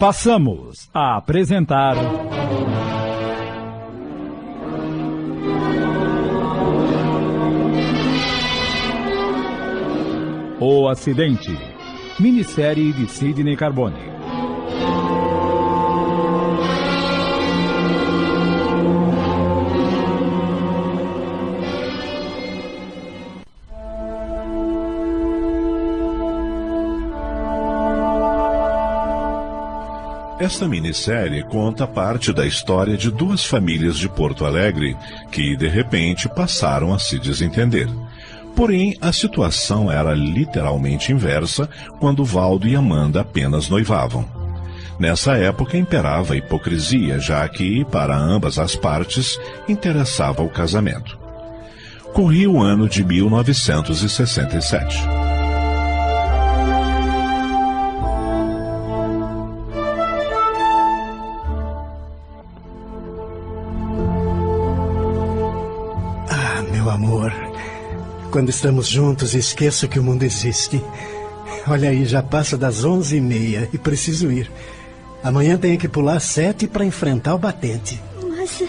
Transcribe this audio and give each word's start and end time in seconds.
passamos 0.00 0.88
a 0.94 1.18
apresentar. 1.18 1.94
O 10.58 10.88
Acidente. 10.88 11.54
Minissérie 12.18 12.94
de 12.94 13.06
Sidney 13.08 13.54
Carbone. 13.58 14.19
Esta 30.40 30.66
minissérie 30.66 31.42
conta 31.42 31.86
parte 31.86 32.32
da 32.32 32.46
história 32.46 32.96
de 32.96 33.10
duas 33.10 33.44
famílias 33.44 33.98
de 33.98 34.08
Porto 34.08 34.46
Alegre 34.46 34.96
que, 35.30 35.54
de 35.54 35.68
repente, 35.68 36.30
passaram 36.30 36.94
a 36.94 36.98
se 36.98 37.18
desentender. 37.18 37.86
Porém, 38.56 38.96
a 39.02 39.12
situação 39.12 39.92
era 39.92 40.14
literalmente 40.14 41.12
inversa 41.12 41.68
quando 41.98 42.24
Valdo 42.24 42.66
e 42.66 42.74
Amanda 42.74 43.20
apenas 43.20 43.68
noivavam. 43.68 44.26
Nessa 44.98 45.36
época 45.36 45.76
imperava 45.76 46.32
a 46.32 46.36
hipocrisia, 46.38 47.20
já 47.20 47.46
que, 47.46 47.84
para 47.84 48.16
ambas 48.16 48.58
as 48.58 48.74
partes, 48.74 49.38
interessava 49.68 50.42
o 50.42 50.48
casamento. 50.48 51.18
Corria 52.14 52.48
o 52.48 52.62
ano 52.62 52.88
de 52.88 53.04
1967. 53.04 55.19
Quando 68.30 68.48
estamos 68.48 68.86
juntos, 68.86 69.34
esqueço 69.34 69.88
que 69.88 69.98
o 69.98 70.02
mundo 70.04 70.22
existe. 70.22 70.80
Olha 71.66 71.90
aí, 71.90 72.04
já 72.04 72.22
passa 72.22 72.56
das 72.56 72.84
onze 72.84 73.16
e 73.16 73.20
meia 73.20 73.68
e 73.72 73.78
preciso 73.78 74.30
ir. 74.30 74.50
Amanhã 75.22 75.58
tenho 75.58 75.76
que 75.76 75.88
pular 75.88 76.20
sete 76.20 76.68
para 76.68 76.84
enfrentar 76.84 77.34
o 77.34 77.38
batente. 77.38 78.00
Mas 78.28 78.62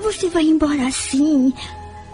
você 0.00 0.28
vai 0.28 0.44
embora 0.44 0.86
assim? 0.86 1.52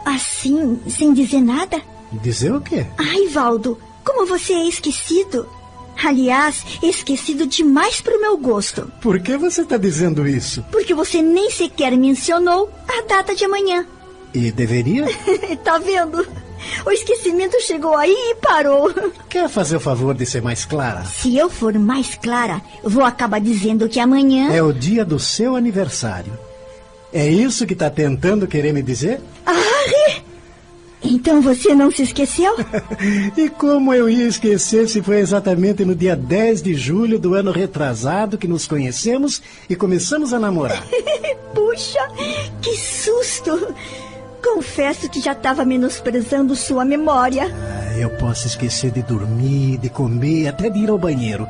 Assim, 0.07 0.81
sem 0.89 1.13
dizer 1.13 1.43
nada? 1.43 1.83
Dizer 2.11 2.53
o 2.53 2.63
quê? 2.63 2.87
Ai, 2.97 3.29
Valdo, 3.29 3.79
como 4.03 4.27
você 4.27 4.55
é 4.55 4.67
esquecido. 4.67 5.47
Aliás, 6.03 6.65
esquecido 6.83 7.47
demais 7.47 8.01
para 8.01 8.17
o 8.17 8.21
meu 8.23 8.39
gosto. 8.39 8.91
Por 9.03 9.21
que 9.21 9.37
você 9.37 9.61
está 9.61 9.77
dizendo 9.77 10.27
isso? 10.27 10.65
Porque 10.73 10.95
você 10.95 11.21
nem 11.21 11.51
sequer 11.51 11.95
mencionou 11.95 12.71
a 12.89 13.03
data 13.03 13.35
de 13.35 13.45
amanhã. 13.45 13.87
E 14.33 14.51
deveria? 14.51 15.05
tá 15.63 15.79
vendo? 15.79 16.27
O 16.85 16.91
esquecimento 16.91 17.61
chegou 17.61 17.97
aí 17.97 18.15
e 18.15 18.35
parou. 18.37 18.93
Quer 19.29 19.49
fazer 19.49 19.77
o 19.77 19.81
favor 19.81 20.15
de 20.15 20.27
ser 20.27 20.43
mais 20.43 20.65
clara? 20.65 21.05
Se 21.05 21.37
eu 21.37 21.49
for 21.49 21.79
mais 21.79 22.15
clara, 22.15 22.61
vou 22.83 23.05
acabar 23.05 23.41
dizendo 23.41 23.89
que 23.89 24.01
amanhã. 24.01 24.53
É 24.53 24.63
o 24.63 24.73
dia 24.73 25.05
do 25.05 25.19
seu 25.19 25.57
aniversário. 25.57 26.39
É 27.13 27.29
isso 27.29 27.67
que 27.67 27.73
está 27.73 27.91
tentando 27.91 28.47
querer 28.47 28.73
me 28.73 28.83
dizer? 28.83 29.21
Ah, 29.45 29.61
então 31.03 31.41
você 31.41 31.75
não 31.75 31.91
se 31.91 32.03
esqueceu? 32.03 32.55
e 33.37 33.49
como 33.49 33.93
eu 33.93 34.09
ia 34.09 34.27
esquecer 34.27 34.89
se 34.89 35.03
foi 35.03 35.19
exatamente 35.19 35.85
no 35.85 35.95
dia 35.95 36.15
10 36.15 36.63
de 36.63 36.75
julho 36.75 37.19
do 37.19 37.35
ano 37.35 37.51
retrasado 37.51 38.39
que 38.39 38.47
nos 38.47 38.67
conhecemos 38.67 39.43
e 39.69 39.75
começamos 39.75 40.33
a 40.33 40.39
namorar? 40.39 40.85
Puxa, 41.55 42.09
que 42.61 42.77
susto! 42.77 43.75
Confesso 44.43 45.09
que 45.09 45.21
já 45.21 45.33
estava 45.33 45.65
menosprezando 45.65 46.57
sua 46.57 46.85
memória. 46.85 47.45
Ah, 47.53 47.99
eu 47.99 48.11
posso 48.11 48.47
esquecer 48.47 48.91
de 48.91 49.03
dormir, 49.03 49.79
de 49.79 49.89
comer, 49.89 50.49
até 50.49 50.69
de 50.71 50.79
ir 50.79 50.91
ao 50.91 50.99
banheiro. 50.99 51.47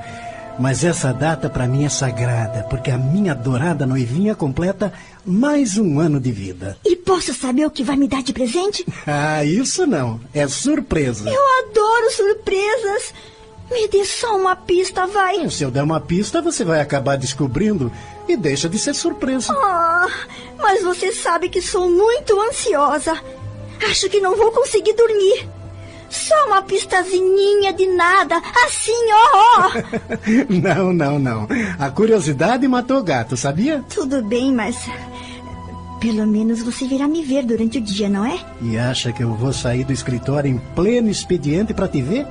Mas 0.59 0.84
essa 0.84 1.12
data 1.12 1.48
para 1.48 1.66
mim 1.66 1.84
é 1.84 1.88
sagrada, 1.88 2.65
porque 2.69 2.91
a 2.91 2.98
minha 2.98 3.32
adorada 3.32 3.87
noivinha 3.87 4.34
completa 4.34 4.92
mais 5.25 5.78
um 5.78 5.98
ano 5.98 6.20
de 6.20 6.31
vida. 6.31 6.76
E 6.84 6.97
posso 6.97 7.32
saber 7.32 7.65
o 7.65 7.70
que 7.70 7.82
vai 7.82 7.97
me 7.97 8.06
dar 8.06 8.22
de 8.22 8.32
presente? 8.32 8.84
Ah, 9.06 9.42
isso 9.44 9.86
não. 9.86 10.20
É 10.34 10.47
surpresa. 10.47 11.31
Eu 11.31 11.42
adoro 11.65 12.10
surpresas. 12.10 13.15
Me 13.70 13.86
dê 13.88 14.04
só 14.04 14.36
uma 14.36 14.56
pista, 14.56 15.06
vai. 15.06 15.48
Se 15.48 15.62
eu 15.62 15.70
der 15.70 15.82
uma 15.82 16.00
pista, 16.00 16.42
você 16.42 16.64
vai 16.64 16.81
acabar 16.81 17.16
descobrindo 17.16 17.91
e 18.28 18.36
deixa 18.36 18.69
de 18.69 18.78
ser 18.78 18.94
surpresa. 18.94 19.53
Ah, 19.53 20.08
mas 20.58 20.82
você 20.82 21.12
sabe 21.12 21.48
que 21.48 21.62
sou 21.62 21.88
muito 21.88 22.41
ansiosa. 22.41 23.16
Acho 23.88 24.09
que 24.09 24.20
não 24.20 24.36
vou 24.36 24.50
conseguir 24.50 24.94
dormir. 24.94 25.48
Só 26.09 26.34
uma 26.48 26.60
pistazinha 26.62 27.72
de 27.72 27.86
nada, 27.86 28.42
assim, 28.66 28.92
ó, 29.12 29.38
ó. 29.38 29.70
não, 30.50 30.92
não, 30.92 31.19
não. 31.20 31.48
A 31.78 31.88
curiosidade 31.88 32.66
matou 32.66 32.98
o 32.98 33.03
gato, 33.04 33.36
sabia? 33.36 33.84
Tudo 33.88 34.20
bem, 34.25 34.53
mas 34.53 34.76
pelo 36.00 36.26
menos 36.26 36.62
você 36.62 36.86
virá 36.86 37.06
me 37.06 37.22
ver 37.22 37.44
durante 37.44 37.78
o 37.78 37.80
dia, 37.80 38.09
não 38.09 38.25
é? 38.26 38.41
E 38.60 38.76
acha 38.76 39.12
que 39.12 39.22
eu 39.22 39.34
vou 39.34 39.53
sair 39.53 39.84
do 39.84 39.92
escritório 39.92 40.50
em 40.50 40.59
pleno 40.75 41.09
expediente 41.09 41.72
para 41.72 41.86
te 41.86 42.03
ver? 42.03 42.26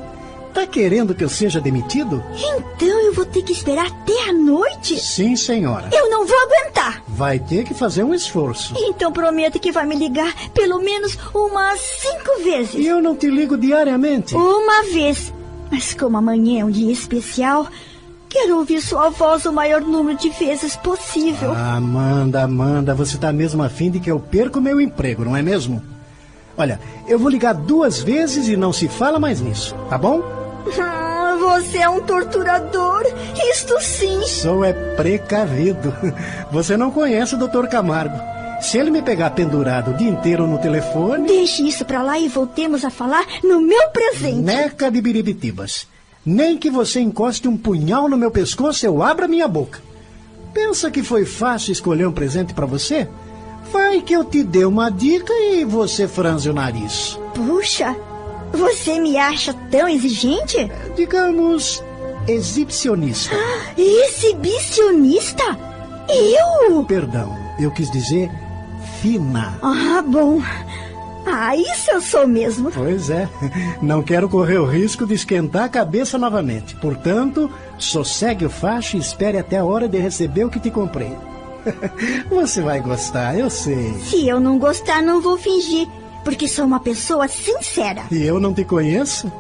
Tá 0.53 0.65
querendo 0.65 1.13
que 1.13 1.23
eu 1.23 1.29
seja 1.29 1.61
demitido? 1.61 2.23
Então 2.35 2.87
eu 3.05 3.13
vou 3.13 3.25
ter 3.25 3.43
que 3.43 3.53
esperar 3.53 3.87
até 3.87 4.29
a 4.29 4.33
noite? 4.33 4.99
Sim, 4.99 5.35
senhora. 5.35 5.89
Eu 5.91 6.09
não 6.09 6.25
vou 6.25 6.37
aguentar. 6.39 7.03
Vai 7.07 7.39
ter 7.39 7.63
que 7.63 7.73
fazer 7.73 8.03
um 8.03 8.13
esforço. 8.13 8.73
Então 8.77 9.11
promete 9.11 9.59
que 9.59 9.71
vai 9.71 9.85
me 9.85 9.95
ligar 9.95 10.33
pelo 10.53 10.79
menos 10.79 11.17
umas 11.33 11.79
cinco 11.79 12.43
vezes. 12.43 12.75
E 12.75 12.87
eu 12.87 13.01
não 13.01 13.15
te 13.15 13.29
ligo 13.29 13.57
diariamente? 13.57 14.35
Uma 14.35 14.83
vez. 14.91 15.31
Mas 15.71 15.93
como 15.93 16.17
amanhã 16.17 16.61
é 16.61 16.65
um 16.65 16.71
dia 16.71 16.91
especial, 16.91 17.67
quero 18.27 18.57
ouvir 18.57 18.81
sua 18.81 19.09
voz 19.09 19.45
o 19.45 19.53
maior 19.53 19.81
número 19.81 20.17
de 20.17 20.29
vezes 20.29 20.75
possível. 20.75 21.51
Amanda, 21.53 22.41
Amanda, 22.43 22.95
você 22.95 23.17
tá 23.17 23.31
mesmo 23.31 23.61
afim 23.61 23.91
de 23.91 23.99
que 23.99 24.09
eu 24.09 24.19
perca 24.19 24.57
o 24.57 24.61
meu 24.61 24.81
emprego, 24.81 25.23
não 25.23 25.37
é 25.37 25.43
mesmo? 25.43 25.81
Olha, 26.57 26.79
eu 27.07 27.19
vou 27.19 27.29
ligar 27.29 27.53
duas 27.53 28.01
vezes 28.01 28.47
e 28.47 28.57
não 28.57 28.73
se 28.73 28.87
fala 28.87 29.19
mais 29.19 29.39
nisso, 29.39 29.75
tá 29.89 29.97
bom? 29.97 30.38
Ah, 30.81 31.37
você 31.39 31.77
é 31.79 31.89
um 31.89 32.01
torturador. 32.01 33.03
Isto 33.51 33.79
sim. 33.81 34.21
Sou 34.23 34.63
é 34.63 34.73
precavido. 34.73 35.93
Você 36.51 36.75
não 36.77 36.91
conhece 36.91 37.35
o 37.35 37.37
Dr. 37.37 37.67
Camargo. 37.67 38.17
Se 38.61 38.77
ele 38.77 38.91
me 38.91 39.01
pegar 39.01 39.29
pendurado 39.31 39.91
o 39.91 39.93
dia 39.93 40.09
inteiro 40.09 40.45
no 40.45 40.57
telefone. 40.57 41.27
Deixe 41.27 41.63
isso 41.67 41.85
pra 41.85 42.03
lá 42.03 42.19
e 42.19 42.27
voltemos 42.27 42.83
a 42.83 42.89
falar 42.89 43.25
no 43.43 43.61
meu 43.61 43.89
presente. 43.89 44.41
Neca 44.41 44.91
de 44.91 45.01
biribitibas. 45.01 45.87
Nem 46.25 46.57
que 46.57 46.69
você 46.69 46.99
encoste 46.99 47.47
um 47.47 47.55
punhal 47.55 48.09
no 48.09 48.17
meu 48.17 48.29
pescoço, 48.29 48.85
eu 48.85 49.01
abra 49.01 49.27
minha 49.27 49.47
boca. 49.47 49.81
Pensa 50.53 50.91
que 50.91 51.01
foi 51.01 51.25
fácil 51.25 51.71
escolher 51.71 52.05
um 52.07 52.11
presente 52.11 52.53
para 52.53 52.65
você? 52.65 53.07
Vai 53.71 54.01
que 54.01 54.13
eu 54.13 54.25
te 54.25 54.43
dê 54.43 54.65
uma 54.65 54.89
dica 54.89 55.31
e 55.33 55.63
você 55.63 56.07
franze 56.07 56.49
o 56.49 56.53
nariz. 56.53 57.17
Puxa, 57.33 57.95
você 58.53 58.99
me 58.99 59.17
acha 59.17 59.53
tão 59.71 59.87
exigente? 59.87 60.71
Digamos, 60.95 61.83
exibicionista. 62.27 63.35
exibicionista? 63.77 65.43
Eu? 66.09 66.83
Perdão, 66.85 67.37
eu 67.59 67.71
quis 67.71 67.89
dizer 67.91 68.29
fina. 69.01 69.57
Ah, 69.61 70.03
bom. 70.05 70.41
Ah, 71.25 71.55
isso 71.55 71.91
eu 71.91 72.01
sou 72.01 72.27
mesmo. 72.27 72.71
Pois 72.71 73.09
é. 73.09 73.29
Não 73.81 74.01
quero 74.01 74.27
correr 74.27 74.57
o 74.57 74.65
risco 74.65 75.05
de 75.05 75.13
esquentar 75.13 75.65
a 75.65 75.69
cabeça 75.69 76.17
novamente. 76.17 76.75
Portanto, 76.75 77.51
sossegue 77.77 78.45
o 78.45 78.49
facho 78.49 78.97
e 78.97 78.99
espere 78.99 79.37
até 79.37 79.57
a 79.57 79.65
hora 79.65 79.87
de 79.87 79.99
receber 79.99 80.45
o 80.45 80.49
que 80.49 80.59
te 80.59 80.71
comprei. 80.71 81.15
Você 82.29 82.61
vai 82.61 82.79
gostar, 82.79 83.37
eu 83.37 83.49
sei. 83.49 83.93
Se 84.05 84.27
eu 84.27 84.39
não 84.39 84.57
gostar, 84.57 85.01
não 85.01 85.21
vou 85.21 85.37
fingir 85.37 85.87
porque 86.29 86.47
sou 86.47 86.63
uma 86.65 86.79
pessoa 86.79 87.27
sincera. 87.27 88.03
E 88.11 88.21
eu 88.21 88.39
não 88.39 88.53
te 88.53 88.63
conheço? 88.63 89.31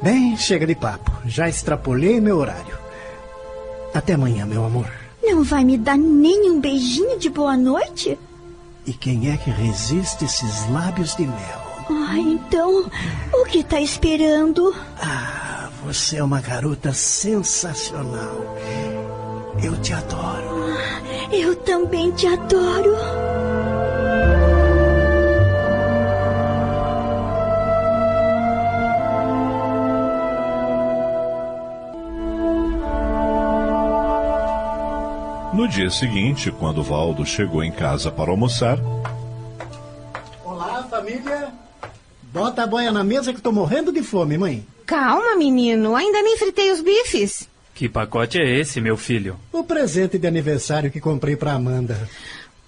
Bem, 0.00 0.36
chega 0.36 0.64
de 0.64 0.76
papo. 0.76 1.10
Já 1.26 1.48
extrapolei 1.48 2.20
meu 2.20 2.38
horário. 2.38 2.78
Até 3.92 4.12
amanhã, 4.12 4.46
meu 4.46 4.64
amor. 4.64 4.88
Não 5.20 5.42
vai 5.42 5.64
me 5.64 5.76
dar 5.76 5.98
nem 5.98 6.48
um 6.52 6.60
beijinho 6.60 7.18
de 7.18 7.28
boa 7.28 7.56
noite? 7.56 8.16
E 8.86 8.92
quem 8.92 9.32
é 9.32 9.36
que 9.36 9.50
resiste 9.50 10.24
esses 10.24 10.70
lábios 10.70 11.16
de 11.16 11.26
mel? 11.26 11.86
Ah, 11.90 12.16
então, 12.16 12.88
o 13.32 13.44
que 13.44 13.64
tá 13.64 13.80
esperando? 13.80 14.72
Ah, 15.02 15.70
você 15.84 16.18
é 16.18 16.22
uma 16.22 16.40
garota 16.40 16.92
sensacional. 16.92 18.56
Eu 19.60 19.76
te 19.80 19.92
adoro. 19.92 20.72
Ah, 20.78 21.34
eu 21.34 21.56
também 21.56 22.12
te 22.12 22.28
adoro. 22.28 22.96
No 35.68 35.74
dia 35.74 35.90
seguinte, 35.90 36.50
quando 36.50 36.82
Valdo 36.82 37.26
chegou 37.26 37.62
em 37.62 37.70
casa 37.70 38.10
para 38.10 38.30
almoçar, 38.30 38.78
Olá, 40.42 40.82
família. 40.84 41.48
Bota 42.32 42.62
a 42.62 42.66
boia 42.66 42.90
na 42.90 43.04
mesa 43.04 43.34
que 43.34 43.42
tô 43.42 43.52
morrendo 43.52 43.92
de 43.92 44.02
fome, 44.02 44.38
mãe. 44.38 44.66
Calma, 44.86 45.36
menino, 45.36 45.94
ainda 45.94 46.22
nem 46.22 46.38
fritei 46.38 46.72
os 46.72 46.80
bifes. 46.80 47.46
Que 47.74 47.86
pacote 47.86 48.38
é 48.38 48.58
esse, 48.58 48.80
meu 48.80 48.96
filho? 48.96 49.38
O 49.52 49.62
presente 49.62 50.18
de 50.18 50.26
aniversário 50.26 50.90
que 50.90 51.02
comprei 51.02 51.36
pra 51.36 51.52
Amanda. 51.52 52.08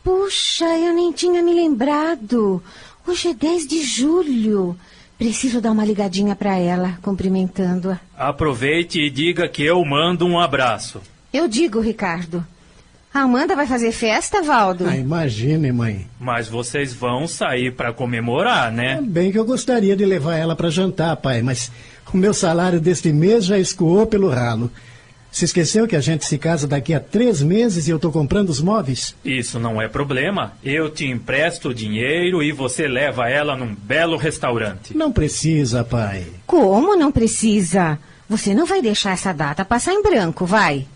Puxa, 0.04 0.66
eu 0.66 0.92
nem 0.92 1.10
tinha 1.10 1.42
me 1.42 1.54
lembrado. 1.54 2.62
Hoje 3.08 3.28
é 3.28 3.34
10 3.34 3.66
de 3.66 3.82
julho. 3.82 4.78
Preciso 5.16 5.58
dar 5.62 5.72
uma 5.72 5.86
ligadinha 5.86 6.36
pra 6.36 6.58
ela, 6.58 6.98
cumprimentando-a. 7.00 7.98
Aproveite 8.14 9.00
e 9.00 9.08
diga 9.08 9.48
que 9.48 9.64
eu 9.64 9.82
mando 9.86 10.26
um 10.26 10.38
abraço. 10.38 11.00
Eu 11.32 11.48
digo, 11.48 11.80
Ricardo. 11.80 12.44
A 13.12 13.22
Amanda 13.22 13.56
vai 13.56 13.66
fazer 13.66 13.90
festa, 13.90 14.40
Valdo? 14.40 14.86
Ah, 14.86 14.96
imagine, 14.96 15.72
mãe. 15.72 16.06
Mas 16.18 16.48
vocês 16.48 16.94
vão 16.94 17.26
sair 17.26 17.72
para 17.74 17.92
comemorar, 17.92 18.70
né? 18.70 19.00
Bem 19.02 19.32
que 19.32 19.38
eu 19.38 19.44
gostaria 19.44 19.96
de 19.96 20.04
levar 20.04 20.36
ela 20.36 20.54
para 20.54 20.70
jantar, 20.70 21.16
pai, 21.16 21.42
mas 21.42 21.72
o 22.12 22.16
meu 22.16 22.32
salário 22.32 22.80
deste 22.80 23.12
mês 23.12 23.44
já 23.44 23.58
escoou 23.58 24.06
pelo 24.06 24.28
ralo. 24.28 24.70
Se 25.30 25.44
esqueceu 25.44 25.86
que 25.86 25.94
a 25.96 26.00
gente 26.00 26.24
se 26.24 26.38
casa 26.38 26.66
daqui 26.66 26.92
a 26.92 27.00
três 27.00 27.40
meses 27.42 27.86
e 27.86 27.90
eu 27.90 27.98
tô 27.98 28.10
comprando 28.10 28.48
os 28.50 28.60
móveis? 28.60 29.14
Isso 29.24 29.58
não 29.60 29.80
é 29.80 29.88
problema. 29.88 30.52
Eu 30.62 30.90
te 30.90 31.06
empresto 31.06 31.68
o 31.68 31.74
dinheiro 31.74 32.42
e 32.42 32.50
você 32.52 32.88
leva 32.88 33.28
ela 33.28 33.56
num 33.56 33.74
belo 33.74 34.16
restaurante. 34.16 34.96
Não 34.96 35.12
precisa, 35.12 35.84
pai. 35.84 36.26
Como 36.46 36.96
não 36.96 37.12
precisa? 37.12 37.98
Você 38.28 38.54
não 38.54 38.66
vai 38.66 38.82
deixar 38.82 39.12
essa 39.12 39.32
data 39.32 39.64
passar 39.64 39.92
em 39.92 40.02
branco, 40.02 40.44
vai? 40.46 40.86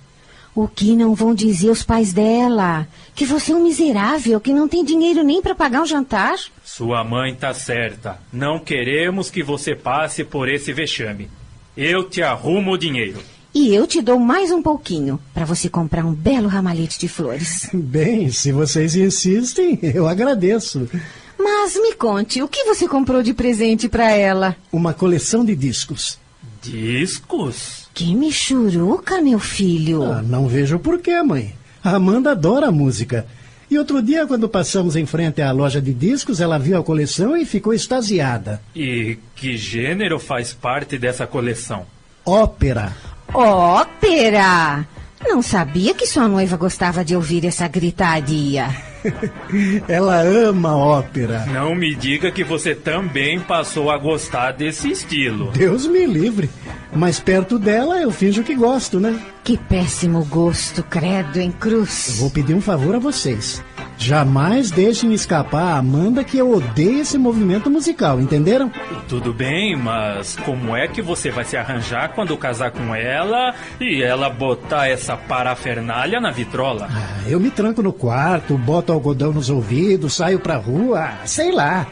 O 0.55 0.69
que 0.69 0.95
não 0.95 1.17
vão 1.17 1.35
dizer 1.35 1.69
os 1.69 1.83
pais 1.83 2.12
dela? 2.12 2.87
Que 3.12 3.27
você 3.27 3.51
é 3.51 3.56
um 3.56 3.65
miserável, 3.65 4.41
que 4.41 4.53
não 4.53 4.69
tem 4.69 4.85
dinheiro 4.85 5.25
nem 5.25 5.43
para 5.43 5.53
pagar 5.53 5.83
um 5.83 5.87
jantar? 5.87 6.37
Sua 6.65 7.03
mãe 7.03 7.35
tá 7.35 7.53
certa. 7.53 8.21
Não 8.33 8.61
queremos 8.61 9.31
que 9.31 9.43
você 9.43 9.75
passe 9.75 10.23
por 10.23 10.49
esse 10.49 10.73
vexame. 10.73 11.29
Eu 11.77 12.09
te 12.09 12.23
arrumo 12.23 12.71
o 12.71 12.79
dinheiro. 12.79 13.21
E 13.53 13.75
eu 13.75 13.85
te 13.85 14.01
dou 14.01 14.21
mais 14.21 14.53
um 14.53 14.62
pouquinho 14.62 15.19
para 15.33 15.45
você 15.45 15.69
comprar 15.69 16.05
um 16.05 16.15
belo 16.15 16.47
ramalhete 16.47 17.01
de 17.01 17.09
flores. 17.09 17.69
Bem, 17.75 18.31
se 18.31 18.53
vocês 18.53 18.95
insistem, 18.95 19.81
eu 19.83 20.06
agradeço. 20.06 20.89
Mas 21.37 21.75
me 21.75 21.95
conte, 21.95 22.41
o 22.41 22.49
que 22.49 22.62
você 22.62 22.87
comprou 22.87 23.25
de 23.25 23.35
presente 23.35 23.89
para 23.89 24.12
ela? 24.12 24.56
Uma 24.73 24.95
coleção 24.95 25.45
de 25.45 25.56
discos. 25.56 26.17
Discos? 26.62 27.83
Que 27.94 28.12
michuruca, 28.12 29.23
meu 29.23 29.38
filho. 29.38 30.02
Ah, 30.02 30.20
não 30.20 30.49
vejo 30.49 30.81
porquê, 30.81 31.23
mãe. 31.23 31.55
A 31.82 31.94
Amanda 31.94 32.32
adora 32.32 32.73
música. 32.73 33.25
E 33.70 33.79
outro 33.79 34.02
dia, 34.02 34.26
quando 34.26 34.49
passamos 34.49 34.96
em 34.96 35.06
frente 35.06 35.41
à 35.41 35.52
loja 35.52 35.81
de 35.81 35.94
discos, 35.94 36.41
ela 36.41 36.58
viu 36.58 36.76
a 36.76 36.82
coleção 36.82 37.37
e 37.37 37.44
ficou 37.44 37.73
extasiada. 37.73 38.61
E 38.75 39.17
que 39.37 39.56
gênero 39.56 40.19
faz 40.19 40.52
parte 40.52 40.99
dessa 40.99 41.26
coleção? 41.26 41.87
Ópera. 42.26 42.93
Ópera! 43.32 44.87
Não 45.26 45.41
sabia 45.41 45.94
que 45.94 46.06
sua 46.06 46.29
noiva 46.29 46.56
gostava 46.56 47.05
de 47.05 47.14
ouvir 47.14 47.46
essa 47.46 47.67
gritaria. 47.69 48.94
Ela 49.89 50.21
ama 50.21 50.77
ópera. 50.77 51.47
Não 51.47 51.75
me 51.75 51.95
diga 51.95 52.31
que 52.31 52.45
você 52.45 52.75
também 52.75 53.41
passou 53.41 53.91
a 53.91 53.99
gostar 53.99 54.53
desse 54.53 54.91
estilo. 54.91 55.51
Deus 55.53 55.87
me 55.87 56.06
livre. 56.06 56.51
Mas 56.95 57.19
perto 57.19 57.59
dela 57.59 58.01
eu 58.01 58.11
finjo 58.11 58.43
que 58.43 58.55
gosto, 58.55 59.01
né? 59.01 59.21
Que 59.43 59.59
péssimo 59.59 60.25
gosto, 60.25 60.83
credo 60.83 61.39
em 61.39 61.51
cruz. 61.51 62.17
Vou 62.21 62.31
pedir 62.31 62.55
um 62.55 62.61
favor 62.61 62.95
a 62.95 62.99
vocês. 62.99 63.62
Jamais 63.96 64.70
deixem 64.70 65.12
escapar 65.12 65.75
a 65.75 65.79
Amanda 65.79 66.25
que 66.25 66.37
eu 66.37 66.50
odeio 66.52 67.00
esse 67.00 67.17
movimento 67.17 67.70
musical, 67.70 68.20
entenderam? 68.20 68.70
Tudo 69.08 69.32
bem, 69.32 69.76
mas 69.76 70.37
como 70.44 70.76
é 70.76 70.87
que 70.88 71.00
você 71.00 71.31
vai 71.31 71.44
se 71.44 71.56
arranjar 71.56 72.12
quando 72.14 72.37
casar 72.37 72.70
com 72.70 72.94
ela 72.94 73.55
e 73.81 74.02
ela 74.02 74.29
botar 74.29 74.88
essa 74.88 75.17
parafernália 75.17 76.20
na 76.20 76.31
vitrola? 76.31 76.88
Ah, 76.91 77.29
eu 77.29 77.38
me 77.41 77.50
tranco 77.50 77.82
no 77.82 77.93
quarto, 77.93 78.58
boto 78.58 78.93
algodão 78.93 79.32
nos 79.32 79.49
ouvidos, 79.49 80.14
saio 80.14 80.38
pra 80.41 80.56
rua, 80.56 81.11
sei 81.25 81.52
lá. 81.52 81.87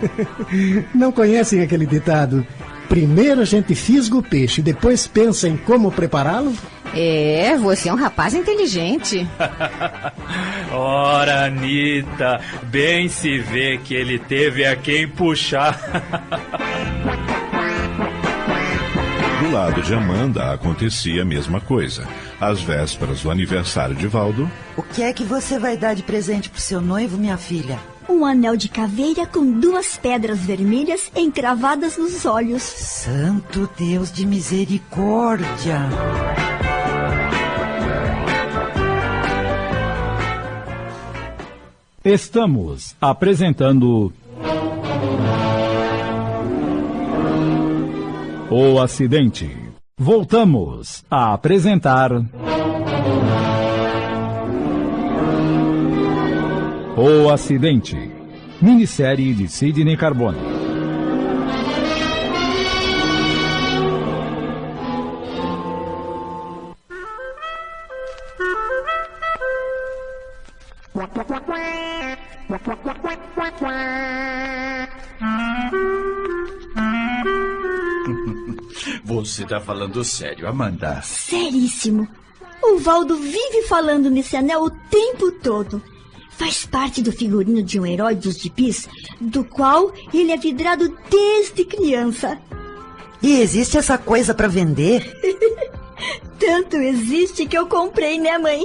Não 0.94 1.12
conhecem 1.12 1.62
aquele 1.62 1.86
ditado? 1.86 2.46
Primeiro 2.90 3.40
a 3.40 3.44
gente 3.44 3.72
fisga 3.72 4.16
o 4.16 4.22
peixe, 4.22 4.60
depois 4.60 5.06
pensa 5.06 5.48
em 5.48 5.56
como 5.56 5.92
prepará-lo? 5.92 6.52
É, 6.92 7.56
você 7.56 7.88
é 7.88 7.92
um 7.92 7.96
rapaz 7.96 8.34
inteligente. 8.34 9.24
Ora, 10.74 11.44
Anitta, 11.44 12.40
bem 12.64 13.08
se 13.08 13.38
vê 13.38 13.78
que 13.78 13.94
ele 13.94 14.18
teve 14.18 14.66
a 14.66 14.74
quem 14.74 15.06
puxar. 15.06 15.78
do 19.40 19.52
lado 19.52 19.80
de 19.82 19.94
Amanda 19.94 20.52
acontecia 20.52 21.22
a 21.22 21.24
mesma 21.24 21.60
coisa. 21.60 22.08
Às 22.40 22.60
vésperas 22.60 23.22
do 23.22 23.30
aniversário 23.30 23.94
de 23.94 24.08
Valdo, 24.08 24.50
O 24.76 24.82
que 24.82 25.02
é 25.02 25.12
que 25.12 25.22
você 25.22 25.60
vai 25.60 25.76
dar 25.76 25.94
de 25.94 26.02
presente 26.02 26.50
pro 26.50 26.60
seu 26.60 26.80
noivo, 26.80 27.16
minha 27.16 27.36
filha? 27.36 27.78
Um 28.10 28.26
anel 28.26 28.56
de 28.56 28.68
caveira 28.68 29.24
com 29.24 29.52
duas 29.60 29.96
pedras 29.96 30.40
vermelhas 30.40 31.12
encravadas 31.14 31.96
nos 31.96 32.26
olhos. 32.26 32.60
Santo 32.60 33.70
Deus 33.78 34.10
de 34.10 34.26
misericórdia! 34.26 35.88
Estamos 42.04 42.96
apresentando. 43.00 44.12
O 48.50 48.80
acidente. 48.80 49.56
Voltamos 49.96 51.04
a 51.08 51.32
apresentar. 51.32 52.10
O 57.02 57.30
acidente. 57.30 57.96
Minissérie 58.60 59.32
de 59.32 59.48
Sidney 59.48 59.96
Carbone. 59.96 60.36
Você 79.02 79.46
tá 79.46 79.58
falando 79.58 80.04
sério, 80.04 80.46
Amanda? 80.46 81.00
Seríssimo. 81.00 82.06
O 82.62 82.78
Valdo 82.78 83.16
vive 83.16 83.62
falando 83.66 84.10
nesse 84.10 84.36
anel 84.36 84.64
o 84.64 84.70
tempo 84.70 85.32
todo. 85.42 85.82
Faz 86.40 86.64
parte 86.64 87.02
do 87.02 87.12
figurino 87.12 87.62
de 87.62 87.78
um 87.78 87.84
herói 87.84 88.14
dos 88.14 88.38
gibis, 88.38 88.88
do 89.20 89.44
qual 89.44 89.92
ele 90.10 90.32
é 90.32 90.38
vidrado 90.38 90.96
desde 91.10 91.66
criança. 91.66 92.40
E 93.22 93.42
existe 93.42 93.76
essa 93.76 93.98
coisa 93.98 94.32
pra 94.32 94.48
vender? 94.48 95.04
Tanto 96.40 96.76
existe 96.76 97.44
que 97.44 97.58
eu 97.58 97.66
comprei, 97.66 98.18
né, 98.18 98.38
mãe? 98.38 98.64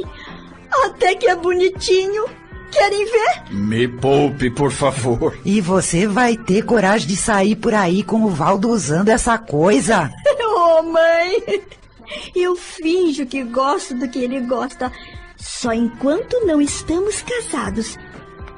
Até 0.85 1.15
que 1.15 1.27
é 1.27 1.35
bonitinho. 1.35 2.23
Querem 2.71 3.05
ver? 3.05 3.53
Me 3.53 3.89
poupe, 3.89 4.49
por 4.49 4.71
favor. 4.71 5.37
E 5.43 5.59
você 5.59 6.07
vai 6.07 6.37
ter 6.37 6.63
coragem 6.63 7.09
de 7.09 7.17
sair 7.17 7.57
por 7.57 7.73
aí 7.73 8.03
com 8.03 8.23
o 8.23 8.29
Valdo 8.29 8.69
usando 8.69 9.09
essa 9.09 9.37
coisa? 9.37 10.09
Oh, 10.57 10.81
mãe! 10.81 11.61
Eu 12.35 12.55
finjo 12.55 13.25
que 13.25 13.43
gosto 13.43 13.93
do 13.93 14.07
que 14.07 14.19
ele 14.19 14.41
gosta, 14.41 14.91
só 15.37 15.73
enquanto 15.73 16.45
não 16.45 16.61
estamos 16.61 17.21
casados. 17.21 17.97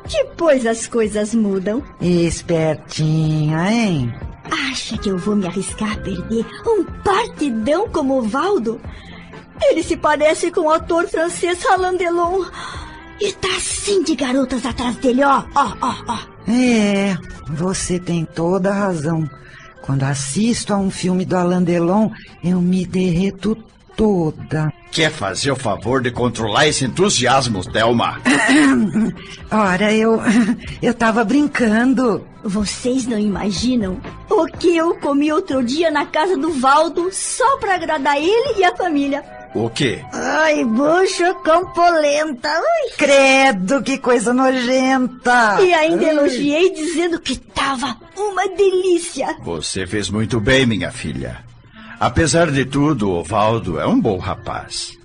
Depois 0.09 0.65
as 0.65 0.87
coisas 0.87 1.33
mudam. 1.33 1.83
Espertinha, 2.01 3.71
hein? 3.71 4.13
Acha 4.71 4.97
que 4.97 5.09
eu 5.09 5.17
vou 5.17 5.35
me 5.35 5.45
arriscar 5.45 5.93
a 5.93 5.97
perder 5.97 6.45
um 6.65 6.83
partidão 7.03 7.89
como 7.89 8.19
o 8.19 8.21
Valdo? 8.21 8.79
Ele 9.61 9.83
se 9.83 9.97
parece 9.97 10.51
com 10.51 10.61
o 10.61 10.69
ator 10.69 11.07
francês 11.07 11.65
Alain 11.65 11.97
Delon. 11.97 12.45
E 13.19 13.33
tá 13.33 13.49
assim 13.57 14.03
de 14.03 14.15
garotas 14.15 14.65
atrás 14.65 14.95
dele, 14.97 15.23
ó, 15.23 15.43
ó, 15.55 15.73
ó, 15.81 15.95
ó. 16.07 16.19
É, 16.47 17.17
você 17.49 17.99
tem 17.99 18.23
toda 18.23 18.69
a 18.69 18.79
razão. 18.79 19.29
Quando 19.81 20.03
assisto 20.03 20.73
a 20.73 20.77
um 20.77 20.91
filme 20.91 21.25
do 21.25 21.35
Alain 21.35 21.63
Delon, 21.63 22.11
eu 22.43 22.61
me 22.61 22.85
derreto 22.85 23.57
toda. 23.95 24.71
Quer 24.91 25.11
fazer 25.11 25.51
o 25.51 25.55
favor 25.55 26.01
de 26.01 26.11
controlar 26.11 26.67
esse 26.67 26.85
entusiasmo, 26.85 27.63
Thelma? 27.63 28.19
Ora, 29.51 29.93
eu. 29.93 30.19
Eu 30.81 30.93
tava 30.93 31.23
brincando. 31.23 32.25
Vocês 32.43 33.05
não 33.05 33.19
imaginam 33.19 33.99
o 34.29 34.45
que 34.45 34.77
eu 34.77 34.95
comi 34.99 35.31
outro 35.31 35.61
dia 35.63 35.91
na 35.91 36.05
casa 36.05 36.37
do 36.37 36.51
Valdo 36.51 37.09
só 37.11 37.57
pra 37.57 37.75
agradar 37.75 38.17
ele 38.17 38.59
e 38.59 38.63
a 38.63 38.75
família. 38.75 39.23
O 39.53 39.69
quê? 39.69 40.03
Ai, 40.13 40.63
bucho 40.63 41.33
com 41.43 41.65
polenta. 41.73 42.49
Ui. 42.49 42.91
Credo, 42.97 43.81
que 43.81 43.97
coisa 43.97 44.33
nojenta! 44.33 45.57
E 45.61 45.73
ainda 45.73 46.03
elogiei 46.03 46.71
dizendo 46.73 47.19
que 47.19 47.37
tava 47.37 47.97
uma 48.15 48.47
delícia. 48.49 49.35
Você 49.43 49.87
fez 49.87 50.09
muito 50.09 50.39
bem, 50.39 50.65
minha 50.65 50.91
filha. 50.91 51.43
Apesar 51.99 52.51
de 52.51 52.63
tudo, 52.63 53.09
Ovaldo 53.09 53.79
é 53.79 53.87
um 53.87 53.99
bom 53.99 54.17
rapaz. 54.17 54.95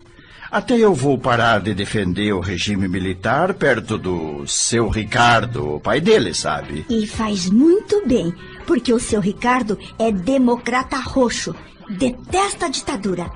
Até 0.50 0.76
eu 0.76 0.94
vou 0.94 1.16
parar 1.16 1.62
de 1.62 1.72
defender 1.72 2.34
o 2.34 2.40
regime 2.40 2.86
militar 2.86 3.54
perto 3.54 3.96
do 3.96 4.46
seu 4.46 4.90
Ricardo, 4.90 5.76
o 5.76 5.80
pai 5.80 5.98
dele, 5.98 6.34
sabe? 6.34 6.84
E 6.90 7.06
faz 7.06 7.48
muito 7.48 8.06
bem, 8.06 8.34
porque 8.66 8.92
o 8.92 9.00
seu 9.00 9.18
Ricardo 9.18 9.78
é 9.98 10.12
democrata 10.12 10.98
roxo. 10.98 11.54
Detesta 11.88 12.66
a 12.66 12.68
ditadura. 12.68 13.30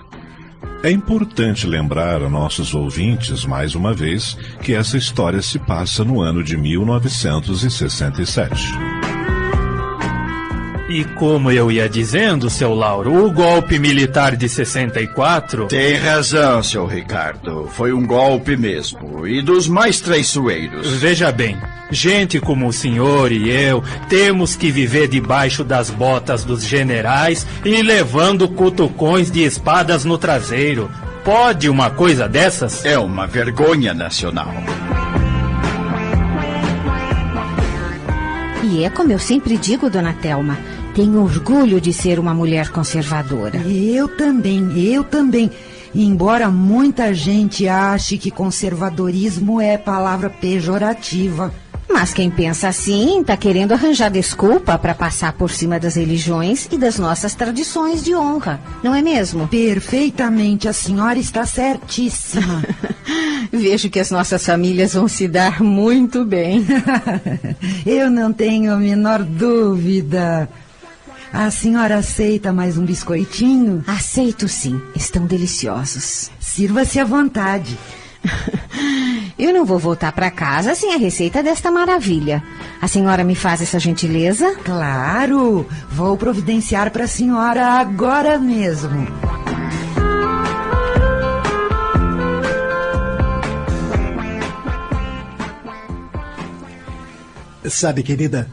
É 0.82 0.90
importante 0.90 1.66
lembrar 1.66 2.22
a 2.22 2.28
nossos 2.28 2.74
ouvintes, 2.74 3.46
mais 3.46 3.74
uma 3.74 3.94
vez, 3.94 4.36
que 4.62 4.74
essa 4.74 4.98
história 4.98 5.40
se 5.40 5.58
passa 5.58 6.04
no 6.04 6.20
ano 6.20 6.44
de 6.44 6.58
1967. 6.58 8.95
E 10.88 11.04
como 11.04 11.50
eu 11.50 11.70
ia 11.70 11.88
dizendo, 11.88 12.48
seu 12.48 12.72
Lauro, 12.72 13.26
o 13.26 13.32
golpe 13.32 13.76
militar 13.76 14.36
de 14.36 14.48
64. 14.48 15.66
Tem 15.66 15.96
razão, 15.96 16.62
seu 16.62 16.86
Ricardo. 16.86 17.68
Foi 17.72 17.92
um 17.92 18.06
golpe 18.06 18.56
mesmo. 18.56 19.26
E 19.26 19.42
dos 19.42 19.66
mais 19.66 20.00
traiçoeiros. 20.00 20.92
Veja 20.92 21.32
bem, 21.32 21.56
gente 21.90 22.38
como 22.38 22.68
o 22.68 22.72
senhor 22.72 23.32
e 23.32 23.50
eu 23.50 23.82
temos 24.08 24.54
que 24.54 24.70
viver 24.70 25.08
debaixo 25.08 25.64
das 25.64 25.90
botas 25.90 26.44
dos 26.44 26.64
generais 26.64 27.44
e 27.64 27.82
levando 27.82 28.48
cutucões 28.48 29.28
de 29.28 29.42
espadas 29.42 30.04
no 30.04 30.16
traseiro. 30.16 30.88
Pode 31.24 31.68
uma 31.68 31.90
coisa 31.90 32.28
dessas? 32.28 32.84
É 32.84 32.96
uma 32.96 33.26
vergonha 33.26 33.92
nacional. 33.92 34.54
E 38.62 38.84
é 38.84 38.90
como 38.90 39.10
eu 39.12 39.18
sempre 39.18 39.56
digo, 39.56 39.88
dona 39.88 40.12
Telma, 40.12 40.58
tenho 40.96 41.22
orgulho 41.22 41.78
de 41.78 41.92
ser 41.92 42.18
uma 42.18 42.32
mulher 42.32 42.70
conservadora. 42.70 43.58
Eu 43.58 44.08
também, 44.08 44.72
eu 44.78 45.04
também. 45.04 45.50
Embora 45.94 46.48
muita 46.48 47.12
gente 47.12 47.68
ache 47.68 48.16
que 48.16 48.30
conservadorismo 48.30 49.60
é 49.60 49.76
palavra 49.76 50.30
pejorativa. 50.30 51.52
Mas 51.86 52.14
quem 52.14 52.30
pensa 52.30 52.68
assim 52.68 53.20
está 53.20 53.36
querendo 53.36 53.72
arranjar 53.72 54.10
desculpa 54.10 54.78
para 54.78 54.94
passar 54.94 55.34
por 55.34 55.50
cima 55.50 55.78
das 55.78 55.96
religiões 55.96 56.66
e 56.72 56.78
das 56.78 56.98
nossas 56.98 57.34
tradições 57.34 58.02
de 58.02 58.14
honra, 58.14 58.58
não 58.82 58.94
é 58.94 59.02
mesmo? 59.02 59.46
Perfeitamente, 59.48 60.66
a 60.66 60.72
senhora 60.72 61.18
está 61.18 61.44
certíssima. 61.44 62.64
Vejo 63.52 63.90
que 63.90 64.00
as 64.00 64.10
nossas 64.10 64.44
famílias 64.46 64.94
vão 64.94 65.06
se 65.08 65.28
dar 65.28 65.62
muito 65.62 66.24
bem. 66.24 66.66
Eu 67.84 68.10
não 68.10 68.32
tenho 68.32 68.72
a 68.72 68.76
menor 68.76 69.22
dúvida. 69.22 70.48
A 71.38 71.50
senhora 71.50 71.98
aceita 71.98 72.50
mais 72.50 72.78
um 72.78 72.86
biscoitinho? 72.86 73.84
Aceito 73.86 74.48
sim, 74.48 74.80
estão 74.94 75.26
deliciosos. 75.26 76.30
Sirva-se 76.40 76.98
à 76.98 77.04
vontade. 77.04 77.78
Eu 79.38 79.52
não 79.52 79.66
vou 79.66 79.78
voltar 79.78 80.12
para 80.12 80.30
casa 80.30 80.74
sem 80.74 80.94
a 80.94 80.96
receita 80.96 81.42
desta 81.42 81.70
maravilha. 81.70 82.42
A 82.80 82.88
senhora 82.88 83.22
me 83.22 83.34
faz 83.34 83.60
essa 83.60 83.78
gentileza? 83.78 84.56
Claro, 84.64 85.68
vou 85.90 86.16
providenciar 86.16 86.90
para 86.90 87.04
a 87.04 87.06
senhora 87.06 87.66
agora 87.66 88.38
mesmo. 88.38 89.06
Sabe, 97.68 98.02
querida, 98.02 98.48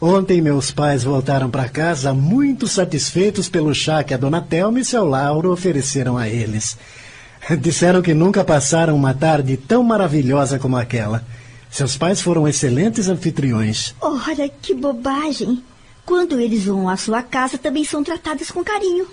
ontem 0.00 0.40
meus 0.40 0.70
pais 0.70 1.04
voltaram 1.04 1.50
para 1.50 1.68
casa 1.68 2.12
muito 2.14 2.66
satisfeitos 2.66 3.48
pelo 3.48 3.74
chá 3.74 4.02
que 4.02 4.14
a 4.14 4.16
dona 4.16 4.40
Thelma 4.40 4.80
e 4.80 4.84
seu 4.84 5.04
Lauro 5.04 5.52
ofereceram 5.52 6.16
a 6.16 6.28
eles. 6.28 6.76
Disseram 7.60 8.02
que 8.02 8.14
nunca 8.14 8.44
passaram 8.44 8.96
uma 8.96 9.14
tarde 9.14 9.56
tão 9.56 9.82
maravilhosa 9.82 10.58
como 10.58 10.76
aquela. 10.76 11.24
Seus 11.70 11.96
pais 11.96 12.20
foram 12.20 12.48
excelentes 12.48 13.08
anfitriões. 13.08 13.94
Olha 14.00 14.48
que 14.48 14.74
bobagem. 14.74 15.62
Quando 16.04 16.40
eles 16.40 16.64
vão 16.64 16.88
à 16.88 16.96
sua 16.96 17.22
casa, 17.22 17.58
também 17.58 17.84
são 17.84 18.02
tratados 18.02 18.50
com 18.50 18.64
carinho. 18.64 19.06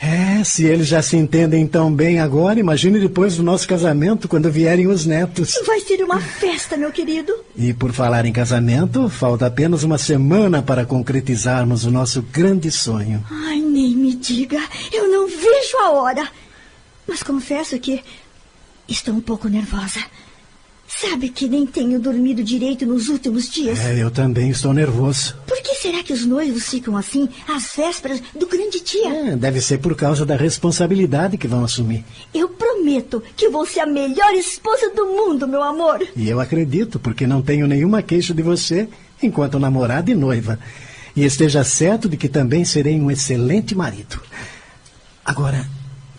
É, 0.00 0.44
se 0.44 0.64
eles 0.64 0.86
já 0.86 1.00
se 1.00 1.16
entendem 1.16 1.66
tão 1.66 1.92
bem 1.92 2.20
agora, 2.20 2.60
imagine 2.60 3.00
depois 3.00 3.36
do 3.36 3.42
nosso 3.42 3.66
casamento, 3.66 4.28
quando 4.28 4.50
vierem 4.50 4.86
os 4.86 5.06
netos. 5.06 5.54
Vai 5.66 5.80
ser 5.80 6.02
uma 6.02 6.20
festa, 6.20 6.76
meu 6.76 6.92
querido. 6.92 7.32
E 7.56 7.72
por 7.72 7.92
falar 7.92 8.26
em 8.26 8.32
casamento, 8.32 9.08
falta 9.08 9.46
apenas 9.46 9.82
uma 9.82 9.96
semana 9.96 10.62
para 10.62 10.84
concretizarmos 10.84 11.84
o 11.84 11.90
nosso 11.90 12.20
grande 12.20 12.70
sonho. 12.70 13.24
Ai, 13.30 13.58
nem 13.60 13.96
me 13.96 14.14
diga. 14.14 14.62
Eu 14.92 15.10
não 15.10 15.26
vejo 15.26 15.78
a 15.78 15.90
hora. 15.92 16.28
Mas 17.06 17.22
confesso 17.22 17.78
que 17.78 18.02
estou 18.86 19.14
um 19.14 19.20
pouco 19.20 19.48
nervosa. 19.48 20.00
Sabe 20.88 21.30
que 21.30 21.48
nem 21.48 21.66
tenho 21.66 21.98
dormido 21.98 22.42
direito 22.44 22.86
nos 22.86 23.08
últimos 23.08 23.50
dias. 23.50 23.78
É, 23.80 24.00
eu 24.00 24.10
também 24.10 24.50
estou 24.50 24.72
nervoso. 24.72 25.36
Por 25.46 25.60
que 25.60 25.74
será 25.74 26.02
que 26.02 26.12
os 26.12 26.24
noivos 26.24 26.68
ficam 26.68 26.96
assim 26.96 27.28
às 27.48 27.74
vésperas 27.74 28.22
do 28.38 28.46
grande 28.46 28.80
dia? 28.80 29.32
É, 29.32 29.36
deve 29.36 29.60
ser 29.60 29.78
por 29.78 29.96
causa 29.96 30.24
da 30.24 30.36
responsabilidade 30.36 31.36
que 31.36 31.48
vão 31.48 31.64
assumir. 31.64 32.04
Eu 32.32 32.48
prometo 32.50 33.22
que 33.36 33.48
vou 33.48 33.66
ser 33.66 33.80
a 33.80 33.86
melhor 33.86 34.32
esposa 34.34 34.90
do 34.90 35.06
mundo, 35.06 35.48
meu 35.48 35.62
amor. 35.62 36.06
E 36.14 36.28
eu 36.28 36.40
acredito, 36.40 37.00
porque 37.00 37.26
não 37.26 37.42
tenho 37.42 37.66
nenhuma 37.66 38.00
queixa 38.00 38.32
de 38.32 38.42
você 38.42 38.88
enquanto 39.22 39.58
namorada 39.58 40.10
e 40.10 40.14
noiva. 40.14 40.58
E 41.16 41.24
esteja 41.24 41.64
certo 41.64 42.08
de 42.08 42.16
que 42.16 42.28
também 42.28 42.64
serei 42.64 43.00
um 43.00 43.10
excelente 43.10 43.74
marido. 43.74 44.20
Agora, 45.24 45.66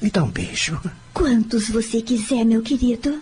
me 0.02 0.10
dá 0.10 0.24
um 0.24 0.30
beijo. 0.30 0.80
Quantos 1.14 1.70
você 1.70 2.02
quiser, 2.02 2.44
meu 2.44 2.62
querido. 2.62 3.22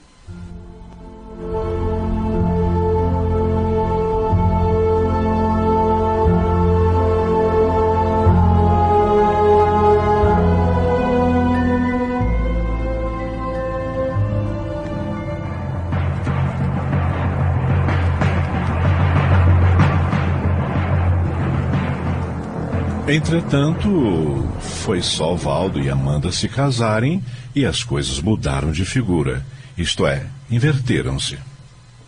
Entretanto, 23.16 24.46
foi 24.60 25.02
só 25.02 25.36
Valdo 25.36 25.80
e 25.80 25.90
Amanda 25.90 26.34
se 26.34 26.50
casarem 26.50 27.24
e 27.56 27.66
as 27.66 27.82
coisas 27.82 28.20
mudaram 28.20 28.74
de 28.74 28.84
figura. 28.84 29.42
Isto 29.78 30.06
é, 30.06 30.26
inverteram-se. 30.52 31.38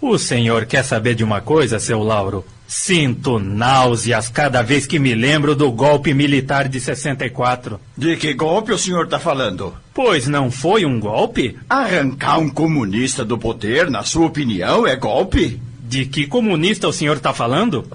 O 0.01 0.17
senhor 0.17 0.65
quer 0.65 0.83
saber 0.83 1.15
de 1.15 1.23
uma 1.23 1.39
coisa, 1.39 1.79
seu 1.79 2.03
Lauro? 2.03 2.45
Sinto 2.67 3.39
náuseas 3.39 4.27
cada 4.27 4.61
vez 4.61 4.85
que 4.85 4.99
me 4.99 5.15
lembro 5.15 5.55
do 5.55 5.71
golpe 5.71 6.13
militar 6.13 6.67
de 6.67 6.77
64. 6.81 7.79
De 7.97 8.17
que 8.17 8.33
golpe 8.33 8.73
o 8.73 8.77
senhor 8.77 9.05
está 9.05 9.17
falando? 9.17 9.73
Pois 9.93 10.27
não 10.27 10.51
foi 10.51 10.85
um 10.85 10.99
golpe? 10.99 11.57
Arrancar 11.69 12.37
um 12.37 12.49
comunista 12.49 13.23
do 13.23 13.37
poder, 13.37 13.89
na 13.89 14.03
sua 14.03 14.25
opinião, 14.25 14.85
é 14.85 14.97
golpe? 14.97 15.57
De 15.83 16.05
que 16.05 16.27
comunista 16.27 16.85
o 16.85 16.91
senhor 16.91 17.15
está 17.15 17.33
falando? 17.33 17.87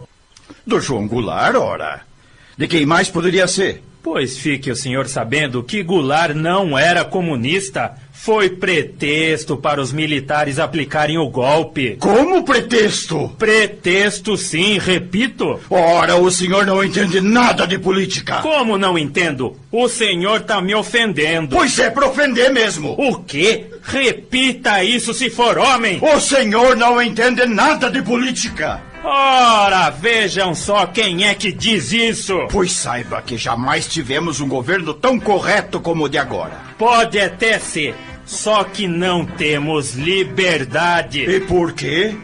Do 0.66 0.80
João 0.80 1.06
Goulart, 1.06 1.56
ora. 1.56 2.11
De 2.56 2.66
quem 2.66 2.84
mais 2.86 3.08
poderia 3.08 3.46
ser? 3.46 3.82
Pois 4.02 4.36
fique 4.36 4.68
o 4.68 4.74
senhor 4.74 5.06
sabendo 5.06 5.62
que 5.62 5.82
Goulart 5.82 6.34
não 6.34 6.76
era 6.76 7.04
comunista. 7.04 7.92
Foi 8.12 8.50
pretexto 8.50 9.56
para 9.56 9.80
os 9.80 9.92
militares 9.92 10.58
aplicarem 10.58 11.18
o 11.18 11.28
golpe. 11.28 11.96
Como 12.00 12.42
pretexto? 12.44 13.28
Pretexto, 13.38 14.36
sim, 14.36 14.78
repito. 14.78 15.58
Ora, 15.70 16.16
o 16.16 16.30
senhor 16.30 16.66
não 16.66 16.82
entende 16.82 17.20
nada 17.20 17.64
de 17.64 17.78
política. 17.78 18.40
Como 18.42 18.76
não 18.76 18.98
entendo? 18.98 19.56
O 19.70 19.88
senhor 19.88 20.40
está 20.40 20.60
me 20.60 20.74
ofendendo. 20.74 21.56
Pois 21.56 21.78
é 21.78 21.88
para 21.88 22.08
ofender 22.08 22.52
mesmo. 22.52 22.94
O 22.98 23.22
quê? 23.22 23.66
Repita 23.82 24.82
isso 24.82 25.14
se 25.14 25.30
for 25.30 25.58
homem. 25.58 26.00
O 26.02 26.20
senhor 26.20 26.76
não 26.76 27.00
entende 27.00 27.46
nada 27.46 27.88
de 27.88 28.02
política. 28.02 28.91
Ora, 29.04 29.90
vejam 29.90 30.54
só 30.54 30.86
quem 30.86 31.24
é 31.26 31.34
que 31.34 31.50
diz 31.50 31.92
isso. 31.92 32.46
Pois 32.50 32.72
saiba 32.72 33.20
que 33.20 33.36
jamais 33.36 33.86
tivemos 33.86 34.40
um 34.40 34.48
governo 34.48 34.94
tão 34.94 35.18
correto 35.18 35.80
como 35.80 36.04
o 36.04 36.08
de 36.08 36.18
agora. 36.18 36.60
Pode 36.78 37.18
até 37.18 37.58
ser, 37.58 37.96
só 38.24 38.62
que 38.62 38.86
não 38.86 39.24
temos 39.24 39.94
liberdade. 39.94 41.28
E 41.28 41.40
por 41.40 41.72
quê? 41.72 42.14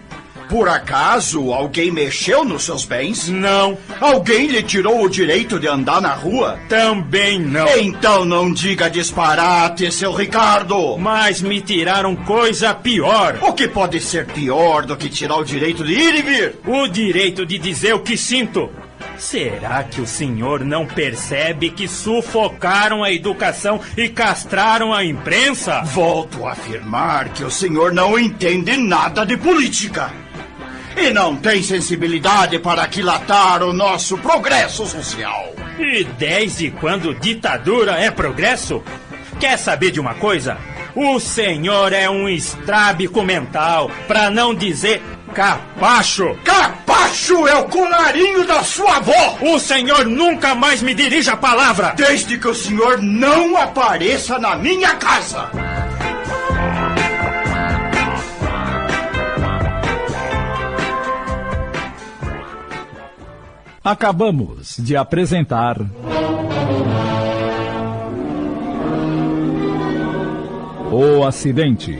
Por 0.49 0.69
acaso 0.69 1.53
alguém 1.53 1.91
mexeu 1.91 2.45
nos 2.45 2.65
seus 2.65 2.85
bens? 2.85 3.29
Não, 3.29 3.77
Alguém 4.01 4.47
lhe 4.47 4.63
tirou 4.63 5.03
o 5.03 5.09
direito 5.09 5.61
de 5.61 5.67
andar 5.69 6.01
na 6.01 6.15
rua? 6.15 6.59
também 6.69 7.39
não. 7.39 7.69
Então 7.79 8.25
não 8.25 8.53
diga 8.53 8.89
disparate, 8.89 9.93
seu 9.93 10.13
Ricardo! 10.13 10.97
Mas 10.99 11.43
me 11.43 11.61
tiraram 11.61 12.17
coisa 12.17 12.75
pior. 12.75 13.39
O 13.43 13.53
que 13.53 13.69
pode 13.69 14.01
ser 14.01 14.27
pior 14.27 14.87
do 14.87 14.97
que 14.97 15.09
tirar 15.09 15.37
o 15.37 15.45
direito 15.45 15.85
de 15.85 15.93
ir 15.93 16.15
e 16.15 16.23
vir? 16.23 16.55
O 16.67 16.87
direito 16.89 17.45
de 17.45 17.59
dizer 17.59 17.95
o 17.95 18.01
que 18.01 18.17
sinto. 18.17 18.71
Será 19.17 19.83
que 19.83 20.01
o 20.01 20.07
senhor 20.07 20.65
não 20.65 20.87
percebe 20.87 21.71
que 21.71 21.89
sufocaram 21.89 23.03
a 23.03 23.13
educação 23.13 23.81
e 23.97 24.09
castraram 24.09 24.95
a 24.95 25.05
imprensa? 25.05 25.83
Volto 25.83 26.47
a 26.47 26.53
afirmar 26.53 27.31
que 27.31 27.43
o 27.43 27.51
senhor 27.51 27.93
não 27.93 28.17
entende 28.19 28.77
nada 28.77 29.27
de 29.27 29.37
política. 29.37 30.13
E 31.01 31.11
não 31.13 31.37
tem 31.37 31.63
sensibilidade 31.63 32.59
para 32.59 32.83
aquilatar 32.83 33.63
o 33.63 33.73
nosso 33.73 34.19
progresso 34.19 34.85
social. 34.85 35.55
E 35.79 36.03
desde 36.03 36.73
quando 36.73 37.15
ditadura 37.15 37.93
é 37.93 38.11
progresso? 38.11 38.83
Quer 39.39 39.57
saber 39.57 39.93
de 39.93 40.01
uma 40.01 40.15
coisa? 40.15 40.59
O 40.97 41.21
senhor 41.21 41.93
é 41.93 42.11
um 42.11 42.29
estrábico 42.29 43.23
mental, 43.23 43.89
pra 44.09 44.29
não 44.29 44.53
dizer 44.53 45.01
capacho. 45.33 46.37
Capacho 46.43 47.47
é 47.47 47.55
o 47.55 47.69
colarinho 47.69 48.45
da 48.45 48.65
sua 48.65 48.97
avó! 48.97 49.39
O 49.41 49.61
senhor 49.61 50.05
nunca 50.05 50.57
mais 50.57 50.83
me 50.83 50.95
dirija 50.95 51.35
a 51.35 51.37
palavra. 51.37 51.95
Desde 51.97 52.37
que 52.39 52.49
o 52.49 52.55
senhor 52.55 53.01
não 53.01 53.57
apareça 53.57 54.37
na 54.37 54.57
minha 54.57 54.97
casa! 54.97 55.49
Acabamos 63.91 64.77
de 64.77 64.99
apresentar. 64.99 65.79
O 70.93 71.25
Acidente. 71.25 71.99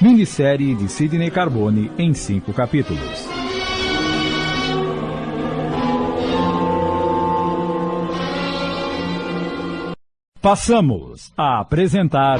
Minissérie 0.00 0.74
de 0.74 0.88
Sidney 0.88 1.30
Carbone 1.30 1.92
em 1.98 2.14
cinco 2.14 2.54
capítulos. 2.54 3.28
Passamos 10.40 11.34
a 11.36 11.60
apresentar. 11.60 12.38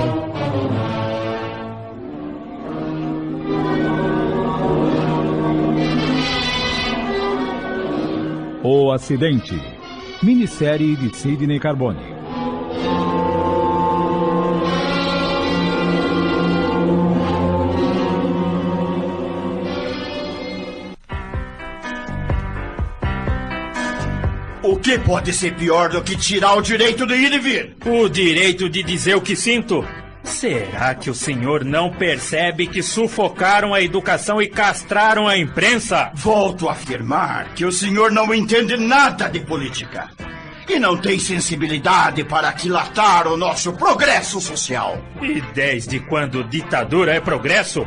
O 8.62 8.92
Acidente. 8.92 9.58
Minissérie 10.22 10.94
de 10.94 11.16
Sidney 11.16 11.58
Carbone. 11.58 11.98
O 24.62 24.76
que 24.76 24.98
pode 24.98 25.32
ser 25.32 25.54
pior 25.56 25.88
do 25.88 26.02
que 26.02 26.14
tirar 26.14 26.58
o 26.58 26.60
direito 26.60 27.06
de 27.06 27.14
ir 27.14 27.32
e 27.32 27.38
vir? 27.38 27.76
O 27.86 28.10
direito 28.10 28.68
de 28.68 28.82
dizer 28.82 29.14
o 29.14 29.22
que 29.22 29.34
sinto. 29.34 29.82
Será 30.40 30.94
que 30.94 31.10
o 31.10 31.14
senhor 31.14 31.66
não 31.66 31.90
percebe 31.90 32.66
que 32.66 32.82
sufocaram 32.82 33.74
a 33.74 33.82
educação 33.82 34.40
e 34.40 34.48
castraram 34.48 35.28
a 35.28 35.36
imprensa? 35.36 36.10
Volto 36.14 36.66
a 36.66 36.72
afirmar 36.72 37.52
que 37.52 37.66
o 37.66 37.70
senhor 37.70 38.10
não 38.10 38.32
entende 38.32 38.74
nada 38.74 39.28
de 39.28 39.38
política. 39.40 40.08
E 40.66 40.78
não 40.78 40.96
tem 40.96 41.18
sensibilidade 41.18 42.24
para 42.24 42.48
aquilatar 42.48 43.28
o 43.28 43.36
nosso 43.36 43.74
progresso 43.74 44.40
social. 44.40 45.04
E 45.20 45.42
desde 45.52 46.00
quando 46.00 46.42
ditadura 46.42 47.12
é 47.12 47.20
progresso? 47.20 47.86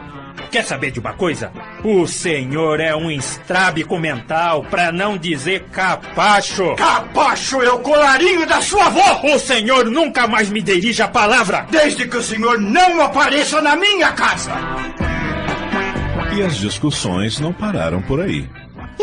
Quer 0.53 0.63
saber 0.63 0.91
de 0.91 0.99
uma 0.99 1.13
coisa? 1.13 1.51
O 1.83 2.05
senhor 2.05 2.79
é 2.79 2.95
um 2.95 3.09
estrábico 3.09 3.97
mental, 3.97 4.63
pra 4.63 4.91
não 4.91 5.17
dizer 5.17 5.63
capacho. 5.71 6.75
Capacho 6.75 7.59
é 7.63 7.71
o 7.71 7.79
colarinho 7.79 8.45
da 8.45 8.61
sua 8.61 8.85
avó! 8.85 9.19
O 9.33 9.39
senhor 9.39 9.85
nunca 9.85 10.27
mais 10.27 10.51
me 10.51 10.61
dirija 10.61 11.05
a 11.05 11.07
palavra. 11.07 11.65
Desde 11.71 12.07
que 12.07 12.17
o 12.17 12.21
senhor 12.21 12.61
não 12.61 13.01
apareça 13.01 13.63
na 13.63 13.75
minha 13.75 14.11
casa! 14.11 14.51
E 16.37 16.43
as 16.43 16.55
discussões 16.57 17.39
não 17.39 17.51
pararam 17.51 17.99
por 18.03 18.21
aí. 18.21 18.47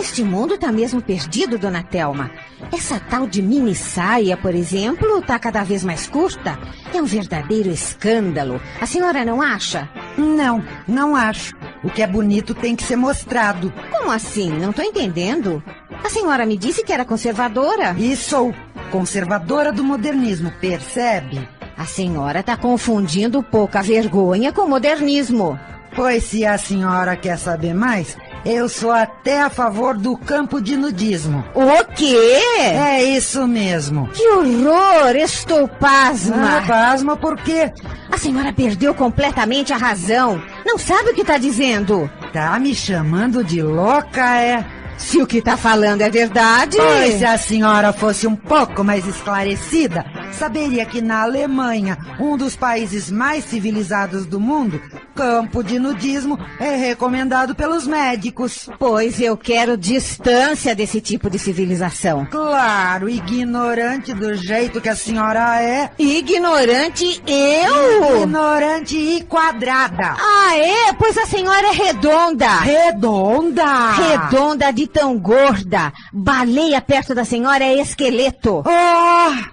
Este 0.01 0.25
mundo 0.25 0.57
tá 0.57 0.73
mesmo 0.73 1.03
perdido, 1.03 1.59
dona 1.59 1.83
Telma. 1.83 2.31
Essa 2.73 2.99
tal 2.99 3.27
de 3.27 3.43
mini 3.43 3.75
saia, 3.75 4.35
por 4.35 4.55
exemplo, 4.55 5.21
tá 5.21 5.39
cada 5.39 5.63
vez 5.63 5.85
mais 5.85 6.07
curta. 6.07 6.59
É 6.93 7.03
um 7.03 7.05
verdadeiro 7.05 7.69
escândalo. 7.69 8.59
A 8.81 8.87
senhora 8.87 9.27
não 9.27 9.43
acha? 9.43 9.91
Não, 10.17 10.65
não 10.89 11.15
acho. 11.15 11.55
O 11.85 11.91
que 11.91 12.03
é 12.03 12.07
bonito 12.07 12.55
tem 12.55 12.75
que 12.75 12.83
ser 12.83 12.97
mostrado. 12.97 13.71
Como 13.91 14.11
assim? 14.11 14.49
Não 14.49 14.73
tô 14.73 14.81
entendendo. 14.81 15.63
A 16.03 16.09
senhora 16.09 16.47
me 16.47 16.57
disse 16.57 16.83
que 16.83 16.95
era 16.95 17.05
conservadora. 17.05 17.95
E 17.99 18.17
sou 18.17 18.55
conservadora 18.91 19.71
do 19.71 19.85
modernismo, 19.85 20.51
percebe? 20.63 21.47
A 21.77 21.85
senhora 21.85 22.43
tá 22.43 22.57
confundindo 22.57 23.43
pouca 23.43 23.83
vergonha 23.83 24.51
com 24.51 24.67
modernismo. 24.67 25.61
Pois 25.95 26.25
se 26.25 26.47
a 26.47 26.57
senhora 26.57 27.17
quer 27.17 27.37
saber 27.37 27.75
mais, 27.75 28.17
eu 28.45 28.69
sou 28.69 28.91
até 28.91 29.43
a 29.43 29.51
favor 29.51 29.97
do 29.97 30.17
campo 30.17 30.61
de 30.61 30.77
nudismo. 30.77 31.45
O 31.55 31.85
quê? 31.95 32.41
É 32.59 33.03
isso 33.03 33.47
mesmo. 33.47 34.09
Que 34.09 34.27
horror! 34.29 35.15
Estou 35.17 35.69
pasma. 35.69 36.59
Ah, 36.59 36.65
pasma 36.67 37.17
por 37.17 37.37
quê? 37.37 37.73
A 38.11 38.17
senhora 38.17 38.53
perdeu 38.53 38.95
completamente 38.95 39.73
a 39.73 39.77
razão. 39.77 40.43
Não 40.65 40.79
sabe 40.79 41.11
o 41.11 41.15
que 41.15 41.25
tá 41.25 41.39
dizendo. 41.39 42.11
Tá 42.33 42.59
me 42.59 42.75
chamando 42.75 43.45
de 43.45 43.63
louca, 43.63 44.37
é? 44.37 44.65
Se 44.97 45.21
o 45.21 45.27
que 45.27 45.41
tá 45.41 45.57
falando 45.57 46.03
é 46.03 46.11
verdade. 46.11 46.77
Pois 46.77 47.15
se 47.15 47.25
a 47.25 47.39
senhora 47.39 47.93
fosse 47.93 48.27
um 48.27 48.37
pouco 48.37 48.85
mais 48.85 49.07
esclarecida, 49.07 50.05
saberia 50.33 50.85
que 50.85 51.01
na 51.01 51.23
Alemanha, 51.23 51.97
um 52.21 52.37
dos 52.37 52.55
países 52.55 53.11
mais 53.11 53.45
civilizados 53.45 54.27
do 54.27 54.39
mundo, 54.39 54.81
campo 55.21 55.63
de 55.63 55.79
nudismo 55.79 56.39
é 56.59 56.77
recomendado 56.77 57.55
pelos 57.55 57.87
médicos. 57.87 58.71
Pois 58.79 59.21
eu 59.21 59.37
quero 59.37 59.77
distância 59.77 60.75
desse 60.75 60.99
tipo 60.99 61.29
de 61.29 61.39
civilização. 61.39 62.25
Claro, 62.25 63.07
ignorante 63.07 64.15
do 64.15 64.35
jeito 64.35 64.81
que 64.81 64.89
a 64.89 64.97
senhora 64.97 65.63
é. 65.63 65.91
Ignorante 65.99 67.23
eu? 67.27 68.23
Ignorante 68.23 68.97
e 68.97 69.23
quadrada. 69.25 70.17
Ah, 70.19 70.57
é? 70.57 70.95
Pois 70.95 71.19
a 71.19 71.27
senhora 71.27 71.67
é 71.67 71.73
redonda. 71.73 72.61
Redonda. 72.61 73.91
Redonda 73.93 74.73
de 74.73 74.87
tão 74.87 75.19
gorda. 75.19 75.93
Baleia 76.15 76.81
perto 76.81 77.15
da 77.15 77.27
senhora 77.27 77.63
é 77.63 77.79
esqueleto. 77.79 78.65
Oh, 78.65 79.45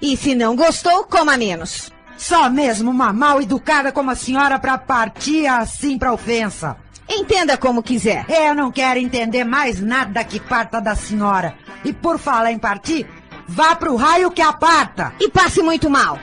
E 0.00 0.16
se 0.16 0.34
não 0.34 0.56
gostou, 0.56 1.04
coma 1.04 1.36
menos. 1.36 1.92
Só 2.20 2.50
mesmo 2.50 2.90
uma 2.90 3.14
mal 3.14 3.40
educada 3.40 3.90
como 3.90 4.10
a 4.10 4.14
senhora 4.14 4.58
pra 4.58 4.76
partir 4.76 5.46
assim 5.46 5.98
pra 5.98 6.12
ofensa. 6.12 6.76
Entenda 7.08 7.56
como 7.56 7.82
quiser. 7.82 8.26
Eu 8.28 8.54
não 8.54 8.70
quero 8.70 9.00
entender 9.00 9.42
mais 9.42 9.80
nada 9.80 10.22
que 10.22 10.38
parta 10.38 10.82
da 10.82 10.94
senhora. 10.94 11.54
E 11.82 11.94
por 11.94 12.18
falar 12.18 12.52
em 12.52 12.58
partir, 12.58 13.08
vá 13.48 13.74
pro 13.74 13.96
raio 13.96 14.30
que 14.30 14.42
aparta. 14.42 15.14
E 15.18 15.30
passe 15.30 15.62
muito 15.62 15.88
mal. 15.88 16.18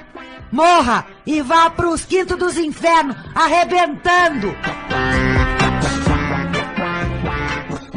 Morra 0.52 1.04
e 1.26 1.42
vá 1.42 1.68
pros 1.72 2.06
quintos 2.06 2.38
dos 2.38 2.58
infernos, 2.58 3.18
arrebentando. 3.34 4.56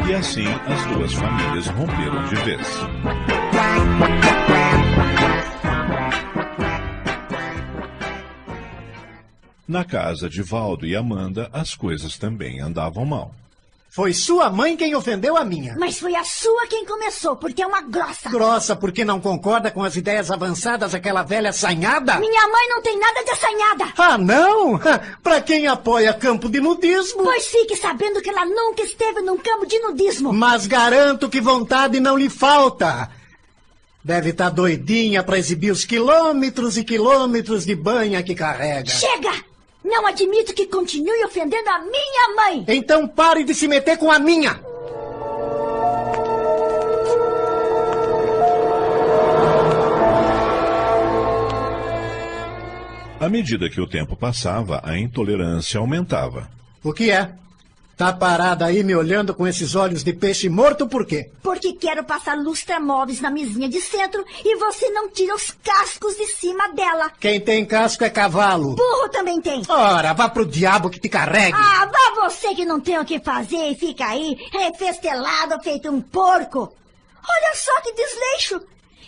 E 0.09 0.15
assim 0.15 0.47
as 0.67 0.87
duas 0.87 1.13
famílias 1.13 1.67
romperam 1.67 2.25
de 2.25 2.35
vez. 2.37 2.67
Na 9.71 9.85
casa 9.85 10.29
de 10.29 10.43
Valdo 10.43 10.85
e 10.85 10.97
Amanda, 10.97 11.49
as 11.53 11.77
coisas 11.77 12.19
também 12.19 12.59
andavam 12.59 13.05
mal. 13.05 13.33
Foi 13.89 14.13
sua 14.13 14.51
mãe 14.51 14.77
quem 14.77 14.97
ofendeu 14.97 15.37
a 15.37 15.45
minha. 15.45 15.77
Mas 15.79 15.97
foi 15.97 16.13
a 16.17 16.25
sua 16.25 16.67
quem 16.67 16.85
começou, 16.85 17.37
porque 17.37 17.63
é 17.63 17.67
uma 17.69 17.81
grossa. 17.81 18.29
Grossa 18.29 18.75
porque 18.75 19.05
não 19.05 19.21
concorda 19.21 19.71
com 19.71 19.85
as 19.85 19.95
ideias 19.95 20.29
avançadas 20.29 20.91
daquela 20.91 21.23
velha 21.23 21.51
assanhada? 21.51 22.19
Minha 22.19 22.49
mãe 22.49 22.69
não 22.69 22.83
tem 22.83 22.99
nada 22.99 23.23
de 23.23 23.31
assanhada. 23.31 23.85
Ah, 23.97 24.19
não? 24.19 24.81
Pra 25.23 25.41
quem 25.41 25.69
apoia 25.69 26.13
campo 26.15 26.49
de 26.49 26.59
nudismo. 26.61 27.23
Pois 27.23 27.47
fique 27.47 27.77
sabendo 27.77 28.21
que 28.21 28.29
ela 28.29 28.45
nunca 28.45 28.83
esteve 28.83 29.21
num 29.21 29.39
campo 29.39 29.67
de 29.67 29.79
nudismo. 29.79 30.33
Mas 30.33 30.67
garanto 30.67 31.29
que 31.29 31.41
vontade 31.41 32.01
não 32.01 32.19
lhe 32.19 32.29
falta. 32.29 33.09
Deve 34.03 34.31
estar 34.31 34.51
doidinha 34.51 35.23
pra 35.23 35.39
exibir 35.39 35.71
os 35.71 35.85
quilômetros 35.85 36.77
e 36.77 36.83
quilômetros 36.83 37.65
de 37.65 37.77
banha 37.77 38.21
que 38.21 38.35
carrega. 38.35 38.91
Chega! 38.91 39.50
Não 39.91 40.07
admito 40.07 40.55
que 40.55 40.67
continue 40.67 41.25
ofendendo 41.25 41.69
a 41.69 41.81
minha 41.81 42.37
mãe. 42.37 42.65
Então 42.69 43.09
pare 43.09 43.43
de 43.43 43.53
se 43.53 43.67
meter 43.67 43.99
com 43.99 44.11
a 44.11 44.21
minha. 44.21 44.61
À 53.19 53.29
medida 53.29 53.69
que 53.69 53.81
o 53.81 53.87
tempo 53.87 54.17
passava, 54.17 54.81
a 54.85 54.97
intolerância 54.97 55.81
aumentava. 55.81 56.49
O 56.85 56.93
que 56.93 57.11
é? 57.11 57.35
Tá 58.01 58.15
parada 58.15 58.65
aí 58.65 58.83
me 58.83 58.97
olhando 58.97 59.35
com 59.35 59.47
esses 59.47 59.75
olhos 59.75 60.03
de 60.03 60.15
peixe 60.15 60.49
morto 60.49 60.89
por 60.89 61.05
quê? 61.05 61.29
Porque 61.43 61.75
quero 61.75 62.03
passar 62.03 62.35
lustra-móveis 62.35 63.21
na 63.21 63.31
mesinha 63.31 63.69
de 63.69 63.79
centro 63.79 64.25
e 64.43 64.57
você 64.57 64.89
não 64.89 65.11
tira 65.11 65.35
os 65.35 65.51
cascos 65.63 66.17
de 66.17 66.27
cima 66.29 66.67
dela. 66.69 67.13
Quem 67.21 67.39
tem 67.39 67.63
casco 67.63 68.03
é 68.03 68.09
cavalo. 68.09 68.75
Burro 68.75 69.11
também 69.11 69.39
tem. 69.43 69.63
Ora, 69.69 70.15
vá 70.15 70.31
pro 70.31 70.47
diabo 70.47 70.89
que 70.89 70.99
te 70.99 71.11
carregue. 71.11 71.55
Ah, 71.55 71.85
vá 71.93 72.25
você 72.25 72.55
que 72.55 72.65
não 72.65 72.81
tem 72.81 72.99
o 72.99 73.05
que 73.05 73.21
fazer 73.21 73.71
e 73.71 73.75
fica 73.75 74.07
aí 74.07 74.35
refestelado 74.51 75.63
feito 75.63 75.91
um 75.91 76.01
porco. 76.01 76.73
Olha 77.29 77.55
só 77.55 77.83
que 77.83 77.93
desleixo. 77.93 78.63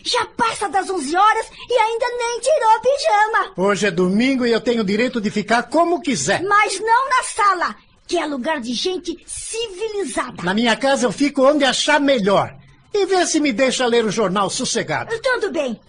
Já 0.04 0.26
passa 0.36 0.68
das 0.68 0.90
11 0.90 1.16
horas 1.16 1.46
e 1.68 1.78
ainda 1.78 2.06
nem 2.18 2.40
tirou 2.40 2.80
pijama. 2.80 3.52
Hoje 3.56 3.86
é 3.86 3.90
domingo 3.90 4.44
e 4.44 4.50
eu 4.50 4.60
tenho 4.60 4.82
o 4.82 4.84
direito 4.84 5.20
de 5.20 5.30
ficar 5.30 5.62
como 5.64 6.02
quiser. 6.02 6.42
Mas 6.42 6.80
não 6.80 7.08
na 7.08 7.22
sala, 7.22 7.76
que 8.06 8.18
é 8.18 8.26
lugar 8.26 8.60
de 8.60 8.72
gente 8.74 9.16
civilizada. 9.26 10.42
Na 10.42 10.54
minha 10.54 10.76
casa 10.76 11.06
eu 11.06 11.12
fico 11.12 11.46
onde 11.46 11.64
achar 11.64 12.00
melhor. 12.00 12.54
E 12.94 13.06
vê 13.06 13.26
se 13.26 13.40
me 13.40 13.52
deixa 13.52 13.86
ler 13.86 14.04
o 14.04 14.10
jornal 14.10 14.50
sossegado. 14.50 15.18
Tudo 15.20 15.50
bem. 15.50 15.80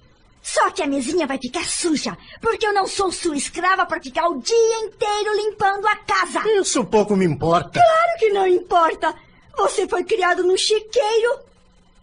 Só 0.41 0.69
que 0.71 0.83
a 0.83 0.87
mesinha 0.87 1.25
vai 1.25 1.37
ficar 1.37 1.63
suja, 1.65 2.17
porque 2.41 2.65
eu 2.67 2.73
não 2.73 2.85
sou 2.85 3.11
sua 3.11 3.37
escrava 3.37 3.85
para 3.85 4.01
ficar 4.01 4.27
o 4.27 4.41
dia 4.41 4.79
inteiro 4.79 5.35
limpando 5.37 5.87
a 5.87 5.95
casa. 5.95 6.41
Isso 6.59 6.83
pouco 6.83 7.15
me 7.15 7.25
importa. 7.25 7.79
Claro 7.79 8.19
que 8.19 8.29
não 8.29 8.45
importa. 8.45 9.15
Você 9.57 9.87
foi 9.87 10.03
criado 10.03 10.43
num 10.43 10.57
chiqueiro. 10.57 11.39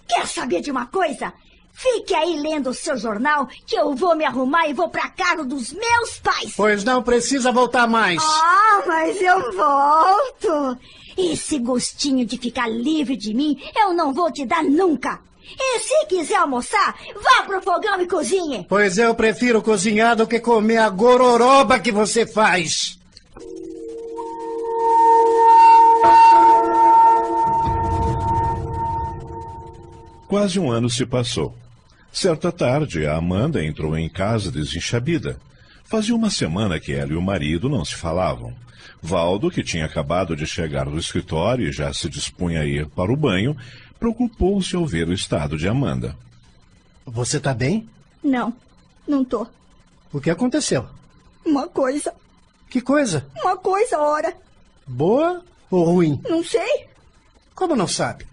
Quer 0.09 0.27
saber 0.27 0.63
de 0.63 0.71
uma 0.71 0.87
coisa? 0.87 1.33
Fique 1.73 2.15
aí 2.15 2.39
lendo 2.41 2.71
o 2.71 2.75
seu 2.75 2.97
jornal, 2.97 3.49
que 3.67 3.75
eu 3.75 3.95
vou 3.95 4.15
me 4.15 4.25
arrumar 4.25 4.69
e 4.69 4.75
vou 4.75 4.89
pra 4.89 5.09
casa 5.09 5.45
dos 5.45 5.73
meus 5.73 6.19
pais. 6.19 6.53
Pois 6.57 6.85
não 6.85 7.03
precisa 7.03 7.51
voltar 7.51 7.87
mais. 7.87 8.23
Ah, 8.23 8.83
mas 8.87 9.21
eu 9.21 9.53
volto. 9.53 10.79
Esse 11.17 11.59
gostinho 11.59 12.25
de 12.25 12.39
ficar 12.39 12.69
livre 12.69 13.17
de 13.17 13.35
mim 13.35 13.61
eu 13.77 13.93
não 13.93 14.13
vou 14.13 14.31
te 14.31 14.45
dar 14.45 14.63
nunca. 14.63 15.21
E 15.59 15.79
se 15.81 16.07
quiser 16.07 16.37
almoçar, 16.37 16.95
vá 17.15 17.43
pro 17.45 17.61
fogão 17.63 18.01
e 18.01 18.07
cozinhe. 18.07 18.67
Pois 18.69 18.99
eu 18.99 19.15
prefiro 19.15 19.63
cozinhar 19.63 20.15
do 20.15 20.27
que 20.27 20.39
comer 20.39 20.79
a 20.79 20.89
gororoba 20.89 21.79
que 21.79 21.91
você 21.91 22.27
faz. 22.27 22.99
Quase 30.29 30.61
um 30.61 30.71
ano 30.71 30.89
se 30.89 31.05
passou. 31.05 31.53
Certa 32.13 32.51
tarde, 32.51 33.07
a 33.07 33.17
Amanda 33.17 33.65
entrou 33.65 33.97
em 33.97 34.09
casa 34.09 34.51
desenxabida. 34.51 35.39
Fazia 35.85 36.15
uma 36.15 36.31
semana 36.31 36.81
que 36.81 36.93
ela 36.93 37.13
e 37.13 37.17
o 37.17 37.23
marido 37.23 37.69
não 37.69 37.85
se 37.85 37.95
falavam. 37.95 38.55
Valdo, 39.03 39.51
que 39.51 39.63
tinha 39.63 39.87
acabado 39.87 40.37
de 40.37 40.47
chegar 40.47 40.87
do 40.87 40.99
escritório 40.99 41.69
e 41.69 41.73
já 41.73 41.93
se 41.93 42.09
dispunha 42.09 42.61
a 42.61 42.67
ir 42.67 42.87
para 42.89 43.13
o 43.13 43.17
banho, 43.17 43.57
preocupou-se 43.99 44.75
ao 44.77 44.87
ver 44.87 45.09
o 45.09 45.13
estado 45.13 45.57
de 45.57 45.69
Amanda. 45.69 46.17
Você 47.07 47.41
tá 47.41 47.55
bem? 47.55 47.89
Não, 48.23 48.53
não 49.07 49.25
tô. 49.25 49.47
O 50.13 50.21
que 50.21 50.31
aconteceu? 50.31 50.87
Uma 51.45 51.69
coisa. 51.69 52.13
Que 52.69 52.81
coisa? 52.81 53.27
Uma 53.41 53.57
coisa, 53.57 53.99
ora. 53.99 54.37
Boa 54.87 55.43
ou 55.71 55.85
ruim? 55.85 56.21
Não 56.29 56.45
sei. 56.45 56.87
Como 57.55 57.75
não 57.75 57.87
sabe? 57.87 58.27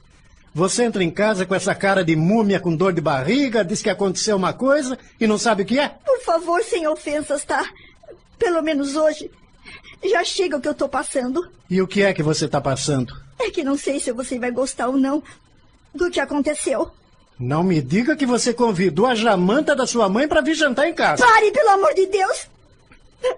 Você 0.57 0.85
entra 0.85 1.03
em 1.03 1.11
casa 1.11 1.45
com 1.45 1.53
essa 1.53 1.75
cara 1.75 2.03
de 2.03 2.15
múmia 2.15 2.59
com 2.59 2.75
dor 2.75 2.91
de 2.91 2.99
barriga, 2.99 3.63
diz 3.63 3.83
que 3.83 3.91
aconteceu 3.91 4.35
uma 4.35 4.53
coisa 4.53 4.97
e 5.19 5.27
não 5.27 5.37
sabe 5.37 5.61
o 5.61 5.65
que 5.67 5.77
é? 5.77 5.87
Por 5.87 6.19
favor, 6.21 6.63
sem 6.63 6.87
ofensas, 6.87 7.45
tá? 7.45 7.63
Pelo 8.39 8.63
menos 8.63 8.95
hoje. 8.95 9.29
Já 10.03 10.23
chega 10.23 10.57
o 10.57 10.59
que 10.59 10.67
eu 10.67 10.73
tô 10.73 10.89
passando. 10.89 11.47
E 11.69 11.79
o 11.79 11.85
que 11.87 12.01
é 12.01 12.11
que 12.11 12.23
você 12.23 12.47
tá 12.47 12.59
passando? 12.59 13.13
É 13.37 13.51
que 13.51 13.63
não 13.63 13.77
sei 13.77 13.99
se 13.99 14.11
você 14.11 14.39
vai 14.39 14.49
gostar 14.49 14.87
ou 14.87 14.97
não 14.97 15.21
do 15.93 16.09
que 16.09 16.19
aconteceu. 16.19 16.89
Não 17.39 17.61
me 17.61 17.79
diga 17.79 18.15
que 18.15 18.25
você 18.25 18.51
convidou 18.51 19.05
a 19.05 19.13
jamanta 19.13 19.75
da 19.75 19.85
sua 19.85 20.09
mãe 20.09 20.27
para 20.27 20.41
vir 20.41 20.55
jantar 20.55 20.87
em 20.87 20.93
casa. 20.95 21.23
Pare, 21.23 21.51
pelo 21.51 21.69
amor 21.69 21.93
de 21.93 22.07
Deus! 22.07 22.47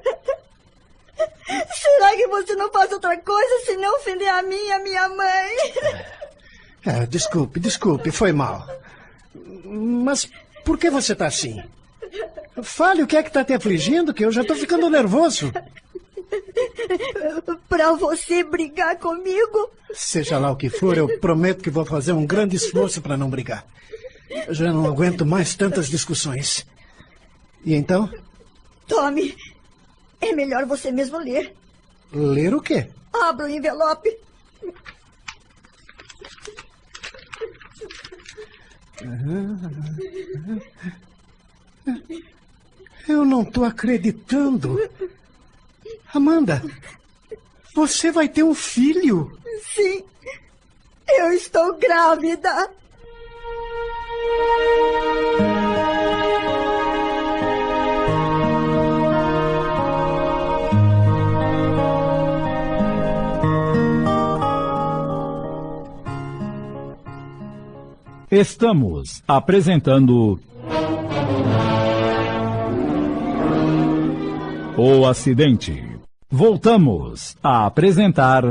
Será 1.73 2.15
que 2.15 2.27
você 2.27 2.55
não 2.55 2.71
faz 2.71 2.89
outra 2.93 3.17
coisa 3.17 3.65
se 3.65 3.75
não 3.75 3.93
ofender 3.97 4.29
a 4.29 4.41
mim 4.41 4.55
e 4.55 4.71
a 4.71 4.79
minha 4.79 5.09
mãe? 5.09 5.57
É, 6.85 7.05
desculpe, 7.05 7.59
desculpe, 7.59 8.11
foi 8.11 8.31
mal. 8.31 8.67
Mas 9.65 10.29
por 10.63 10.77
que 10.77 10.89
você 10.89 11.15
tá 11.15 11.27
assim? 11.27 11.61
Fale 12.63 13.03
o 13.03 13.07
que 13.07 13.17
é 13.17 13.23
que 13.23 13.31
tá 13.31 13.43
te 13.43 13.53
afligindo, 13.53 14.13
que 14.13 14.25
eu 14.25 14.31
já 14.31 14.43
tô 14.43 14.55
ficando 14.55 14.89
nervoso. 14.89 15.51
Pra 17.67 17.93
você 17.93 18.43
brigar 18.43 18.97
comigo? 18.97 19.71
Seja 19.93 20.37
lá 20.37 20.51
o 20.51 20.55
que 20.55 20.69
for, 20.69 20.97
eu 20.97 21.19
prometo 21.19 21.63
que 21.63 21.69
vou 21.69 21.85
fazer 21.85 22.11
um 22.13 22.25
grande 22.25 22.55
esforço 22.55 23.01
para 23.01 23.17
não 23.17 23.29
brigar. 23.29 23.65
Eu 24.47 24.53
já 24.53 24.71
não 24.71 24.85
aguento 24.85 25.25
mais 25.25 25.55
tantas 25.55 25.87
discussões. 25.87 26.65
E 27.65 27.73
então? 27.73 28.09
Tome. 28.87 29.35
É 30.21 30.33
melhor 30.33 30.65
você 30.65 30.91
mesmo 30.91 31.17
ler. 31.17 31.53
Ler 32.11 32.53
o 32.53 32.61
quê? 32.61 32.87
Abra 33.13 33.45
o 33.45 33.49
envelope. 33.49 34.15
Eu 43.07 43.25
não 43.25 43.43
tô 43.43 43.63
acreditando. 43.63 44.77
Amanda, 46.13 46.61
você 47.73 48.11
vai 48.11 48.27
ter 48.27 48.43
um 48.43 48.53
filho? 48.53 49.37
Sim, 49.73 50.03
eu 51.07 51.31
estou 51.33 51.77
grávida. 51.77 52.69
Estamos 68.31 69.23
apresentando. 69.27 70.39
O 74.77 75.07
acidente. 75.07 75.83
Voltamos 76.29 77.35
a 77.41 77.65
apresentar. 77.65 78.43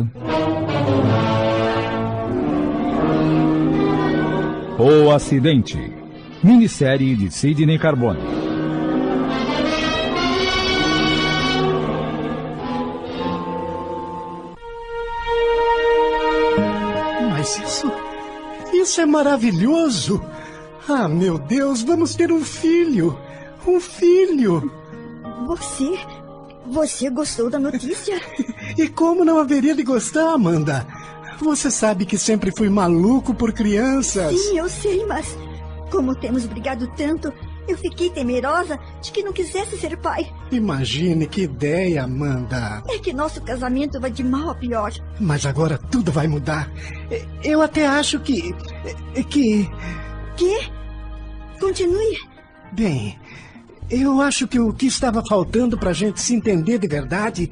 O 4.76 5.12
acidente. 5.12 5.78
Minissérie 6.42 7.14
de 7.14 7.30
Sidney 7.30 7.78
Carbone. 7.78 8.37
Isso 18.98 19.04
é 19.04 19.06
maravilhoso! 19.06 20.20
Ah, 20.88 21.08
meu 21.08 21.38
Deus, 21.38 21.82
vamos 21.82 22.16
ter 22.16 22.32
um 22.32 22.44
filho! 22.44 23.16
Um 23.64 23.78
filho! 23.78 24.72
Você. 25.46 25.96
Você 26.66 27.08
gostou 27.08 27.48
da 27.48 27.60
notícia? 27.60 28.20
E 28.76 28.88
como 28.88 29.24
não 29.24 29.38
haveria 29.38 29.72
de 29.72 29.84
gostar, 29.84 30.32
Amanda? 30.32 30.84
Você 31.38 31.70
sabe 31.70 32.04
que 32.04 32.18
sempre 32.18 32.50
fui 32.50 32.68
maluco 32.68 33.32
por 33.32 33.52
crianças. 33.52 34.36
Sim, 34.36 34.58
eu 34.58 34.68
sei, 34.68 35.06
mas. 35.06 35.38
Como 35.92 36.16
temos 36.16 36.44
brigado 36.46 36.88
tanto, 36.96 37.32
eu 37.68 37.76
fiquei 37.76 38.10
temerosa 38.10 38.78
de 39.02 39.12
que 39.12 39.22
não 39.22 39.32
quisesse 39.32 39.78
ser 39.78 39.96
pai. 39.98 40.32
Imagine 40.50 41.26
que 41.26 41.42
ideia, 41.42 42.04
Amanda. 42.04 42.82
É 42.88 42.98
que 42.98 43.12
nosso 43.12 43.40
casamento 43.42 44.00
vai 44.00 44.10
de 44.10 44.24
mal 44.24 44.50
a 44.50 44.54
pior. 44.54 44.92
Mas 45.20 45.44
agora 45.44 45.78
tudo 45.78 46.10
vai 46.10 46.26
mudar. 46.26 46.70
Eu 47.44 47.60
até 47.60 47.86
acho 47.86 48.18
que. 48.20 48.54
que. 49.28 49.70
Que? 50.36 50.78
Continue. 51.60 52.18
Bem, 52.72 53.18
eu 53.90 54.20
acho 54.20 54.46
que 54.46 54.58
o 54.58 54.72
que 54.72 54.86
estava 54.86 55.22
faltando 55.26 55.76
pra 55.76 55.92
gente 55.92 56.20
se 56.20 56.34
entender 56.34 56.78
de 56.78 56.86
verdade 56.86 57.50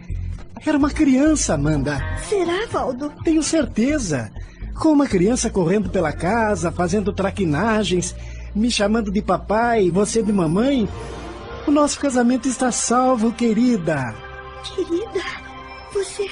era 0.64 0.78
uma 0.78 0.90
criança, 0.90 1.54
Amanda. 1.54 1.98
Será, 2.28 2.66
Valdo? 2.70 3.12
Tenho 3.24 3.42
certeza. 3.42 4.30
Com 4.74 4.90
uma 4.90 5.06
criança 5.06 5.48
correndo 5.48 5.88
pela 5.88 6.12
casa, 6.12 6.70
fazendo 6.70 7.12
traquinagens, 7.12 8.14
me 8.56 8.70
chamando 8.70 9.10
de 9.10 9.20
papai, 9.20 9.90
você 9.90 10.22
de 10.22 10.32
mamãe, 10.32 10.88
o 11.66 11.70
nosso 11.70 12.00
casamento 12.00 12.48
está 12.48 12.72
salvo, 12.72 13.30
querida. 13.32 14.14
Querida, 14.64 15.22
você. 15.92 16.28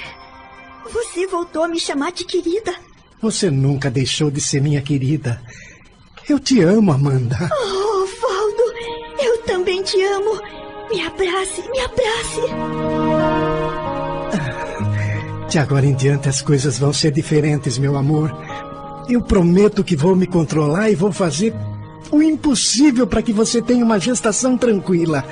Você 0.91 1.27
voltou 1.27 1.63
a 1.63 1.67
me 1.67 1.79
chamar 1.79 2.11
de 2.11 2.25
querida. 2.25 2.73
Você 3.21 3.51
nunca 3.51 3.91
deixou 3.91 4.31
de 4.31 4.41
ser 4.41 4.61
minha 4.61 4.81
querida. 4.81 5.39
Eu 6.27 6.39
te 6.39 6.61
amo, 6.61 6.91
Amanda. 6.91 7.37
Oh, 7.51 8.05
Valdo, 8.21 8.63
eu 9.21 9.43
também 9.43 9.83
te 9.83 10.01
amo. 10.03 10.41
Me 10.91 11.01
abrace, 11.01 11.61
me 11.69 11.79
abrace. 11.79 12.41
De 15.49 15.59
agora 15.59 15.85
em 15.85 15.93
diante 15.93 16.27
as 16.27 16.41
coisas 16.41 16.79
vão 16.79 16.91
ser 16.91 17.11
diferentes, 17.11 17.77
meu 17.77 17.95
amor. 17.95 18.35
Eu 19.07 19.21
prometo 19.21 19.83
que 19.83 19.95
vou 19.95 20.15
me 20.15 20.25
controlar 20.25 20.89
e 20.89 20.95
vou 20.95 21.11
fazer 21.11 21.53
o 22.11 22.21
impossível 22.21 23.07
para 23.07 23.21
que 23.21 23.33
você 23.33 23.61
tenha 23.61 23.83
uma 23.83 23.99
gestação 23.99 24.57
tranquila. 24.57 25.23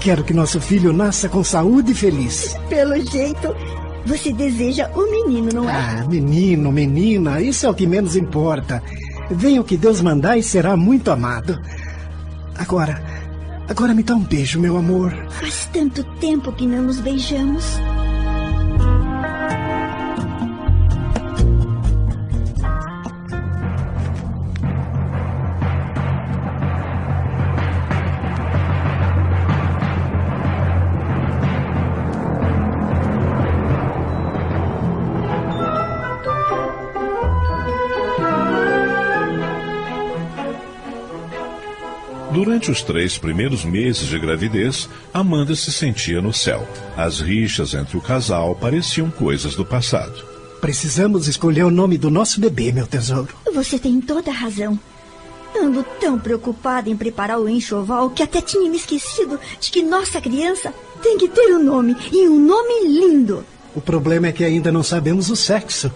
Quero 0.00 0.24
que 0.24 0.34
nosso 0.34 0.60
filho 0.60 0.92
nasça 0.92 1.28
com 1.28 1.44
saúde 1.44 1.92
e 1.92 1.94
feliz. 1.94 2.56
Pelo 2.68 2.94
jeito, 3.06 3.54
você 4.04 4.32
deseja 4.32 4.90
o 4.94 5.10
menino, 5.10 5.50
não 5.52 5.70
é? 5.70 5.72
Ah, 5.72 6.06
menino, 6.08 6.72
menina, 6.72 7.40
isso 7.40 7.66
é 7.66 7.70
o 7.70 7.74
que 7.74 7.86
menos 7.86 8.16
importa. 8.16 8.82
Venha 9.30 9.60
o 9.60 9.64
que 9.64 9.76
Deus 9.76 10.00
mandar 10.00 10.36
e 10.36 10.42
será 10.42 10.76
muito 10.76 11.10
amado. 11.10 11.58
Agora, 12.56 13.02
agora 13.68 13.94
me 13.94 14.02
dá 14.02 14.14
um 14.14 14.24
beijo, 14.24 14.60
meu 14.60 14.76
amor. 14.76 15.12
Faz 15.30 15.68
tanto 15.72 16.02
tempo 16.18 16.52
que 16.52 16.66
não 16.66 16.82
nos 16.82 16.98
beijamos. 17.00 17.64
Durante 42.44 42.72
os 42.72 42.82
três 42.82 43.16
primeiros 43.16 43.64
meses 43.64 44.08
de 44.08 44.18
gravidez, 44.18 44.88
Amanda 45.14 45.54
se 45.54 45.70
sentia 45.70 46.20
no 46.20 46.32
céu. 46.32 46.66
As 46.96 47.20
rixas 47.20 47.72
entre 47.72 47.96
o 47.96 48.00
casal 48.00 48.56
pareciam 48.56 49.12
coisas 49.12 49.54
do 49.54 49.64
passado. 49.64 50.24
Precisamos 50.60 51.28
escolher 51.28 51.62
o 51.62 51.70
nome 51.70 51.96
do 51.96 52.10
nosso 52.10 52.40
bebê, 52.40 52.72
meu 52.72 52.84
tesouro. 52.84 53.32
Você 53.54 53.78
tem 53.78 54.00
toda 54.00 54.32
a 54.32 54.34
razão. 54.34 54.76
Ando 55.56 55.84
tão 56.00 56.18
preocupada 56.18 56.90
em 56.90 56.96
preparar 56.96 57.38
o 57.38 57.48
enxoval 57.48 58.10
que 58.10 58.24
até 58.24 58.40
tinha 58.40 58.68
me 58.68 58.76
esquecido 58.76 59.38
de 59.60 59.70
que 59.70 59.80
nossa 59.80 60.20
criança 60.20 60.74
tem 61.00 61.16
que 61.16 61.28
ter 61.28 61.54
um 61.54 61.62
nome 61.62 61.96
e 62.10 62.26
um 62.26 62.44
nome 62.44 62.88
lindo. 62.88 63.46
O 63.72 63.80
problema 63.80 64.26
é 64.26 64.32
que 64.32 64.42
ainda 64.42 64.72
não 64.72 64.82
sabemos 64.82 65.30
o 65.30 65.36
sexo. 65.36 65.92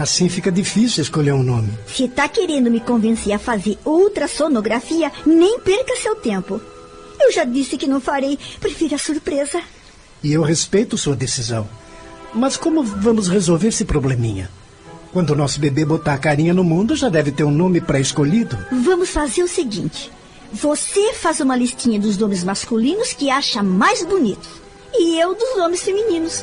Assim 0.00 0.30
fica 0.30 0.50
difícil 0.50 1.02
escolher 1.02 1.34
um 1.34 1.42
nome. 1.42 1.68
Se 1.86 2.08
tá 2.08 2.26
querendo 2.26 2.70
me 2.70 2.80
convencer 2.80 3.34
a 3.34 3.38
fazer 3.38 3.76
ultrassonografia, 3.84 5.12
nem 5.26 5.60
perca 5.60 5.94
seu 5.94 6.16
tempo. 6.16 6.58
Eu 7.20 7.30
já 7.30 7.44
disse 7.44 7.76
que 7.76 7.86
não 7.86 8.00
farei. 8.00 8.38
Prefiro 8.58 8.94
a 8.94 8.98
surpresa. 8.98 9.60
E 10.22 10.32
eu 10.32 10.40
respeito 10.40 10.96
sua 10.96 11.14
decisão. 11.14 11.68
Mas 12.32 12.56
como 12.56 12.82
vamos 12.82 13.28
resolver 13.28 13.68
esse 13.68 13.84
probleminha? 13.84 14.50
Quando 15.12 15.30
o 15.30 15.36
nosso 15.36 15.60
bebê 15.60 15.84
botar 15.84 16.14
a 16.14 16.18
carinha 16.18 16.54
no 16.54 16.64
mundo, 16.64 16.96
já 16.96 17.10
deve 17.10 17.30
ter 17.30 17.44
um 17.44 17.50
nome 17.50 17.78
pré-escolhido. 17.78 18.56
Vamos 18.72 19.10
fazer 19.10 19.42
o 19.42 19.48
seguinte: 19.48 20.10
você 20.50 21.12
faz 21.12 21.40
uma 21.40 21.54
listinha 21.54 22.00
dos 22.00 22.16
nomes 22.16 22.42
masculinos 22.42 23.12
que 23.12 23.28
acha 23.28 23.62
mais 23.62 24.02
bonitos, 24.02 24.48
e 24.94 25.20
eu 25.20 25.34
dos 25.34 25.58
nomes 25.58 25.82
femininos. 25.82 26.42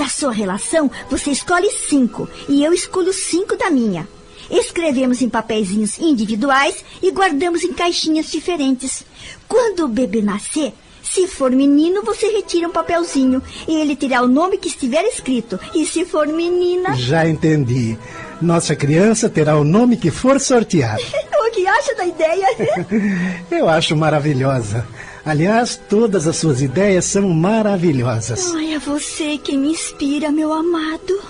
Da 0.00 0.08
sua 0.08 0.32
relação, 0.32 0.90
você 1.10 1.30
escolhe 1.30 1.70
cinco 1.70 2.26
e 2.48 2.64
eu 2.64 2.72
escolho 2.72 3.12
cinco 3.12 3.54
da 3.54 3.70
minha. 3.70 4.08
Escrevemos 4.50 5.20
em 5.20 5.28
papeizinhos 5.28 5.98
individuais 5.98 6.82
e 7.02 7.10
guardamos 7.10 7.62
em 7.62 7.74
caixinhas 7.74 8.30
diferentes. 8.30 9.04
Quando 9.46 9.84
o 9.84 9.88
bebê 9.88 10.22
nascer, 10.22 10.72
se 11.02 11.26
for 11.26 11.50
menino, 11.50 12.02
você 12.02 12.28
retira 12.28 12.66
um 12.66 12.72
papelzinho 12.72 13.42
e 13.68 13.78
ele 13.78 13.94
terá 13.94 14.22
o 14.22 14.26
nome 14.26 14.56
que 14.56 14.68
estiver 14.68 15.04
escrito. 15.04 15.60
E 15.74 15.84
se 15.84 16.06
for 16.06 16.26
menina. 16.26 16.94
Já 16.94 17.28
entendi. 17.28 17.98
Nossa 18.40 18.74
criança 18.74 19.28
terá 19.28 19.58
o 19.58 19.64
nome 19.64 19.98
que 19.98 20.10
for 20.10 20.40
sorteado. 20.40 21.02
o 21.46 21.50
que 21.50 21.66
acha 21.66 21.94
da 21.94 22.06
ideia? 22.06 22.46
Eu 23.52 23.68
acho 23.68 23.94
maravilhosa. 23.94 24.86
Aliás, 25.24 25.80
todas 25.88 26.26
as 26.26 26.36
suas 26.36 26.62
ideias 26.62 27.04
são 27.04 27.28
maravilhosas. 27.28 28.52
Ai, 28.54 28.74
é 28.74 28.78
você 28.78 29.38
quem 29.38 29.58
me 29.58 29.68
inspira, 29.70 30.30
meu 30.30 30.52
amado. 30.52 31.20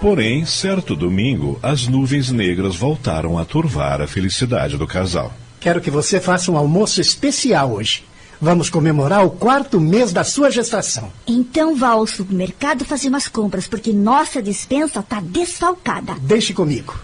Porém, 0.00 0.46
certo 0.46 0.96
domingo, 0.96 1.58
as 1.62 1.86
nuvens 1.86 2.30
negras 2.30 2.74
voltaram 2.74 3.38
a 3.38 3.44
turvar 3.44 4.00
a 4.00 4.06
felicidade 4.06 4.78
do 4.78 4.86
casal. 4.86 5.30
Quero 5.60 5.80
que 5.80 5.90
você 5.90 6.18
faça 6.18 6.50
um 6.50 6.56
almoço 6.56 7.02
especial 7.02 7.72
hoje. 7.72 8.02
Vamos 8.40 8.70
comemorar 8.70 9.22
o 9.22 9.30
quarto 9.30 9.78
mês 9.78 10.14
da 10.14 10.24
sua 10.24 10.50
gestação. 10.50 11.12
Então 11.26 11.76
vá 11.76 11.90
ao 11.90 12.06
supermercado 12.06 12.86
fazer 12.86 13.08
umas 13.08 13.28
compras, 13.28 13.68
porque 13.68 13.92
nossa 13.92 14.40
dispensa 14.40 15.00
está 15.00 15.20
desfalcada. 15.20 16.16
Deixe 16.22 16.54
comigo. 16.54 16.98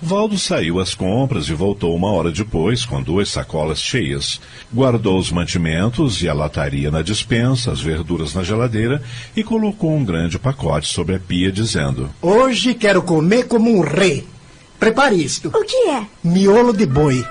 Valdo 0.00 0.38
saiu 0.38 0.80
às 0.80 0.94
compras 0.94 1.46
e 1.48 1.52
voltou 1.52 1.94
uma 1.94 2.10
hora 2.12 2.30
depois 2.30 2.86
com 2.86 3.02
duas 3.02 3.28
sacolas 3.28 3.82
cheias. 3.82 4.40
Guardou 4.72 5.18
os 5.18 5.30
mantimentos 5.30 6.22
e 6.22 6.28
a 6.28 6.32
lataria 6.32 6.90
na 6.90 7.02
dispensa, 7.02 7.70
as 7.72 7.80
verduras 7.80 8.32
na 8.32 8.42
geladeira 8.42 9.02
e 9.36 9.44
colocou 9.44 9.94
um 9.94 10.04
grande 10.04 10.38
pacote 10.38 10.86
sobre 10.86 11.16
a 11.16 11.18
pia, 11.18 11.52
dizendo: 11.52 12.08
Hoje 12.22 12.72
quero 12.72 13.02
comer 13.02 13.46
como 13.46 13.70
um 13.70 13.80
rei. 13.80 14.26
Prepare 14.78 15.16
isto. 15.16 15.48
O 15.48 15.64
que 15.64 15.90
é? 15.90 16.06
Miolo 16.24 16.72
de 16.72 16.86
boi. 16.86 17.22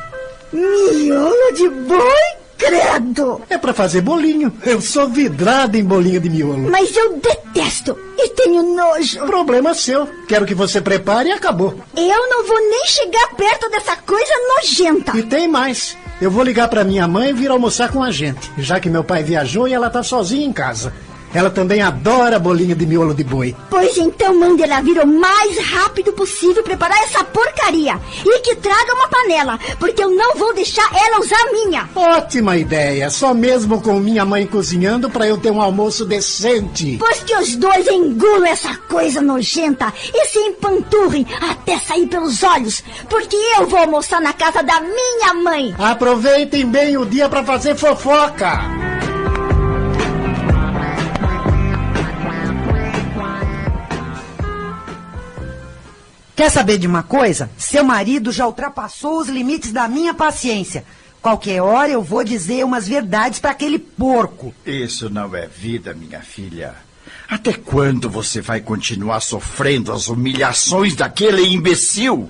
Miolo 0.53 1.53
de 1.55 1.69
boi? 1.69 2.36
Credo! 2.57 3.41
É 3.49 3.57
para 3.57 3.73
fazer 3.73 4.01
bolinho. 4.01 4.51
Eu 4.65 4.81
sou 4.81 5.07
vidrada 5.07 5.77
em 5.77 5.83
bolinho 5.83 6.19
de 6.19 6.29
miolo. 6.29 6.69
Mas 6.69 6.95
eu 6.95 7.17
detesto 7.17 7.97
e 8.17 8.29
tenho 8.29 8.63
nojo. 8.75 9.19
Problema 9.25 9.73
seu. 9.73 10.07
Quero 10.27 10.45
que 10.45 10.55
você 10.55 10.81
prepare 10.81 11.29
e 11.29 11.31
acabou. 11.31 11.79
Eu 11.95 12.29
não 12.29 12.45
vou 12.45 12.59
nem 12.69 12.85
chegar 12.87 13.35
perto 13.35 13.69
dessa 13.69 13.95
coisa 13.95 14.33
nojenta. 14.55 15.17
E 15.17 15.23
tem 15.23 15.47
mais. 15.47 15.95
Eu 16.19 16.31
vou 16.31 16.43
ligar 16.43 16.67
para 16.67 16.83
minha 16.83 17.07
mãe 17.07 17.29
e 17.29 17.33
vir 17.33 17.51
almoçar 17.51 17.91
com 17.91 18.01
a 18.01 18.09
gente, 18.09 18.51
já 18.57 18.79
que 18.79 18.89
meu 18.89 19.03
pai 19.03 19.21
viajou 19.21 19.67
e 19.67 19.73
ela 19.73 19.87
tá 19.87 20.01
sozinha 20.01 20.47
em 20.47 20.51
casa. 20.51 20.91
Ela 21.37 21.51
também 21.51 21.83
adora 21.83 22.39
bolinho 22.39 22.75
de 22.75 22.83
miolo 22.83 23.13
de 23.13 23.23
boi. 23.23 23.55
Pois 23.69 23.95
então 23.95 24.33
mande 24.33 24.63
ela 24.63 24.81
vir 24.81 24.97
o 24.99 25.05
mais 25.05 25.55
rápido 25.59 26.11
possível 26.11 26.63
preparar 26.63 26.97
essa 27.03 27.23
porcaria. 27.23 27.99
E 28.25 28.39
que 28.39 28.55
traga 28.55 28.95
uma 28.95 29.07
panela, 29.07 29.59
porque 29.77 30.03
eu 30.03 30.09
não 30.09 30.33
vou 30.33 30.51
deixar 30.55 30.89
ela 30.91 31.19
usar 31.19 31.37
a 31.37 31.51
minha. 31.51 31.87
Ótima 31.95 32.57
ideia. 32.57 33.11
Só 33.11 33.35
mesmo 33.35 33.79
com 33.79 33.99
minha 33.99 34.25
mãe 34.25 34.47
cozinhando 34.47 35.11
para 35.11 35.27
eu 35.27 35.37
ter 35.37 35.51
um 35.51 35.61
almoço 35.61 36.05
decente. 36.05 36.97
Pois 36.99 37.19
que 37.19 37.35
os 37.35 37.55
dois 37.55 37.85
engulam 37.85 38.47
essa 38.47 38.75
coisa 38.89 39.21
nojenta 39.21 39.93
e 40.11 40.25
se 40.25 40.39
empanturrem 40.39 41.27
até 41.39 41.77
sair 41.77 42.07
pelos 42.07 42.41
olhos. 42.41 42.83
Porque 43.07 43.37
eu 43.59 43.67
vou 43.67 43.77
almoçar 43.77 44.19
na 44.19 44.33
casa 44.33 44.63
da 44.63 44.81
minha 44.81 45.35
mãe. 45.35 45.75
Aproveitem 45.77 46.65
bem 46.65 46.97
o 46.97 47.05
dia 47.05 47.29
para 47.29 47.43
fazer 47.43 47.75
fofoca. 47.75 48.76
Quer 56.37 56.51
saber 56.51 56.77
de 56.77 56.85
uma 56.85 57.01
coisa? 57.01 57.49
Seu 57.57 57.83
marido 57.83 58.31
já 58.31 58.45
ultrapassou 58.45 59.19
os 59.19 59.27
limites 59.27 59.71
da 59.71 59.87
minha 59.87 60.13
paciência. 60.13 60.85
Qualquer 61.19 61.63
hora 61.63 61.89
eu 61.89 62.03
vou 62.03 62.23
dizer 62.23 62.63
umas 62.63 62.87
verdades 62.87 63.39
para 63.39 63.49
aquele 63.49 63.79
porco. 63.79 64.53
Isso 64.63 65.09
não 65.09 65.35
é 65.35 65.47
vida, 65.47 65.95
minha 65.95 66.21
filha. 66.21 66.75
Até 67.27 67.53
quando 67.53 68.07
você 68.07 68.39
vai 68.39 68.61
continuar 68.61 69.21
sofrendo 69.21 69.91
as 69.91 70.09
humilhações 70.09 70.95
daquele 70.95 71.41
imbecil? 71.41 72.29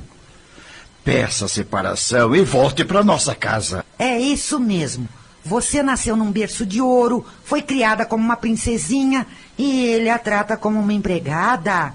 Peça 1.04 1.50
separação 1.50 2.34
e 2.34 2.42
volte 2.44 2.86
para 2.86 3.04
nossa 3.04 3.36
casa. 3.36 3.84
É 4.00 4.18
isso 4.18 4.58
mesmo. 4.58 5.06
Você 5.44 5.84
nasceu 5.84 6.16
num 6.16 6.32
berço 6.32 6.66
de 6.66 6.80
ouro, 6.80 7.26
foi 7.44 7.62
criada 7.62 8.06
como 8.06 8.24
uma 8.24 8.38
princesinha 8.38 9.28
e 9.58 9.86
ele 9.86 10.10
a 10.10 10.18
trata 10.18 10.56
como 10.56 10.80
uma 10.80 10.94
empregada. 10.94 11.94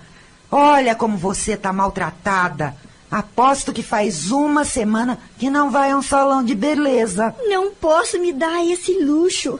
Olha 0.53 0.95
como 0.95 1.17
você 1.17 1.57
tá 1.57 1.73
maltratada. 1.73 2.77
Aposto 3.11 3.73
que 3.73 3.83
faz 3.83 4.31
uma 4.31 4.65
semana 4.65 5.19
que 5.39 5.51
não 5.51 5.71
vai 5.71 5.91
a 5.91 5.97
um 5.97 6.03
salão 6.03 6.45
de 6.45 6.55
beleza. 6.55 7.35
Não 7.47 7.73
posso 7.73 8.21
me 8.21 8.33
dar 8.33 8.65
esse 8.65 9.03
luxo. 9.03 9.59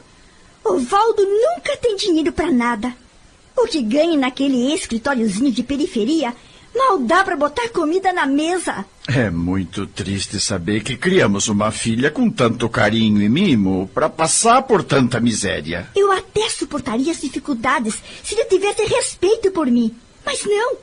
O 0.65 0.79
Valdo 0.79 1.23
nunca 1.23 1.77
tem 1.79 1.97
dinheiro 1.97 2.33
para 2.33 2.51
nada. 2.51 2.95
O 3.57 3.67
que 3.67 3.83
ganha 3.83 4.17
naquele 4.17 4.73
escritóriozinho 4.73 5.51
de 5.51 5.63
periferia 5.63 6.35
Mal 6.75 6.99
dá 7.01 7.23
para 7.23 7.37
botar 7.37 7.69
comida 7.69 8.13
na 8.13 8.25
mesa. 8.25 8.85
É 9.07 9.29
muito 9.29 9.87
triste 9.87 10.41
saber 10.41 10.83
que 10.83 10.97
criamos 10.97 11.49
uma 11.49 11.71
filha 11.71 12.11
com 12.11 12.31
tanto 12.31 12.69
carinho 12.69 13.21
e 13.21 13.29
mimo 13.29 13.91
para 13.93 14.09
passar 14.09 14.63
por 14.63 14.83
tanta 14.83 15.21
miséria. 15.21 15.89
Eu 15.95 16.11
até 16.11 16.49
suportaria 16.49 17.13
as 17.13 17.21
dificuldades 17.21 18.03
se 18.23 18.35
ele 18.35 18.45
tivesse 18.47 18.85
respeito 18.85 19.51
por 19.51 19.67
mim. 19.67 19.95
Mas 20.25 20.45
não. 20.45 20.77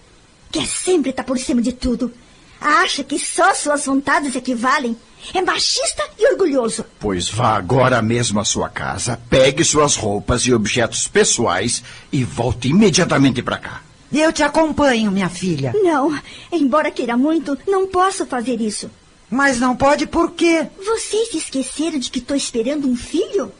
Quer 0.52 0.65
sempre 0.65 1.12
estar 1.12 1.23
por 1.23 1.38
cima 1.38 1.62
de 1.62 1.73
tudo. 1.73 2.12
Acha 2.60 3.04
que 3.04 3.17
só 3.17 3.54
suas 3.54 3.86
vontades 3.86 4.36
equivalem. 4.36 4.97
É 5.34 5.41
machista 5.41 6.04
e 6.17 6.32
orgulhoso. 6.32 6.86
Pois 6.99 7.30
vá 7.30 7.56
agora 7.56 8.02
mesmo 8.02 8.39
à 8.39 8.45
sua 8.45 8.69
casa, 8.69 9.19
pegue 9.30 9.63
suas 9.63 9.95
roupas 9.95 10.43
e 10.43 10.54
objetos 10.54 11.08
pessoais 11.08 11.84
e 12.12 12.23
volte 12.23 12.69
imediatamente 12.69 13.41
para 13.41 13.58
cá. 13.58 13.82
Eu 14.12 14.34
te 14.34 14.41
acompanho, 14.41 15.12
minha 15.12 15.30
filha. 15.30 15.71
Não, 15.75 16.19
embora 16.52 16.89
queira 16.89 17.15
muito, 17.15 17.58
não 17.67 17.86
posso 17.88 18.25
fazer 18.25 18.60
isso. 18.60 18.89
Mas 19.30 19.60
não 19.60 19.75
pode 19.75 20.08
por 20.08 20.32
quê? 20.32 20.65
Vocês 20.84 21.34
esqueceram 21.36 21.99
de 21.99 22.10
que 22.10 22.19
estou 22.19 22.36
esperando 22.36 22.88
um 22.88 22.95
filho? 22.95 23.52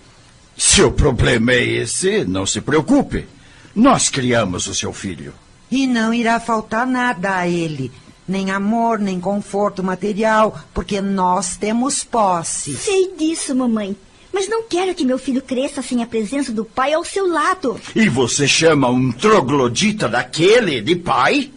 Se 0.58 0.82
o 0.82 0.92
problema 0.92 1.52
é 1.52 1.64
esse, 1.64 2.26
não 2.26 2.46
se 2.46 2.60
preocupe. 2.62 3.28
Nós 3.76 4.10
criamos 4.10 4.66
o 4.68 4.74
seu 4.74 4.92
filho. 4.92 5.34
E 5.72 5.86
não 5.86 6.14
irá 6.14 6.40
faltar 6.40 6.86
nada 6.88 7.38
a 7.38 7.48
ele. 7.48 7.92
Nem 8.28 8.52
amor, 8.52 9.00
nem 9.00 9.20
conforto 9.20 9.84
material, 9.84 10.60
porque 10.74 11.02
nós 11.02 11.58
temos 11.58 12.04
posse. 12.04 12.76
Sei 12.76 13.14
disso, 13.18 13.56
mamãe. 13.56 13.96
Mas 14.32 14.48
não 14.48 14.64
quero 14.64 14.94
que 14.94 15.04
meu 15.04 15.18
filho 15.18 15.42
cresça 15.42 15.82
sem 15.82 16.04
a 16.04 16.08
presença 16.08 16.52
do 16.52 16.64
pai 16.64 16.94
ao 16.94 17.04
seu 17.04 17.28
lado. 17.28 17.80
E 17.96 18.08
você 18.08 18.48
chama 18.48 18.88
um 18.90 19.12
troglodita 19.12 20.08
daquele 20.08 20.82
de 20.82 20.96
pai? 20.96 21.52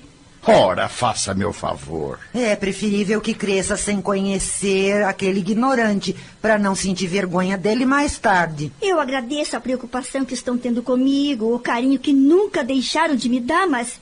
Ora, 0.45 0.89
faça 0.89 1.35
meu 1.35 1.53
favor. 1.53 2.19
É 2.35 2.57
preferível 2.57 3.21
que 3.21 3.33
cresça 3.33 3.77
sem 3.77 4.03
conhecer 4.03 5.05
aquele 5.05 5.39
ignorante, 5.39 6.17
para 6.41 6.59
não 6.59 6.75
sentir 6.75 7.07
vergonha 7.07 7.57
dele 7.57 7.87
mais 7.87 8.19
tarde. 8.19 8.73
Eu 8.83 8.99
agradeço 8.99 9.57
a 9.57 9.61
preocupação 9.61 10.25
que 10.25 10.35
estão 10.35 10.59
tendo 10.59 10.83
comigo, 10.83 11.55
o 11.55 11.61
carinho 11.61 11.99
que 11.99 12.13
nunca 12.13 12.65
deixaram 12.65 13.15
de 13.15 13.29
me 13.29 13.39
dar, 13.41 13.69
mas 13.69 14.01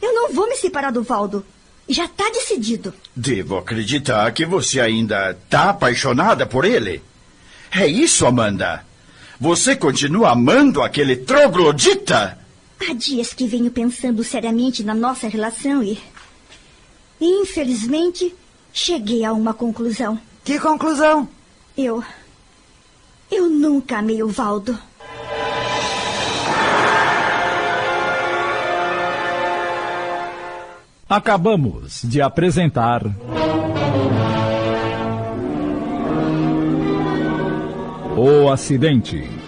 eu 0.00 0.14
não 0.14 0.32
vou 0.32 0.48
me 0.48 0.56
separar 0.56 0.90
do 0.90 1.02
Valdo. 1.02 1.44
Já 1.86 2.06
está 2.06 2.30
decidido. 2.30 2.94
Devo 3.14 3.58
acreditar 3.58 4.32
que 4.32 4.46
você 4.46 4.80
ainda 4.80 5.32
está 5.32 5.68
apaixonada 5.68 6.46
por 6.46 6.64
ele. 6.64 7.02
É 7.70 7.86
isso, 7.86 8.24
Amanda? 8.24 8.84
Você 9.38 9.76
continua 9.76 10.30
amando 10.30 10.80
aquele 10.80 11.14
troglodita? 11.16 12.38
Há 12.80 12.92
dias 12.92 13.32
que 13.32 13.46
venho 13.46 13.70
pensando 13.70 14.22
seriamente 14.22 14.82
na 14.82 14.94
nossa 14.94 15.28
relação 15.28 15.82
e. 15.82 15.98
Infelizmente, 17.20 18.34
cheguei 18.72 19.24
a 19.24 19.32
uma 19.32 19.54
conclusão. 19.54 20.18
Que 20.44 20.58
conclusão? 20.58 21.28
Eu. 21.76 22.04
Eu 23.30 23.48
nunca 23.48 23.98
amei 23.98 24.22
o 24.22 24.28
Valdo. 24.28 24.78
Acabamos 31.08 32.00
de 32.02 32.20
apresentar. 32.20 33.02
O 38.16 38.50
Acidente. 38.50 39.43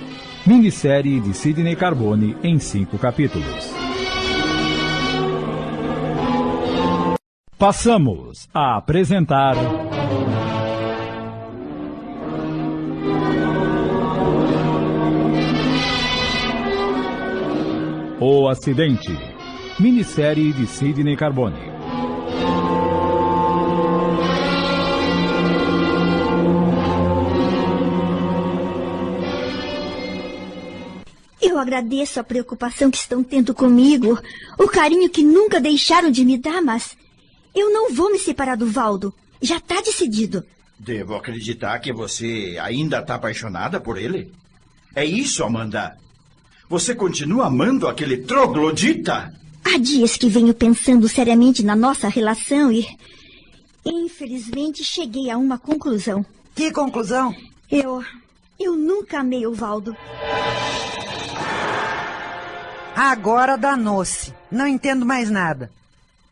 Minissérie 0.47 1.21
de 1.21 1.35
Sidney 1.35 1.75
Carbone 1.75 2.37
em 2.41 2.61
cinco 2.61 2.97
capítulos. 2.99 3.75
Passamos 7.59 8.49
a 8.55 8.77
apresentar. 8.77 9.57
O 18.21 18.49
Acidente. 18.49 19.19
Minissérie 19.81 20.53
de 20.53 20.69
Sidney 20.69 21.17
Carbone. 21.17 21.66
Eu 31.57 31.61
agradeço 31.61 32.21
a 32.21 32.25
preocupação 32.25 32.91
que 32.91 32.99
estão 32.99 33.25
tendo 33.25 33.55
comigo, 33.55 34.21
o 34.59 34.69
carinho 34.69 35.09
que 35.09 35.23
nunca 35.23 35.59
deixaram 35.59 36.11
de 36.11 36.23
me 36.23 36.37
dar, 36.37 36.61
mas 36.61 36.95
eu 37.55 37.73
não 37.73 37.95
vou 37.95 38.13
me 38.13 38.19
separar 38.19 38.59
do 38.59 38.67
Valdo. 38.67 39.11
Já 39.41 39.57
está 39.57 39.81
decidido. 39.81 40.45
Devo 40.79 41.15
acreditar 41.15 41.79
que 41.79 41.95
você 41.95 42.59
ainda 42.61 42.99
está 42.99 43.15
apaixonada 43.15 43.81
por 43.81 43.97
ele? 43.97 44.31
É 44.95 45.03
isso, 45.03 45.43
Amanda? 45.43 45.97
Você 46.69 46.95
continua 46.95 47.47
amando 47.47 47.89
aquele 47.89 48.19
troglodita? 48.19 49.33
Há 49.65 49.79
dias 49.79 50.19
que 50.19 50.29
venho 50.29 50.53
pensando 50.53 51.09
seriamente 51.09 51.65
na 51.65 51.75
nossa 51.75 52.07
relação 52.07 52.71
e. 52.71 52.87
Infelizmente 53.83 54.85
cheguei 54.85 55.31
a 55.31 55.39
uma 55.39 55.57
conclusão. 55.57 56.23
Que 56.55 56.71
conclusão? 56.71 57.35
Eu. 57.71 58.05
Eu 58.61 58.77
nunca 58.77 59.21
amei 59.21 59.47
o 59.47 59.55
Valdo. 59.55 59.97
Agora 62.97 63.59
danou-se. 63.59 64.33
Não 64.51 64.67
entendo 64.67 65.05
mais 65.05 65.29
nada. 65.29 65.71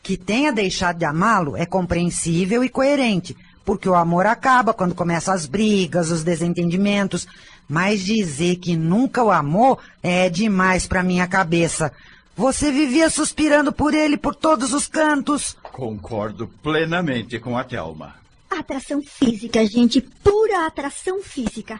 Que 0.02 0.16
tenha 0.16 0.50
deixado 0.50 0.96
de 0.96 1.04
amá-lo 1.04 1.58
é 1.58 1.66
compreensível 1.66 2.64
e 2.64 2.70
coerente, 2.70 3.36
porque 3.66 3.86
o 3.86 3.94
amor 3.94 4.24
acaba 4.24 4.72
quando 4.72 4.94
começam 4.94 5.34
as 5.34 5.44
brigas, 5.44 6.10
os 6.10 6.24
desentendimentos. 6.24 7.28
Mas 7.68 8.02
dizer 8.02 8.56
que 8.56 8.78
nunca 8.78 9.22
o 9.22 9.30
amou 9.30 9.78
é 10.02 10.30
demais 10.30 10.86
para 10.86 11.02
minha 11.02 11.26
cabeça. 11.26 11.92
Você 12.34 12.72
vivia 12.72 13.10
suspirando 13.10 13.70
por 13.70 13.92
ele 13.92 14.16
por 14.16 14.34
todos 14.34 14.72
os 14.72 14.88
cantos. 14.88 15.54
Concordo 15.62 16.48
plenamente 16.62 17.38
com 17.38 17.58
a 17.58 17.64
Thelma. 17.64 18.14
Atração 18.50 19.02
física, 19.02 19.66
gente, 19.66 20.00
pura 20.00 20.66
atração 20.66 21.22
física. 21.22 21.78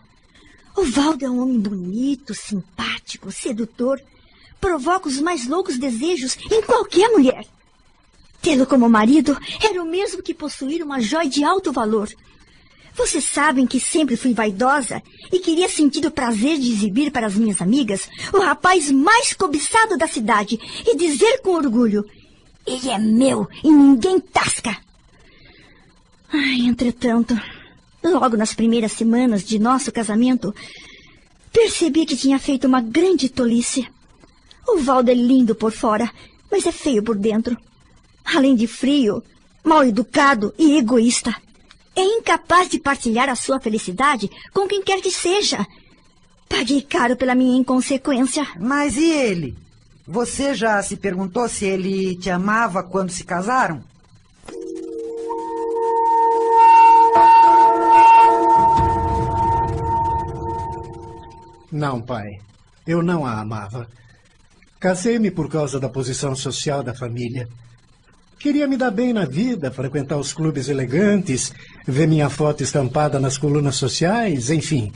O 0.77 0.85
Valdo 0.85 1.25
é 1.25 1.31
um 1.31 1.41
homem 1.41 1.59
bonito, 1.59 2.35
simpático, 2.35 3.33
sedutor. 3.33 3.99
Provoca 4.65 5.09
os 5.09 5.21
mais 5.21 5.47
loucos 5.47 5.77
desejos 5.77 6.39
em 6.51 6.63
qualquer 6.63 7.11
mulher. 7.11 7.47
Tê-lo 8.41 8.65
como 8.65 8.89
marido 8.89 9.39
era 9.63 9.83
o 9.83 9.85
mesmo 9.85 10.23
que 10.23 10.33
possuir 10.33 10.83
uma 10.83 11.03
joia 11.03 11.29
de 11.29 11.45
alto 11.45 11.71
valor. 11.71 12.09
Vocês 12.95 13.25
sabem 13.25 13.67
que 13.67 13.79
sempre 13.79 14.17
fui 14.17 14.33
vaidosa 14.33 15.03
e 15.31 15.39
queria 15.39 15.69
sentir 15.69 16.07
o 16.07 16.11
prazer 16.11 16.59
de 16.59 16.73
exibir 16.73 17.13
para 17.13 17.27
as 17.27 17.35
minhas 17.35 17.61
amigas 17.61 18.09
o 18.33 18.39
rapaz 18.39 18.91
mais 18.91 19.35
cobiçado 19.35 19.99
da 19.99 20.07
cidade 20.07 20.59
e 20.87 20.97
dizer 20.97 21.43
com 21.43 21.51
orgulho: 21.51 22.03
Ele 22.67 22.89
é 22.89 22.99
meu 22.99 23.47
e 23.63 23.71
ninguém 23.71 24.19
tasca. 24.19 24.75
Ai, 26.33 26.61
entretanto, 26.61 27.39
logo 28.03 28.35
nas 28.35 28.55
primeiras 28.55 28.93
semanas 28.93 29.45
de 29.45 29.59
nosso 29.59 29.93
casamento, 29.93 30.55
percebi 31.53 32.07
que 32.07 32.17
tinha 32.17 32.39
feito 32.39 32.67
uma 32.67 32.81
grande 32.81 33.29
tolice. 33.29 33.87
O 34.67 34.79
Valdo 34.79 35.11
é 35.11 35.15
lindo 35.15 35.55
por 35.55 35.73
fora, 35.73 36.11
mas 36.51 36.67
é 36.67 36.73
feio 36.73 37.03
por 37.03 37.17
dentro. 37.17 37.57
Além 38.25 38.55
de 38.55 38.67
frio, 38.67 39.23
mal 39.63 39.85
educado 39.85 40.55
e 40.59 40.77
egoísta. 40.77 41.35
É 41.97 42.03
incapaz 42.03 42.69
de 42.69 42.79
partilhar 42.79 43.29
a 43.29 43.37
sua 43.37 43.61
felicidade 43.61 44.31
com 44.53 44.67
quem 44.67 44.83
quer 44.83 45.01
que 45.01 45.11
seja. 45.11 45.65
Paguei 46.49 46.83
caro 46.83 47.17
pela 47.17 47.35
minha 47.35 47.59
inconsequência. 47.59 48.47
Mas 48.59 48.97
e 48.97 49.11
ele? 49.11 49.57
Você 50.07 50.55
já 50.55 50.83
se 50.83 50.97
perguntou 50.97 51.49
se 51.49 51.65
ele 51.65 52.17
te 52.17 52.31
amava 52.31 52.83
quando 52.83 53.11
se 53.11 53.25
casaram? 53.25 53.83
Não, 61.73 62.01
pai. 62.01 62.39
Eu 62.87 63.03
não 63.03 63.25
a 63.25 63.41
amava. 63.41 63.89
Casei-me 64.85 65.31
por 65.31 65.49
causa 65.49 65.81
da 65.81 65.89
posição 65.89 66.37
social 66.37 66.83
da 66.83 66.93
família. 66.93 67.49
Queria 68.39 68.69
me 68.69 68.77
dar 68.77 68.91
bem 68.91 69.15
na 69.15 69.25
vida, 69.25 69.71
frequentar 69.71 70.19
os 70.19 70.35
clubes 70.35 70.69
elegantes, 70.69 71.55
ver 71.89 72.07
minha 72.07 72.29
foto 72.29 72.63
estampada 72.63 73.19
nas 73.19 73.39
colunas 73.39 73.77
sociais, 73.77 74.51
enfim. 74.51 74.93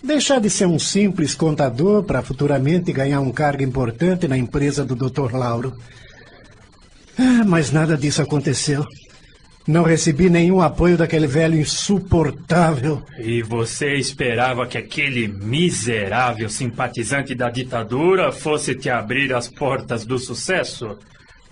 Deixar 0.00 0.40
de 0.40 0.48
ser 0.48 0.66
um 0.66 0.78
simples 0.78 1.34
contador 1.34 2.04
para 2.04 2.22
futuramente 2.22 2.92
ganhar 2.92 3.18
um 3.18 3.32
cargo 3.32 3.64
importante 3.64 4.28
na 4.28 4.38
empresa 4.38 4.84
do 4.84 4.94
Dr. 4.94 5.34
Lauro. 5.34 5.76
Ah, 7.18 7.42
mas 7.44 7.72
nada 7.72 7.96
disso 7.96 8.22
aconteceu. 8.22 8.86
Não 9.66 9.82
recebi 9.82 10.28
nenhum 10.28 10.60
apoio 10.60 10.98
daquele 10.98 11.26
velho 11.26 11.58
insuportável. 11.58 13.02
E 13.18 13.42
você 13.42 13.94
esperava 13.94 14.66
que 14.66 14.76
aquele 14.76 15.26
miserável 15.26 16.50
simpatizante 16.50 17.34
da 17.34 17.48
ditadura 17.48 18.30
fosse 18.30 18.74
te 18.74 18.90
abrir 18.90 19.32
as 19.32 19.48
portas 19.48 20.04
do 20.04 20.18
sucesso? 20.18 20.98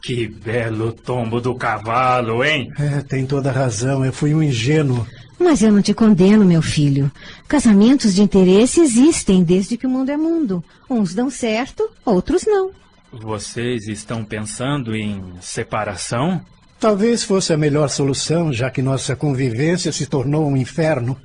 Que 0.03 0.27
belo 0.27 0.93
tombo 0.93 1.41
do 1.41 1.55
cavalo, 1.55 2.45
hein? 2.45 2.71
É, 2.79 3.01
tem 3.01 3.25
toda 3.25 3.49
a 3.49 3.53
razão. 3.53 4.05
Eu 4.05 4.13
fui 4.13 4.35
um 4.35 4.43
ingênuo. 4.43 5.07
Mas 5.39 5.63
eu 5.63 5.73
não 5.73 5.81
te 5.81 5.95
condeno, 5.95 6.45
meu 6.45 6.61
filho. 6.61 7.11
Casamentos 7.49 8.15
de 8.15 8.23
interesse 8.23 8.81
existem 8.81 9.43
desde 9.43 9.77
que 9.77 9.87
o 9.87 9.91
mundo 9.91 10.11
é 10.11 10.17
mundo. 10.17 10.63
Uns 10.89 11.15
dão 11.15 11.31
certo, 11.31 11.89
outros 12.05 12.45
não. 12.47 12.71
Vocês 13.13 13.89
estão 13.89 14.25
pensando 14.25 14.95
em 14.95 15.23
separação? 15.41 16.41
Talvez 16.83 17.23
fosse 17.23 17.53
a 17.53 17.57
melhor 17.57 17.89
solução, 17.89 18.53
já 18.53 18.69
que 18.69 18.83
nossa 18.83 19.15
convivência 19.15 19.93
se 19.93 20.05
tornou 20.05 20.49
um 20.49 20.57
inferno. 20.57 21.17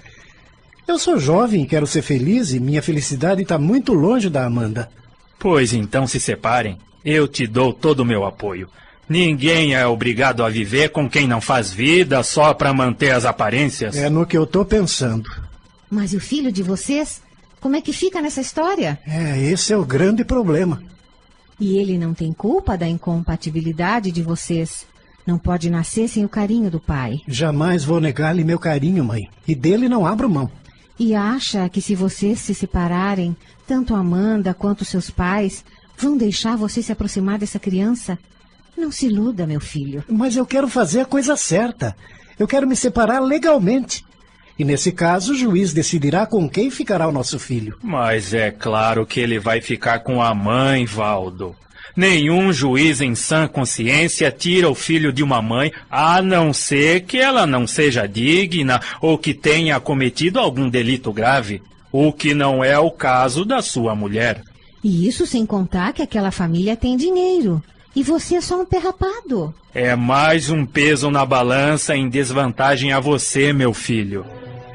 Eu 0.88 1.00
sou 1.00 1.18
jovem 1.18 1.64
e 1.64 1.66
quero 1.66 1.88
ser 1.88 2.04
feliz 2.04 2.54
e 2.54 2.60
minha 2.60 2.80
felicidade 2.80 3.42
está 3.42 3.58
muito 3.58 3.92
longe 3.92 4.30
da 4.30 4.46
Amanda. 4.46 4.88
Pois 5.40 5.74
então 5.74 6.06
se 6.06 6.20
separem. 6.20 6.78
Eu 7.04 7.28
te 7.28 7.48
dou 7.48 7.74
todo 7.74 8.02
o 8.02 8.06
meu 8.06 8.24
apoio. 8.24 8.70
Ninguém 9.10 9.74
é 9.74 9.88
obrigado 9.88 10.44
a 10.44 10.50
viver 10.50 10.90
com 10.90 11.10
quem 11.10 11.28
não 11.28 11.42
faz 11.42 11.72
vida 11.72 12.22
só 12.22 12.54
para 12.54 12.72
manter 12.72 13.10
as 13.10 13.26
aparências. 13.26 13.98
É 13.98 14.12
no 14.12 14.28
que 14.28 14.38
eu 14.38 14.46
tô 14.46 14.64
pensando. 14.64 15.28
Mas 15.90 16.14
e 16.14 16.18
o 16.18 16.22
filho 16.22 16.52
de 16.52 16.62
vocês? 16.62 17.20
Como 17.60 17.76
é 17.76 17.82
que 17.82 17.92
fica 17.92 18.22
nessa 18.22 18.42
história? 18.42 19.00
É, 19.08 19.42
esse 19.42 19.74
é 19.74 19.78
o 19.78 19.84
grande 19.84 20.24
problema. 20.24 20.84
E 21.60 21.80
ele 21.80 21.98
não 21.98 22.14
tem 22.14 22.32
culpa 22.32 22.78
da 22.78 22.88
incompatibilidade 22.88 24.12
de 24.12 24.22
vocês. 24.22 24.86
Não 25.28 25.38
pode 25.38 25.70
nascer 25.70 26.08
sem 26.08 26.24
o 26.24 26.30
carinho 26.30 26.72
do 26.72 26.80
pai. 26.80 27.20
Jamais 27.28 27.84
vou 27.84 28.00
negar-lhe 28.00 28.46
meu 28.46 28.58
carinho, 28.58 29.04
mãe. 29.04 29.30
E 29.46 29.54
dele 29.54 29.90
não 29.90 30.06
abro 30.06 30.30
mão. 30.30 30.50
E 30.98 31.14
acha 31.14 31.68
que 31.68 31.82
se 31.82 31.94
vocês 31.94 32.40
se 32.40 32.56
separarem, 32.56 33.36
tanto 33.68 33.94
Amanda 33.94 34.54
quanto 34.54 34.86
seus 34.86 35.10
pais 35.10 35.66
vão 35.98 36.16
deixar 36.16 36.56
você 36.56 36.82
se 36.82 36.94
aproximar 36.94 37.38
dessa 37.38 37.60
criança? 37.60 38.18
Não 38.78 38.90
se 38.90 39.08
iluda, 39.08 39.46
meu 39.46 39.60
filho. 39.60 40.02
Mas 40.08 40.38
eu 40.38 40.46
quero 40.46 40.70
fazer 40.70 41.02
a 41.02 41.06
coisa 41.06 41.36
certa. 41.36 41.94
Eu 42.40 42.48
quero 42.48 42.66
me 42.66 42.76
separar 42.76 43.20
legalmente. 43.20 44.06
E 44.58 44.64
nesse 44.64 44.94
caso, 44.94 45.34
o 45.34 45.36
juiz 45.36 45.74
decidirá 45.74 46.26
com 46.26 46.50
quem 46.50 46.72
ficará 46.72 47.06
o 47.06 47.12
nosso 47.12 47.38
filho. 47.38 47.78
Mas 47.84 48.34
é 48.34 48.50
claro 48.50 49.06
que 49.06 49.20
ele 49.20 49.40
vai 49.40 49.60
ficar 49.60 50.00
com 50.00 50.22
a 50.22 50.34
mãe, 50.34 50.86
Valdo. 50.86 51.54
Nenhum 51.98 52.54
juiz 52.54 53.02
em 53.02 53.16
sã 53.16 53.48
consciência 53.48 54.30
tira 54.30 54.70
o 54.70 54.76
filho 54.76 55.12
de 55.12 55.24
uma 55.24 55.42
mãe, 55.42 55.72
a 55.90 56.22
não 56.22 56.54
ser 56.54 57.02
que 57.02 57.18
ela 57.18 57.48
não 57.48 57.66
seja 57.66 58.08
digna 58.08 58.80
ou 59.02 59.18
que 59.18 59.34
tenha 59.34 59.80
cometido 59.80 60.40
algum 60.40 60.70
delito 60.70 61.12
grave, 61.12 61.60
o 61.92 62.14
que 62.14 62.36
não 62.36 62.64
é 62.64 62.78
o 62.78 62.92
caso 62.92 63.44
da 63.44 63.64
sua 63.64 63.96
mulher. 63.96 64.44
E 64.84 65.08
isso 65.08 65.26
sem 65.26 65.44
contar 65.44 65.92
que 65.92 66.04
aquela 66.04 66.30
família 66.30 66.78
tem 66.78 66.96
dinheiro. 66.96 67.64
E 67.96 68.04
você 68.04 68.36
é 68.36 68.42
só 68.42 68.62
um 68.62 68.66
perrapado. 68.66 69.52
É 69.74 69.96
mais 69.96 70.52
um 70.52 70.68
peso 70.68 71.10
na 71.10 71.26
balança 71.26 71.96
em 71.96 72.08
desvantagem 72.08 72.94
a 72.94 73.00
você, 73.00 73.52
meu 73.52 73.74
filho. 73.74 74.24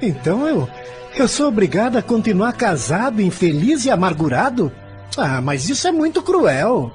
Então 0.03 0.45
eu. 0.49 0.69
Eu 1.15 1.29
sou 1.29 1.47
obrigado 1.47 1.97
a 1.97 2.03
continuar 2.03 2.55
casado, 2.55 3.23
infeliz 3.23 3.85
e 3.85 3.91
amargurado? 3.91 4.73
Ah, 5.17 5.41
mas 5.41 5.69
isso 5.69 5.87
é 5.87 5.93
muito 5.93 6.21
cruel. 6.21 6.93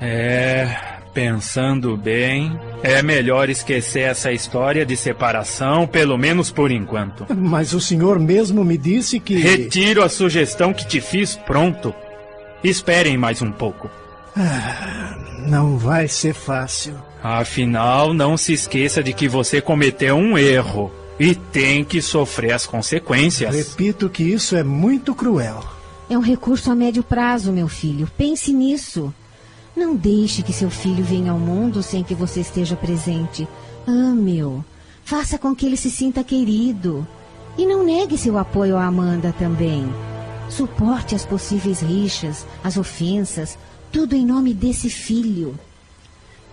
É, 0.00 0.68
pensando 1.12 1.96
bem, 1.96 2.58
é 2.82 3.02
melhor 3.02 3.48
esquecer 3.48 4.00
essa 4.00 4.32
história 4.32 4.84
de 4.84 4.96
separação, 4.96 5.86
pelo 5.86 6.18
menos 6.18 6.50
por 6.50 6.70
enquanto. 6.70 7.26
Mas 7.34 7.72
o 7.72 7.80
senhor 7.80 8.18
mesmo 8.18 8.64
me 8.64 8.76
disse 8.76 9.20
que. 9.20 9.36
Retiro 9.36 10.02
a 10.02 10.08
sugestão 10.08 10.74
que 10.74 10.86
te 10.86 11.00
fiz, 11.00 11.36
pronto. 11.36 11.94
Esperem 12.62 13.16
mais 13.16 13.40
um 13.40 13.52
pouco. 13.52 13.90
Ah, 14.36 15.16
não 15.46 15.78
vai 15.78 16.08
ser 16.08 16.34
fácil. 16.34 16.94
Afinal, 17.22 18.12
não 18.12 18.36
se 18.36 18.52
esqueça 18.52 19.02
de 19.02 19.12
que 19.12 19.28
você 19.28 19.60
cometeu 19.60 20.16
um 20.16 20.36
erro 20.36 20.92
e 21.18 21.34
tem 21.34 21.84
que 21.84 22.02
sofrer 22.02 22.52
as 22.52 22.66
consequências. 22.66 23.54
Repito 23.54 24.10
que 24.10 24.24
isso 24.24 24.56
é 24.56 24.64
muito 24.64 25.14
cruel. 25.14 25.64
É 26.10 26.18
um 26.18 26.20
recurso 26.20 26.70
a 26.70 26.74
médio 26.74 27.02
prazo, 27.02 27.52
meu 27.52 27.68
filho. 27.68 28.10
Pense 28.18 28.52
nisso. 28.52 29.14
Não 29.76 29.96
deixe 29.96 30.42
que 30.42 30.52
seu 30.52 30.70
filho 30.70 31.02
venha 31.02 31.32
ao 31.32 31.38
mundo 31.38 31.82
sem 31.82 32.04
que 32.04 32.14
você 32.14 32.40
esteja 32.40 32.76
presente. 32.76 33.48
Ame-o. 33.86 34.64
Faça 35.04 35.38
com 35.38 35.54
que 35.54 35.66
ele 35.66 35.76
se 35.76 35.90
sinta 35.90 36.22
querido. 36.22 37.06
E 37.58 37.66
não 37.66 37.84
negue 37.84 38.16
seu 38.16 38.38
apoio 38.38 38.76
a 38.76 38.84
Amanda 38.84 39.34
também. 39.38 39.86
Suporte 40.48 41.14
as 41.14 41.24
possíveis 41.24 41.80
rixas, 41.80 42.46
as 42.62 42.76
ofensas, 42.76 43.58
tudo 43.90 44.14
em 44.14 44.24
nome 44.24 44.54
desse 44.54 44.88
filho. 44.88 45.58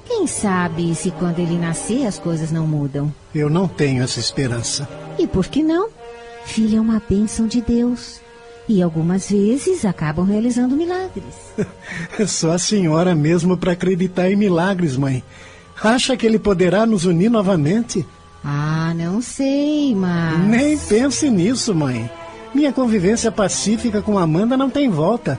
Quem 0.05 0.27
sabe 0.27 0.93
se 0.95 1.11
quando 1.11 1.39
ele 1.39 1.57
nascer 1.57 2.05
as 2.05 2.19
coisas 2.19 2.51
não 2.51 2.67
mudam? 2.67 3.13
Eu 3.33 3.49
não 3.49 3.67
tenho 3.67 4.03
essa 4.03 4.19
esperança. 4.19 4.87
E 5.17 5.27
por 5.27 5.47
que 5.47 5.61
não? 5.63 5.89
Filho 6.45 6.77
é 6.77 6.81
uma 6.81 7.01
bênção 7.07 7.47
de 7.47 7.61
Deus. 7.61 8.19
E 8.71 8.81
algumas 8.81 9.29
vezes 9.29 9.83
acabam 9.83 10.25
realizando 10.25 10.77
milagres. 10.77 11.35
Só 12.25 12.53
a 12.53 12.57
senhora 12.57 13.13
mesmo 13.13 13.57
para 13.57 13.73
acreditar 13.73 14.31
em 14.31 14.37
milagres, 14.37 14.95
mãe. 14.95 15.21
Acha 15.83 16.15
que 16.15 16.25
ele 16.25 16.39
poderá 16.39 16.85
nos 16.85 17.03
unir 17.03 17.29
novamente? 17.29 18.07
Ah, 18.41 18.93
não 18.95 19.21
sei, 19.21 19.93
mas. 19.93 20.47
Nem 20.47 20.77
pense 20.77 21.29
nisso, 21.29 21.75
mãe. 21.75 22.09
Minha 22.55 22.71
convivência 22.71 23.29
pacífica 23.29 24.01
com 24.01 24.17
Amanda 24.17 24.55
não 24.55 24.69
tem 24.69 24.89
volta. 24.89 25.37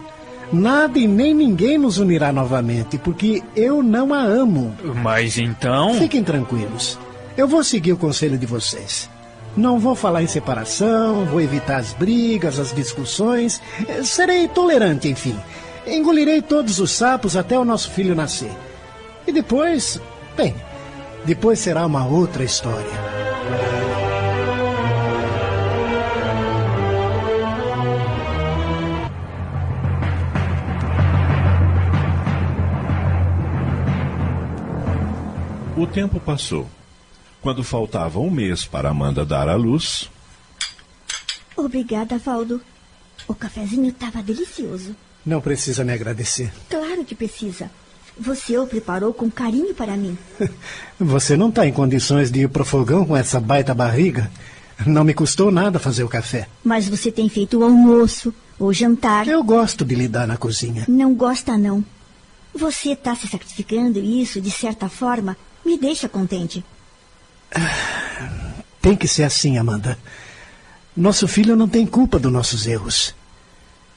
Nada 0.52 0.98
e 0.98 1.08
nem 1.08 1.32
ninguém 1.32 1.78
nos 1.78 1.96
unirá 1.96 2.34
novamente, 2.34 2.98
porque 2.98 3.42
eu 3.56 3.82
não 3.82 4.12
a 4.12 4.20
amo. 4.20 4.76
Mas 5.02 5.38
então. 5.38 5.94
Fiquem 5.94 6.22
tranquilos. 6.22 6.98
Eu 7.34 7.48
vou 7.48 7.64
seguir 7.64 7.94
o 7.94 7.96
conselho 7.96 8.36
de 8.36 8.44
vocês. 8.44 9.08
Não 9.57 9.78
vou 9.78 9.94
falar 9.94 10.22
em 10.22 10.26
separação, 10.26 11.26
vou 11.26 11.40
evitar 11.40 11.76
as 11.76 11.92
brigas, 11.92 12.59
as 12.59 12.72
discussões. 12.72 13.61
Serei 14.03 14.48
tolerante, 14.48 15.09
enfim. 15.09 15.38
Engolirei 15.86 16.40
todos 16.40 16.78
os 16.78 16.90
sapos 16.90 17.36
até 17.36 17.59
o 17.59 17.64
nosso 17.64 17.90
filho 17.90 18.14
nascer. 18.14 18.53
E 19.26 19.32
depois, 19.32 20.00
bem, 20.36 20.55
depois 21.24 21.59
será 21.59 21.84
uma 21.84 22.07
outra 22.07 22.44
história. 22.44 23.12
O 35.76 35.86
tempo 35.86 36.20
passou. 36.20 36.66
Quando 37.43 37.64
faltava 37.64 38.20
um 38.20 38.30
mês 38.30 38.64
para 38.64 38.88
Amanda 38.88 39.26
dar 39.26 39.49
à 39.49 39.57
luz. 39.57 40.09
Obrigada, 41.57 42.16
Valdo. 42.16 42.61
O 43.26 43.34
cafezinho 43.34 43.88
estava 43.88 44.22
delicioso. 44.22 44.95
Não 45.26 45.40
precisa 45.40 45.84
me 45.84 45.93
agradecer. 45.93 46.53
Claro 46.70 47.05
que 47.05 47.16
precisa. 47.16 47.68
Você 48.18 48.57
o 48.57 48.66
preparou 48.66 49.12
com 49.12 49.28
carinho 49.30 49.74
para 49.74 49.97
mim. 49.97 50.16
Você 51.01 51.36
não 51.36 51.49
está 51.49 51.66
em 51.66 51.72
condições 51.72 52.30
de 52.30 52.43
ir 52.43 52.49
pro 52.49 52.64
fogão 52.64 53.05
com 53.05 53.16
essa 53.16 53.40
baita 53.40 53.74
barriga? 53.74 54.30
Não 54.86 55.03
me 55.03 55.12
custou 55.14 55.51
nada 55.51 55.78
fazer 55.78 56.05
o 56.05 56.09
café. 56.09 56.49
Mas 56.64 56.88
você 56.88 57.12
tem 57.12 57.28
feito 57.28 57.59
o 57.59 57.64
almoço, 57.64 58.34
o 58.59 58.72
jantar. 58.72 59.28
Eu 59.28 59.43
gosto 59.45 59.84
de 59.84 59.95
lidar 59.95 60.26
na 60.26 60.36
cozinha. 60.36 60.84
Não 60.88 61.14
gosta, 61.14 61.57
não. 61.57 61.84
Você 62.55 62.90
está 62.90 63.14
se 63.14 63.28
sacrificando 63.28 63.99
e 63.99 64.20
isso, 64.22 64.40
de 64.40 64.51
certa 64.51 64.88
forma, 64.88 65.36
me 65.64 65.78
deixa 65.78 66.09
contente. 66.09 66.64
Tem 68.80 68.96
que 68.96 69.07
ser 69.07 69.24
assim, 69.24 69.59
Amanda. 69.59 69.98
Nosso 70.96 71.26
filho 71.28 71.57
não 71.57 71.68
tem 71.68 71.86
culpa 71.86 72.18
dos 72.18 72.32
nossos 72.32 72.66
erros. 72.66 73.14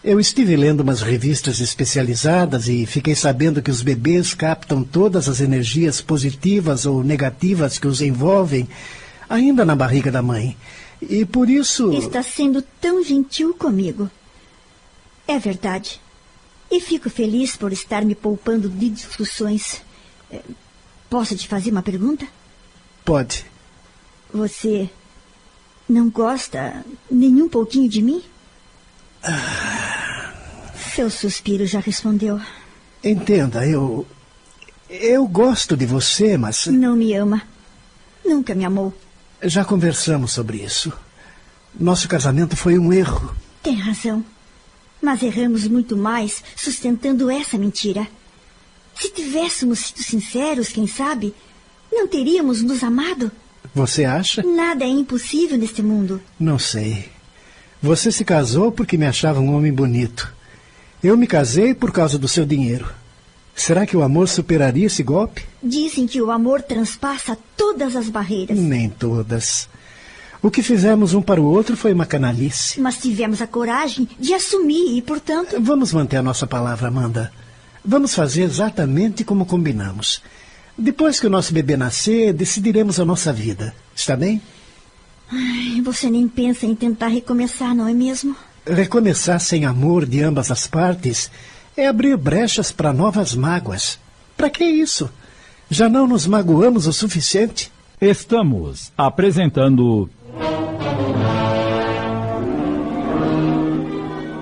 Eu 0.04 0.20
estive 0.20 0.56
lendo 0.56 0.82
umas 0.82 1.02
revistas 1.02 1.60
especializadas 1.60 2.68
e 2.68 2.86
fiquei 2.86 3.16
sabendo 3.16 3.62
que 3.62 3.72
os 3.72 3.82
bebês 3.82 4.36
captam 4.36 4.84
todas 4.84 5.28
as 5.28 5.42
energias 5.42 6.00
positivas 6.00 6.86
ou 6.86 7.04
negativas 7.04 7.80
que 7.80 7.88
os 7.88 8.02
envolvem 8.02 8.68
ainda 9.28 9.66
na 9.66 9.76
barriga 9.76 10.12
da 10.12 10.22
mãe. 10.22 10.56
E 11.02 11.26
por 11.26 11.50
isso. 11.50 11.92
Está 11.92 12.22
sendo 12.22 12.62
tão 12.80 13.04
gentil 13.04 13.54
comigo. 13.56 14.10
É 15.28 15.40
verdade. 15.40 16.00
E 16.70 16.80
fico 16.80 17.10
feliz 17.10 17.56
por 17.56 17.74
estar 17.74 18.06
me 18.06 18.14
poupando 18.14 18.70
de 18.70 18.90
discussões. 18.90 19.82
É, 20.32 20.40
posso 21.10 21.36
te 21.36 21.48
fazer 21.48 21.72
uma 21.72 21.82
pergunta? 21.82 22.28
Pode. 23.06 23.46
Você 24.34 24.90
não 25.88 26.10
gosta 26.10 26.84
nem 27.10 27.40
um 27.42 27.48
pouquinho 27.48 27.88
de 27.88 28.02
mim? 28.02 28.24
Seu 30.96 31.12
suspiro 31.12 31.68
já 31.68 31.80
respondeu. 31.80 32.42
Entenda, 33.04 33.66
eu. 33.68 34.08
Eu 34.90 35.28
gosto 35.28 35.78
de 35.78 35.86
você, 35.86 36.36
mas. 36.36 36.66
Não 36.66 36.96
me 36.96 37.14
ama. 37.14 37.44
Nunca 38.26 38.56
me 38.56 38.66
amou. 38.66 38.92
Já 39.44 39.64
conversamos 39.64 40.32
sobre 40.32 40.58
isso. 40.58 40.92
Nosso 41.80 42.08
casamento 42.08 42.56
foi 42.58 42.80
um 42.80 42.92
erro. 42.92 43.36
Tem 43.62 43.76
razão. 43.76 44.26
Mas 45.00 45.22
erramos 45.22 45.68
muito 45.68 45.96
mais 45.96 46.44
sustentando 46.56 47.30
essa 47.30 47.58
mentira. 47.58 48.08
Se 48.96 49.12
tivéssemos 49.12 49.80
sido 49.80 50.02
sinceros, 50.02 50.70
quem 50.70 50.88
sabe, 50.88 51.36
não 51.96 52.08
teríamos 52.08 52.62
nos 52.62 52.84
amado? 52.84 53.32
Você 53.74 54.06
acha? 54.06 54.44
Nada 54.44 54.84
é 54.84 54.88
impossível 54.88 55.58
neste 55.58 55.82
mundo. 55.82 56.22
Não 56.40 56.60
sei. 56.60 57.10
Você 57.82 58.12
se 58.12 58.24
casou 58.24 58.72
porque 58.72 58.98
me 58.98 59.06
achava 59.06 59.40
um 59.40 59.56
homem 59.56 59.74
bonito. 59.74 60.34
Eu 61.04 61.18
me 61.18 61.28
casei 61.28 61.74
por 61.74 61.92
causa 61.92 62.18
do 62.18 62.28
seu 62.28 62.46
dinheiro. 62.46 62.88
Será 63.56 63.86
que 63.86 63.96
o 63.96 64.04
amor 64.04 64.28
superaria 64.28 64.88
esse 64.88 65.02
golpe? 65.02 65.46
Dizem 65.64 66.06
que 66.06 66.22
o 66.22 66.30
amor 66.30 66.62
transpassa 66.62 67.38
todas 67.56 67.96
as 67.96 68.10
barreiras. 68.10 68.58
Nem 68.58 68.90
todas. 68.90 69.70
O 70.42 70.52
que 70.52 70.62
fizemos 70.62 71.14
um 71.14 71.22
para 71.22 71.42
o 71.42 71.46
outro 71.46 71.78
foi 71.78 71.94
uma 71.94 72.06
canalice. 72.06 72.80
Mas 72.80 72.98
tivemos 72.98 73.42
a 73.42 73.48
coragem 73.48 74.08
de 74.20 74.34
assumir 74.34 74.98
e, 74.98 75.02
portanto. 75.02 75.56
Vamos 75.60 75.94
manter 75.94 76.18
a 76.18 76.24
nossa 76.24 76.46
palavra, 76.46 76.90
Amanda. 76.90 77.32
Vamos 77.84 78.14
fazer 78.14 78.44
exatamente 78.44 79.24
como 79.24 79.46
combinamos. 79.46 80.22
Depois 80.78 81.20
que 81.20 81.28
o 81.28 81.30
nosso 81.30 81.54
bebê 81.54 81.78
nascer, 81.78 82.34
decidiremos 82.34 83.00
a 83.00 83.06
nossa 83.06 83.32
vida. 83.32 83.74
Está 83.96 84.16
bem? 84.16 84.42
Ai, 85.32 85.82
você 85.82 86.10
nem 86.10 86.28
pensa 86.28 86.66
em 86.66 86.76
tentar 86.76 87.08
recomeçar, 87.08 87.74
não 87.74 87.88
é 87.88 87.94
mesmo? 87.94 88.36
Recomeçar 88.68 89.40
sem 89.40 89.66
amor 89.66 90.06
de 90.06 90.22
ambas 90.22 90.52
as 90.52 90.68
partes 90.68 91.32
é 91.78 91.88
abrir 91.88 92.18
brechas 92.18 92.72
para 92.72 92.94
novas 92.94 93.34
mágoas. 93.36 94.00
Para 94.36 94.50
que 94.50 94.64
isso? 94.64 95.10
Já 95.70 95.90
não 95.90 96.08
nos 96.08 96.28
magoamos 96.28 96.88
o 96.88 96.94
suficiente? 96.94 97.72
Estamos 98.00 98.92
apresentando. 98.98 100.10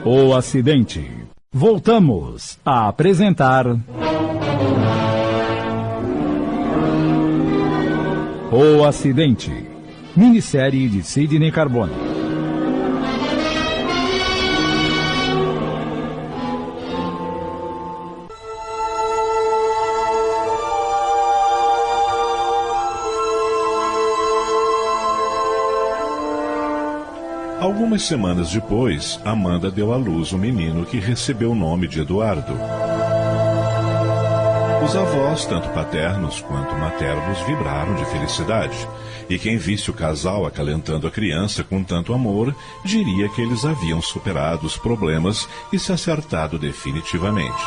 O 0.05 0.33
acidente. 0.35 1.09
Voltamos 1.51 2.57
a 2.65 2.87
apresentar. 2.87 3.77
O 8.55 8.85
acidente. 8.85 9.51
Minissérie 10.15 10.87
de 10.87 11.01
Sidney 11.01 11.51
Carbone. 11.51 11.91
Algumas 27.59 28.03
semanas 28.03 28.51
depois, 28.51 29.19
Amanda 29.25 29.71
deu 29.71 29.91
à 29.91 29.97
luz 29.97 30.31
um 30.31 30.37
menino 30.37 30.85
que 30.85 30.99
recebeu 30.99 31.53
o 31.53 31.55
nome 31.55 31.87
de 31.87 32.01
Eduardo. 32.01 32.53
Os 34.83 34.95
avós, 34.95 35.45
tanto 35.45 35.69
paternos 35.69 36.41
quanto 36.41 36.75
maternos, 36.75 37.39
vibraram 37.47 37.95
de 37.95 38.05
felicidade. 38.05 38.75
E 39.29 39.39
quem 39.39 39.57
visse 39.57 39.89
o 39.89 39.93
casal 39.93 40.45
acalentando 40.45 41.07
a 41.07 41.11
criança 41.11 41.63
com 41.63 41.83
tanto 41.83 42.13
amor, 42.13 42.53
diria 42.83 43.29
que 43.29 43.41
eles 43.41 43.63
haviam 43.63 44.01
superado 44.01 44.67
os 44.67 44.77
problemas 44.77 45.47
e 45.71 45.79
se 45.79 45.93
acertado 45.93 46.59
definitivamente. 46.59 47.63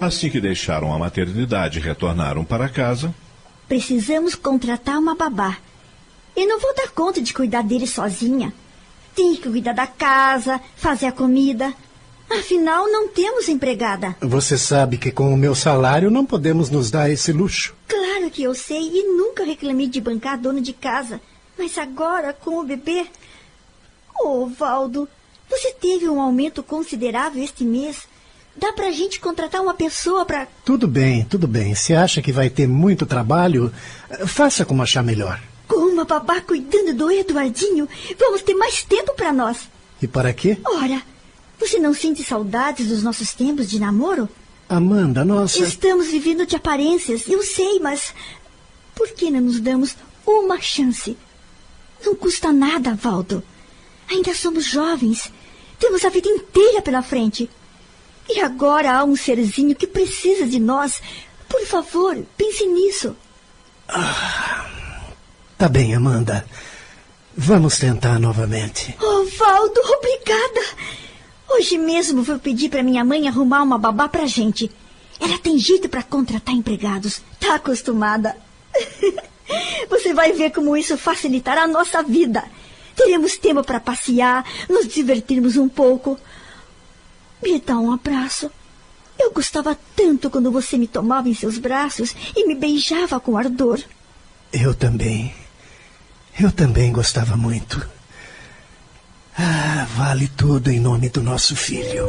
Assim 0.00 0.30
que 0.30 0.40
deixaram 0.40 0.94
a 0.94 0.98
maternidade 0.98 1.78
e 1.78 1.82
retornaram 1.82 2.42
para 2.44 2.68
casa, 2.68 3.14
Precisamos 3.70 4.34
contratar 4.34 4.98
uma 4.98 5.14
babá. 5.14 5.56
Eu 6.34 6.48
não 6.48 6.58
vou 6.58 6.74
dar 6.74 6.88
conta 6.88 7.22
de 7.22 7.32
cuidar 7.32 7.62
dele 7.62 7.86
sozinha. 7.86 8.52
Tem 9.14 9.34
que 9.34 9.48
cuidar 9.48 9.72
da 9.72 9.86
casa, 9.86 10.60
fazer 10.76 11.06
a 11.06 11.12
comida. 11.12 11.72
Afinal, 12.30 12.86
não 12.86 13.08
temos 13.08 13.48
empregada. 13.48 14.14
Você 14.20 14.56
sabe 14.56 14.96
que 14.96 15.10
com 15.10 15.34
o 15.34 15.36
meu 15.36 15.54
salário 15.54 16.10
não 16.10 16.24
podemos 16.24 16.70
nos 16.70 16.88
dar 16.90 17.10
esse 17.10 17.32
luxo. 17.32 17.74
Claro 17.88 18.30
que 18.30 18.44
eu 18.44 18.54
sei 18.54 18.80
e 18.80 19.02
nunca 19.16 19.44
reclamei 19.44 19.88
de 19.88 20.00
bancar 20.00 20.38
dono 20.38 20.60
de 20.60 20.72
casa. 20.72 21.20
Mas 21.58 21.76
agora, 21.76 22.32
com 22.32 22.60
o 22.60 22.62
bebê. 22.62 23.06
Oh, 24.22 24.46
Valdo, 24.46 25.08
você 25.48 25.72
teve 25.72 26.08
um 26.08 26.20
aumento 26.20 26.62
considerável 26.62 27.42
este 27.42 27.64
mês. 27.64 28.08
Dá 28.56 28.72
pra 28.72 28.92
gente 28.92 29.18
contratar 29.18 29.60
uma 29.60 29.74
pessoa 29.74 30.24
pra. 30.24 30.46
Tudo 30.64 30.86
bem, 30.86 31.24
tudo 31.24 31.48
bem. 31.48 31.74
Se 31.74 31.94
acha 31.94 32.22
que 32.22 32.30
vai 32.30 32.48
ter 32.48 32.68
muito 32.68 33.06
trabalho, 33.06 33.72
faça 34.26 34.64
como 34.64 34.82
achar 34.82 35.02
melhor. 35.02 35.40
Uma 36.00 36.06
babá 36.06 36.40
cuidando 36.40 36.94
do 36.94 37.10
Eduardinho, 37.10 37.86
vamos 38.18 38.40
ter 38.40 38.54
mais 38.54 38.82
tempo 38.82 39.12
para 39.14 39.34
nós. 39.34 39.68
E 40.00 40.08
para 40.08 40.32
quê? 40.32 40.56
Ora, 40.64 41.02
você 41.58 41.78
não 41.78 41.92
sente 41.92 42.24
saudades 42.24 42.88
dos 42.88 43.02
nossos 43.02 43.34
tempos 43.34 43.68
de 43.68 43.78
namoro? 43.78 44.26
Amanda, 44.66 45.26
nossa. 45.26 45.62
Estamos 45.62 46.06
vivendo 46.06 46.46
de 46.46 46.56
aparências, 46.56 47.28
eu 47.28 47.42
sei, 47.42 47.78
mas. 47.80 48.14
Por 48.94 49.10
que 49.10 49.30
não 49.30 49.42
nos 49.42 49.60
damos 49.60 49.94
uma 50.26 50.58
chance? 50.58 51.18
Não 52.02 52.14
custa 52.14 52.50
nada, 52.50 52.94
Valdo. 52.94 53.42
Ainda 54.08 54.34
somos 54.34 54.64
jovens. 54.64 55.30
Temos 55.78 56.02
a 56.02 56.08
vida 56.08 56.30
inteira 56.30 56.80
pela 56.80 57.02
frente. 57.02 57.50
E 58.26 58.40
agora 58.40 58.92
há 58.92 59.04
um 59.04 59.16
serzinho 59.16 59.76
que 59.76 59.86
precisa 59.86 60.46
de 60.46 60.58
nós. 60.58 61.02
Por 61.46 61.60
favor, 61.66 62.16
pense 62.38 62.66
nisso. 62.66 63.14
Ah, 63.86 64.79
tá 65.60 65.68
bem, 65.68 65.94
Amanda. 65.94 66.46
Vamos 67.36 67.78
tentar 67.78 68.18
novamente. 68.18 68.96
Oh, 68.98 69.26
Valdo, 69.36 69.78
obrigada. 69.98 70.60
Hoje 71.50 71.76
mesmo 71.76 72.22
vou 72.22 72.38
pedir 72.38 72.70
para 72.70 72.82
minha 72.82 73.04
mãe 73.04 73.28
arrumar 73.28 73.62
uma 73.62 73.76
babá 73.76 74.08
pra 74.08 74.24
gente. 74.24 74.70
Ela 75.20 75.38
tem 75.38 75.58
jeito 75.58 75.86
para 75.86 76.02
contratar 76.02 76.54
empregados. 76.54 77.20
Tá 77.38 77.56
acostumada. 77.56 78.34
Você 79.90 80.14
vai 80.14 80.32
ver 80.32 80.50
como 80.50 80.74
isso 80.74 80.96
facilitará 80.96 81.64
a 81.64 81.68
nossa 81.68 82.02
vida. 82.02 82.42
Teremos 82.96 83.36
tempo 83.36 83.62
para 83.62 83.78
passear, 83.78 84.42
nos 84.66 84.88
divertirmos 84.88 85.58
um 85.58 85.68
pouco. 85.68 86.18
Me 87.42 87.60
dá 87.60 87.78
um 87.78 87.92
abraço. 87.92 88.50
Eu 89.18 89.30
gostava 89.30 89.78
tanto 89.94 90.30
quando 90.30 90.50
você 90.50 90.78
me 90.78 90.86
tomava 90.86 91.28
em 91.28 91.34
seus 91.34 91.58
braços 91.58 92.16
e 92.34 92.46
me 92.46 92.54
beijava 92.54 93.20
com 93.20 93.36
ardor. 93.36 93.78
Eu 94.50 94.74
também. 94.74 95.34
Eu 96.38 96.50
também 96.52 96.92
gostava 96.92 97.36
muito. 97.36 97.86
Ah, 99.38 99.86
vale 99.96 100.28
tudo 100.28 100.70
em 100.70 100.80
nome 100.80 101.08
do 101.08 101.22
nosso 101.22 101.56
filho. 101.56 102.06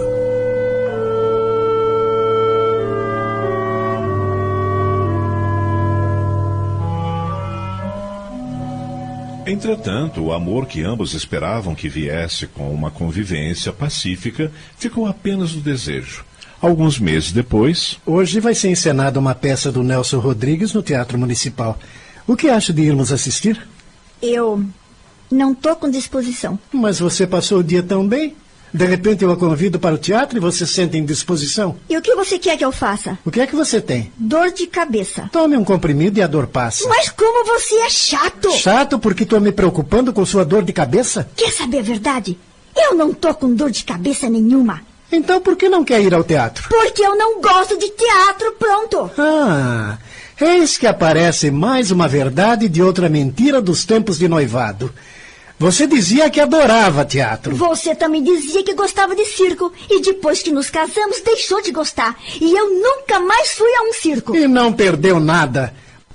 Entretanto, 9.45 10.21
o 10.21 10.31
amor 10.31 10.65
que 10.65 10.83
ambos 10.83 11.13
esperavam 11.13 11.75
que 11.75 11.89
viesse 11.89 12.47
com 12.47 12.73
uma 12.73 12.89
convivência 12.89 13.73
pacífica 13.73 14.51
ficou 14.77 15.07
apenas 15.07 15.53
no 15.53 15.61
desejo. 15.61 16.23
Alguns 16.61 16.99
meses 16.99 17.31
depois. 17.31 17.97
Hoje 18.05 18.39
vai 18.39 18.53
ser 18.53 18.69
encenada 18.69 19.19
uma 19.19 19.33
peça 19.33 19.71
do 19.71 19.83
Nelson 19.83 20.19
Rodrigues 20.19 20.73
no 20.73 20.83
Teatro 20.83 21.17
Municipal. 21.17 21.77
O 22.27 22.35
que 22.35 22.49
acha 22.49 22.71
de 22.71 22.83
irmos 22.83 23.11
assistir? 23.11 23.59
Eu 24.21 24.63
não 25.31 25.53
estou 25.53 25.75
com 25.75 25.89
disposição. 25.89 26.59
Mas 26.71 26.99
você 26.99 27.25
passou 27.25 27.59
o 27.59 27.63
dia 27.63 27.81
tão 27.81 28.07
bem? 28.07 28.35
De 28.73 28.85
repente 28.85 29.23
eu 29.23 29.31
a 29.31 29.35
convido 29.35 29.77
para 29.79 29.95
o 29.95 29.97
teatro 29.97 30.37
e 30.37 30.39
você 30.39 30.65
sente 30.65 30.97
em 30.97 31.03
disposição? 31.03 31.75
E 31.89 31.97
o 31.97 32.01
que 32.01 32.15
você 32.15 32.39
quer 32.39 32.57
que 32.57 32.63
eu 32.63 32.71
faça? 32.71 33.17
O 33.25 33.31
que 33.31 33.41
é 33.41 33.47
que 33.47 33.55
você 33.55 33.81
tem? 33.81 34.13
Dor 34.17 34.51
de 34.51 34.65
cabeça. 34.65 35.29
Tome 35.31 35.57
um 35.57 35.63
comprimido 35.63 36.17
e 36.17 36.21
a 36.21 36.27
dor 36.27 36.47
passa. 36.47 36.87
Mas 36.87 37.09
como 37.09 37.45
você 37.45 37.75
é 37.75 37.89
chato! 37.89 38.49
Chato 38.51 38.97
porque 38.97 39.23
estou 39.23 39.41
me 39.41 39.51
preocupando 39.51 40.13
com 40.13 40.25
sua 40.25 40.45
dor 40.45 40.63
de 40.63 40.71
cabeça? 40.71 41.29
Quer 41.35 41.51
saber 41.51 41.79
a 41.79 41.83
verdade? 41.83 42.37
Eu 42.75 42.95
não 42.95 43.13
tô 43.13 43.33
com 43.33 43.53
dor 43.53 43.71
de 43.71 43.83
cabeça 43.83 44.29
nenhuma. 44.29 44.81
Então 45.11 45.41
por 45.41 45.57
que 45.57 45.67
não 45.67 45.83
quer 45.83 46.01
ir 46.01 46.13
ao 46.13 46.23
teatro? 46.23 46.69
Porque 46.69 47.03
eu 47.03 47.17
não 47.17 47.41
gosto 47.41 47.77
de 47.77 47.89
teatro, 47.89 48.53
pronto. 48.57 49.11
Ah, 49.17 49.97
eis 50.41 50.77
que 50.77 50.87
aparece 50.87 51.51
mais 51.51 51.91
uma 51.91 52.07
verdade 52.07 52.67
de 52.67 52.81
outra 52.81 53.07
mentira 53.07 53.61
dos 53.61 53.85
tempos 53.85 54.17
de 54.17 54.27
noivado. 54.27 54.93
Você 55.61 55.85
dizia 55.85 56.27
que 56.27 56.39
adorava 56.39 57.05
teatro. 57.05 57.55
Você 57.55 57.93
também 57.93 58.23
dizia 58.23 58.63
que 58.63 58.73
gostava 58.73 59.15
de 59.15 59.25
circo. 59.25 59.71
E 59.87 60.01
depois 60.01 60.41
que 60.41 60.51
nos 60.51 60.71
casamos, 60.71 61.21
deixou 61.21 61.61
de 61.61 61.71
gostar. 61.71 62.17
E 62.41 62.51
eu 62.51 62.69
nunca 62.71 63.19
mais 63.19 63.51
fui 63.51 63.69
a 63.75 63.83
um 63.83 63.93
circo. 63.93 64.35
E 64.35 64.47
não 64.47 64.73
perdeu 64.73 65.19
nada. 65.19 65.71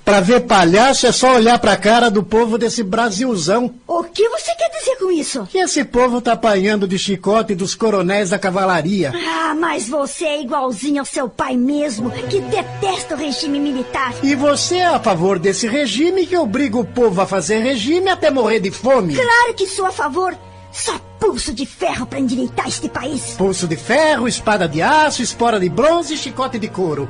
Para 0.07 0.21
ver 0.21 0.39
palhaço 0.45 1.05
é 1.05 1.11
só 1.11 1.35
olhar 1.35 1.59
para 1.59 1.73
a 1.73 1.75
cara 1.75 2.09
do 2.09 2.23
povo 2.23 2.57
desse 2.57 2.81
Brasilzão. 2.81 3.75
O 3.85 4.05
que 4.05 4.29
você 4.29 4.55
quer 4.55 4.69
dizer 4.69 4.95
com 4.95 5.11
isso? 5.11 5.45
Que 5.47 5.57
esse 5.57 5.83
povo 5.83 6.21
tá 6.21 6.31
apanhando 6.31 6.87
de 6.87 6.97
chicote 6.97 7.53
dos 7.53 7.75
coronéis 7.75 8.29
da 8.29 8.39
cavalaria. 8.39 9.11
Ah, 9.13 9.53
mas 9.53 9.89
você 9.89 10.23
é 10.23 10.41
igualzinho 10.41 11.01
ao 11.01 11.05
seu 11.05 11.27
pai 11.27 11.57
mesmo, 11.57 12.09
que 12.09 12.39
detesta 12.39 13.15
o 13.15 13.17
regime 13.17 13.59
militar. 13.59 14.13
E 14.23 14.33
você 14.33 14.77
é 14.77 14.85
a 14.85 14.97
favor 14.97 15.37
desse 15.37 15.67
regime 15.67 16.25
que 16.25 16.37
obriga 16.37 16.77
o 16.77 16.85
povo 16.85 17.19
a 17.19 17.27
fazer 17.27 17.59
regime 17.59 18.09
até 18.09 18.31
morrer 18.31 18.61
de 18.61 18.71
fome. 18.71 19.13
Claro 19.13 19.53
que 19.55 19.67
sou 19.67 19.87
a 19.87 19.91
favor. 19.91 20.33
Só 20.71 20.93
pulso 21.19 21.53
de 21.53 21.65
ferro 21.65 22.05
para 22.05 22.21
endireitar 22.21 22.69
este 22.69 22.87
país. 22.87 23.35
Pulso 23.37 23.67
de 23.67 23.75
ferro, 23.75 24.25
espada 24.25 24.69
de 24.69 24.81
aço, 24.81 25.21
espora 25.21 25.59
de 25.59 25.67
bronze 25.67 26.13
e 26.13 26.17
chicote 26.17 26.57
de 26.57 26.69
couro. 26.69 27.09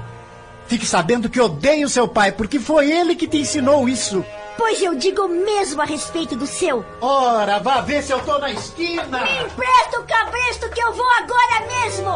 Fique 0.67 0.85
sabendo 0.85 1.29
que 1.29 1.39
odeio 1.39 1.87
seu 1.87 2.07
pai, 2.07 2.31
porque 2.31 2.59
foi 2.59 2.91
ele 2.91 3.15
que 3.15 3.27
te 3.27 3.37
ensinou 3.37 3.87
isso. 3.87 4.23
Pois 4.57 4.81
eu 4.81 4.95
digo 4.95 5.27
mesmo 5.27 5.81
a 5.81 5.85
respeito 5.85 6.35
do 6.35 6.45
seu. 6.45 6.83
Ora, 6.99 7.59
vá 7.59 7.79
ver 7.79 8.03
se 8.03 8.11
eu 8.11 8.19
tô 8.19 8.37
na 8.39 8.51
esquina. 8.51 9.23
Me 9.23 9.43
empresta 9.43 9.99
o 9.99 10.03
cabresto 10.03 10.69
que 10.69 10.81
eu 10.81 10.93
vou 10.93 11.07
agora 11.19 11.67
mesmo. 11.67 12.07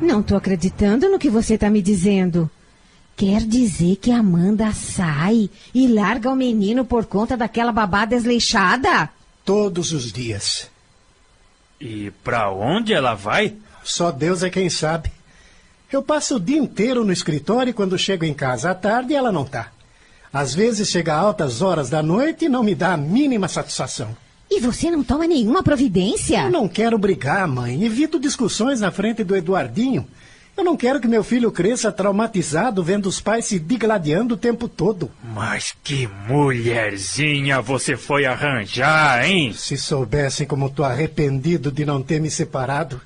Não 0.00 0.22
tô 0.22 0.36
acreditando 0.36 1.08
no 1.08 1.18
que 1.18 1.28
você 1.28 1.58
tá 1.58 1.68
me 1.68 1.82
dizendo. 1.82 2.50
Quer 3.18 3.40
dizer 3.40 3.96
que 3.96 4.12
a 4.12 4.20
Amanda 4.20 4.72
sai 4.72 5.50
e 5.74 5.88
larga 5.88 6.30
o 6.30 6.36
menino 6.36 6.84
por 6.84 7.04
conta 7.04 7.36
daquela 7.36 7.72
babá 7.72 8.04
desleixada? 8.04 9.10
Todos 9.44 9.90
os 9.90 10.12
dias. 10.12 10.70
E 11.80 12.12
pra 12.22 12.52
onde 12.52 12.92
ela 12.92 13.14
vai? 13.14 13.56
Só 13.82 14.12
Deus 14.12 14.44
é 14.44 14.50
quem 14.50 14.70
sabe. 14.70 15.10
Eu 15.90 16.00
passo 16.00 16.36
o 16.36 16.40
dia 16.40 16.58
inteiro 16.58 17.04
no 17.04 17.12
escritório 17.12 17.70
e 17.70 17.74
quando 17.74 17.98
chego 17.98 18.24
em 18.24 18.32
casa 18.32 18.70
à 18.70 18.74
tarde 18.74 19.14
ela 19.14 19.32
não 19.32 19.44
tá. 19.44 19.72
Às 20.32 20.54
vezes 20.54 20.88
chega 20.88 21.12
a 21.12 21.18
altas 21.18 21.60
horas 21.60 21.90
da 21.90 22.00
noite 22.00 22.44
e 22.44 22.48
não 22.48 22.62
me 22.62 22.76
dá 22.76 22.92
a 22.92 22.96
mínima 22.96 23.48
satisfação. 23.48 24.16
E 24.48 24.60
você 24.60 24.92
não 24.92 25.02
toma 25.02 25.26
nenhuma 25.26 25.64
providência? 25.64 26.44
Eu 26.44 26.52
não 26.52 26.68
quero 26.68 26.96
brigar, 26.96 27.48
mãe. 27.48 27.82
Evito 27.82 28.20
discussões 28.20 28.80
na 28.80 28.92
frente 28.92 29.24
do 29.24 29.34
Eduardinho. 29.34 30.06
Eu 30.58 30.64
não 30.64 30.76
quero 30.76 31.00
que 31.00 31.06
meu 31.06 31.22
filho 31.22 31.52
cresça 31.52 31.92
traumatizado 31.92 32.82
vendo 32.82 33.06
os 33.06 33.20
pais 33.20 33.44
se 33.44 33.60
digladiando 33.60 34.34
o 34.34 34.36
tempo 34.36 34.68
todo. 34.68 35.08
Mas 35.22 35.72
que 35.84 36.08
mulherzinha 36.26 37.62
você 37.62 37.96
foi 37.96 38.26
arranjar, 38.26 39.24
hein? 39.24 39.52
Se 39.52 39.76
soubessem 39.76 40.48
como 40.48 40.66
estou 40.66 40.84
arrependido 40.84 41.70
de 41.70 41.86
não 41.86 42.02
ter 42.02 42.20
me 42.20 42.28
separado. 42.28 43.00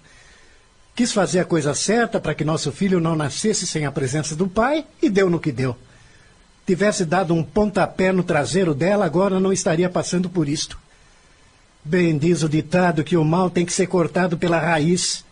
Quis 0.95 1.13
fazer 1.13 1.41
a 1.41 1.45
coisa 1.45 1.75
certa 1.75 2.19
para 2.19 2.35
que 2.35 2.43
nosso 2.43 2.73
filho 2.73 2.99
não 2.99 3.15
nascesse 3.15 3.67
sem 3.67 3.85
a 3.85 3.93
presença 3.93 4.35
do 4.35 4.49
pai 4.49 4.87
e 5.03 5.11
deu 5.11 5.29
no 5.29 5.39
que 5.39 5.53
deu. 5.53 5.77
Tivesse 6.67 7.05
dado 7.05 7.35
um 7.35 7.45
pontapé 7.45 8.13
no 8.13 8.23
traseiro 8.23 8.73
dela, 8.73 9.05
agora 9.05 9.39
não 9.39 9.53
estaria 9.53 9.91
passando 9.91 10.31
por 10.31 10.49
isto. 10.49 10.79
Bem 11.85 12.17
diz 12.17 12.43
o 12.43 12.49
ditado 12.49 13.05
que 13.05 13.15
o 13.15 13.23
mal 13.23 13.51
tem 13.51 13.67
que 13.67 13.75
ser 13.75 13.89
cortado 13.89 14.39
pela 14.39 14.59
raiz. 14.59 15.23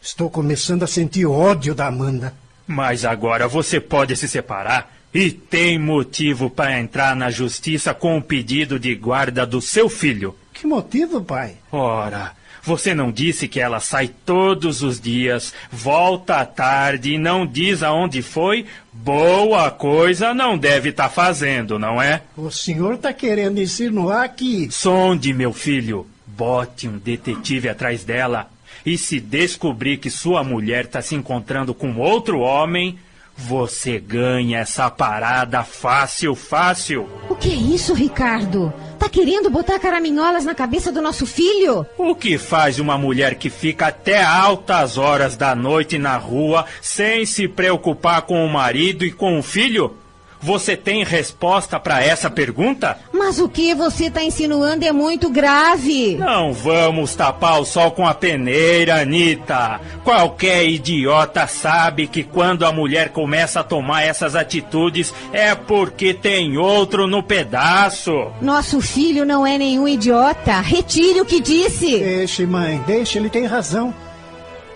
Estou 0.00 0.30
começando 0.30 0.84
a 0.84 0.86
sentir 0.86 1.26
ódio 1.26 1.74
da 1.74 1.86
Amanda. 1.86 2.32
Mas 2.66 3.04
agora 3.04 3.48
você 3.48 3.80
pode 3.80 4.16
se 4.16 4.28
separar 4.28 4.92
e 5.12 5.30
tem 5.30 5.78
motivo 5.78 6.50
para 6.50 6.78
entrar 6.78 7.16
na 7.16 7.30
justiça 7.30 7.94
com 7.94 8.18
o 8.18 8.22
pedido 8.22 8.78
de 8.78 8.94
guarda 8.94 9.46
do 9.46 9.60
seu 9.60 9.88
filho. 9.88 10.34
Que 10.52 10.66
motivo, 10.66 11.22
pai? 11.22 11.56
Ora, 11.72 12.32
você 12.62 12.94
não 12.94 13.10
disse 13.10 13.48
que 13.48 13.60
ela 13.60 13.80
sai 13.80 14.08
todos 14.08 14.82
os 14.82 15.00
dias, 15.00 15.54
volta 15.72 16.36
à 16.36 16.44
tarde 16.44 17.14
e 17.14 17.18
não 17.18 17.46
diz 17.46 17.82
aonde 17.82 18.20
foi? 18.20 18.66
Boa 18.92 19.70
coisa 19.70 20.34
não 20.34 20.58
deve 20.58 20.90
estar 20.90 21.08
fazendo, 21.08 21.78
não 21.78 22.00
é? 22.00 22.22
O 22.36 22.50
senhor 22.50 22.94
está 22.94 23.12
querendo 23.12 23.60
insinuar 23.60 24.28
que. 24.28 24.70
Sonde, 24.70 25.32
meu 25.32 25.52
filho. 25.52 26.06
Bote 26.26 26.86
um 26.86 26.98
detetive 26.98 27.68
atrás 27.68 28.04
dela. 28.04 28.50
E 28.88 28.96
se 28.96 29.20
descobrir 29.20 29.98
que 29.98 30.08
sua 30.08 30.42
mulher 30.42 30.86
está 30.86 31.02
se 31.02 31.14
encontrando 31.14 31.74
com 31.74 31.98
outro 31.98 32.40
homem, 32.40 32.98
você 33.36 33.98
ganha 33.98 34.60
essa 34.60 34.88
parada 34.88 35.62
fácil, 35.62 36.34
fácil. 36.34 37.06
O 37.28 37.34
que 37.36 37.50
é 37.50 37.54
isso, 37.54 37.92
Ricardo? 37.92 38.72
Tá 38.98 39.06
querendo 39.06 39.50
botar 39.50 39.78
caraminholas 39.78 40.46
na 40.46 40.54
cabeça 40.54 40.90
do 40.90 41.02
nosso 41.02 41.26
filho? 41.26 41.84
O 41.98 42.14
que 42.14 42.38
faz 42.38 42.78
uma 42.78 42.96
mulher 42.96 43.34
que 43.34 43.50
fica 43.50 43.88
até 43.88 44.24
altas 44.24 44.96
horas 44.96 45.36
da 45.36 45.54
noite 45.54 45.98
na 45.98 46.16
rua 46.16 46.64
sem 46.80 47.26
se 47.26 47.46
preocupar 47.46 48.22
com 48.22 48.42
o 48.42 48.50
marido 48.50 49.04
e 49.04 49.12
com 49.12 49.38
o 49.38 49.42
filho? 49.42 49.98
Você 50.40 50.76
tem 50.76 51.02
resposta 51.04 51.80
para 51.80 52.02
essa 52.02 52.30
pergunta? 52.30 52.96
Mas 53.12 53.40
o 53.40 53.48
que 53.48 53.74
você 53.74 54.10
tá 54.10 54.22
insinuando 54.22 54.84
é 54.84 54.92
muito 54.92 55.28
grave. 55.30 56.16
Não 56.16 56.52
vamos 56.52 57.14
tapar 57.14 57.60
o 57.60 57.64
sol 57.64 57.90
com 57.90 58.06
a 58.06 58.14
peneira, 58.14 59.00
Anitta. 59.00 59.80
Qualquer 60.04 60.66
idiota 60.66 61.46
sabe 61.46 62.06
que 62.06 62.22
quando 62.22 62.64
a 62.64 62.72
mulher 62.72 63.10
começa 63.10 63.60
a 63.60 63.64
tomar 63.64 64.02
essas 64.02 64.36
atitudes 64.36 65.12
é 65.32 65.54
porque 65.54 66.14
tem 66.14 66.56
outro 66.56 67.06
no 67.06 67.22
pedaço. 67.22 68.28
Nosso 68.40 68.80
filho 68.80 69.24
não 69.24 69.46
é 69.46 69.58
nenhum 69.58 69.88
idiota. 69.88 70.60
Retire 70.60 71.20
o 71.20 71.24
que 71.24 71.40
disse. 71.40 71.98
Deixe, 71.98 72.46
mãe, 72.46 72.82
deixe, 72.86 73.18
ele 73.18 73.28
tem 73.28 73.44
razão. 73.44 73.92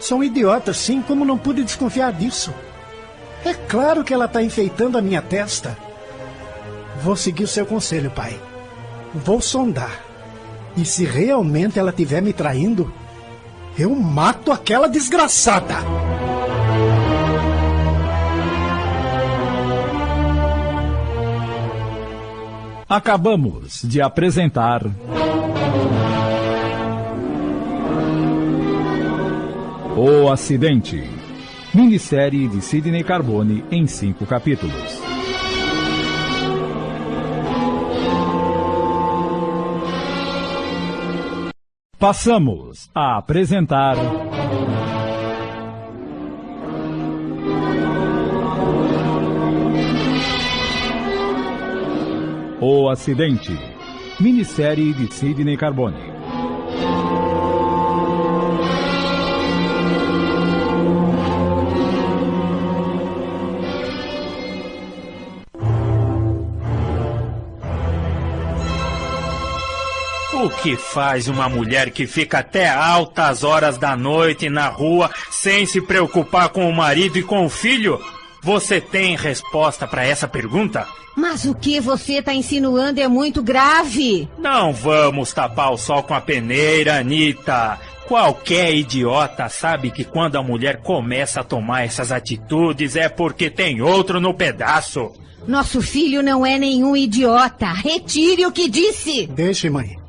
Sou 0.01 0.19
um 0.19 0.25
idiota, 0.25 0.75
sim, 0.75 1.01
como 1.01 1.25
não 1.25 1.39
pude 1.39 1.63
desconfiar 1.63 2.13
disso? 2.13 2.53
É 3.45 3.55
claro 3.55 4.05
que 4.05 4.14
ela 4.14 4.26
está 4.26 4.43
enfeitando 4.43 4.97
a 4.97 5.03
minha 5.03 5.20
testa. 5.20 5.76
Vou 7.03 7.16
seguir 7.16 7.45
o 7.45 7.49
seu 7.49 7.66
conselho, 7.66 8.11
pai. 8.11 8.38
Vou 9.14 9.40
sondar. 9.40 10.01
E 10.76 10.84
se 10.84 11.05
realmente 11.05 11.78
ela 11.78 11.90
estiver 11.90 12.22
me 12.22 12.32
traindo, 12.32 12.93
eu 13.78 13.95
mato 13.95 14.53
aquela 14.53 14.88
desgraçada. 14.88 15.76
Acabamos 22.88 23.80
de 23.82 24.01
apresentar. 24.03 24.82
O 29.97 30.30
Acidente. 30.30 31.22
Minissérie 31.75 32.49
de 32.49 32.61
Sidney 32.61 33.03
Carbone 33.03 33.64
em 33.70 33.87
cinco 33.87 34.27
capítulos. 34.27 35.01
Passamos 41.99 42.91
a 42.95 43.16
apresentar. 43.16 43.97
O 52.61 52.91
Acidente. 52.91 53.59
Minissérie 54.20 54.93
de 54.93 55.11
Sidney 55.11 55.57
Carbone. 55.57 56.12
O 70.43 70.51
que 70.51 70.76
faz 70.76 71.28
uma 71.28 71.49
mulher 71.49 71.93
que 71.93 72.05
fica 72.05 72.40
até 72.40 72.68
altas 72.68 73.45
horas 73.45 73.78
da 73.78 73.97
noite 73.97 74.51
na 74.51 74.66
rua 74.66 75.09
sem 75.30 75.64
se 75.66 75.80
preocupar 75.80 76.49
com 76.49 76.68
o 76.68 76.74
marido 76.74 77.16
e 77.16 77.22
com 77.22 77.47
o 77.47 77.49
filho? 77.49 78.01
Você 78.43 78.80
tem 78.80 79.14
resposta 79.14 79.86
para 79.86 80.05
essa 80.05 80.26
pergunta? 80.26 80.84
Mas 81.16 81.45
o 81.45 81.55
que 81.55 81.78
você 81.78 82.20
tá 82.20 82.34
insinuando 82.34 83.01
é 83.01 83.07
muito 83.07 83.40
grave. 83.40 84.28
Não 84.36 84.72
vamos 84.72 85.32
tapar 85.32 85.72
o 85.72 85.78
sol 85.78 86.03
com 86.03 86.12
a 86.12 86.20
peneira, 86.20 86.99
Anitta. 86.99 87.78
Qualquer 88.09 88.74
idiota 88.74 89.49
sabe 89.49 89.93
que 89.93 90.03
quando 90.03 90.34
a 90.34 90.43
mulher 90.43 90.78
começa 90.78 91.43
a 91.43 91.45
tomar 91.45 91.84
essas 91.84 92.11
atitudes 92.11 92.97
é 92.97 93.09
porque 93.09 93.49
tem 93.49 93.80
outro 93.80 94.20
no 94.20 94.34
pedaço. 94.34 95.12
Nosso 95.47 95.80
filho 95.80 96.20
não 96.20 96.45
é 96.45 96.59
nenhum 96.59 96.97
idiota. 96.97 97.72
Retire 97.72 98.45
o 98.45 98.51
que 98.51 98.68
disse. 98.68 99.28
Deixe, 99.28 99.70
mãe. 99.70 100.02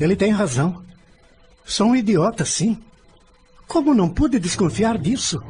Ele 0.00 0.16
tem 0.16 0.32
razão. 0.32 0.82
Sou 1.64 1.88
um 1.88 1.96
idiota, 1.96 2.44
sim. 2.44 2.82
Como 3.68 3.94
não 3.94 4.08
pude 4.08 4.40
desconfiar 4.40 4.98
disso? 4.98 5.40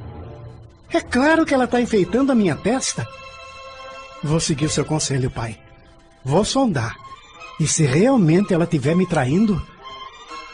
É 0.93 1.01
claro 1.01 1.47
que 1.47 1.55
ela 1.55 1.65
está 1.65 1.81
enfeitando 1.81 2.33
a 2.33 2.35
minha 2.35 2.57
testa. 2.57 3.07
Vou 4.23 4.41
seguir 4.41 4.69
seu 4.69 4.85
conselho, 4.85 5.31
pai. 5.31 5.59
Vou 6.25 6.45
sondar. 6.45 6.97
E 7.59 7.67
se 7.67 7.85
realmente 7.85 8.53
ela 8.53 8.65
estiver 8.65 8.95
me 8.95 9.07
traindo, 9.07 9.63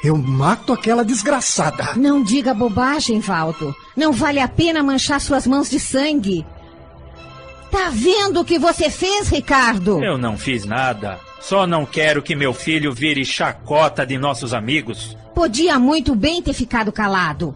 eu 0.04 0.16
mato 0.16 0.72
aquela 0.72 1.04
desgraçada. 1.04 1.94
Não 1.96 2.22
diga 2.22 2.54
bobagem, 2.54 3.18
Valdo. 3.18 3.74
Não 3.96 4.12
vale 4.12 4.38
a 4.38 4.46
pena 4.46 4.82
manchar 4.82 5.20
suas 5.20 5.46
mãos 5.46 5.70
de 5.70 5.80
sangue. 5.80 6.46
Tá 7.70 7.90
vendo 7.92 8.40
o 8.40 8.44
que 8.44 8.58
você 8.58 8.90
fez, 8.90 9.28
Ricardo? 9.28 10.02
Eu 10.02 10.16
não 10.16 10.36
fiz 10.36 10.64
nada. 10.64 11.18
Só 11.40 11.66
não 11.66 11.86
quero 11.86 12.22
que 12.22 12.34
meu 12.34 12.52
filho 12.52 12.92
vire 12.92 13.24
chacota 13.24 14.04
de 14.04 14.18
nossos 14.18 14.52
amigos. 14.52 15.16
Podia 15.34 15.78
muito 15.78 16.14
bem 16.14 16.42
ter 16.42 16.52
ficado 16.52 16.90
calado. 16.90 17.54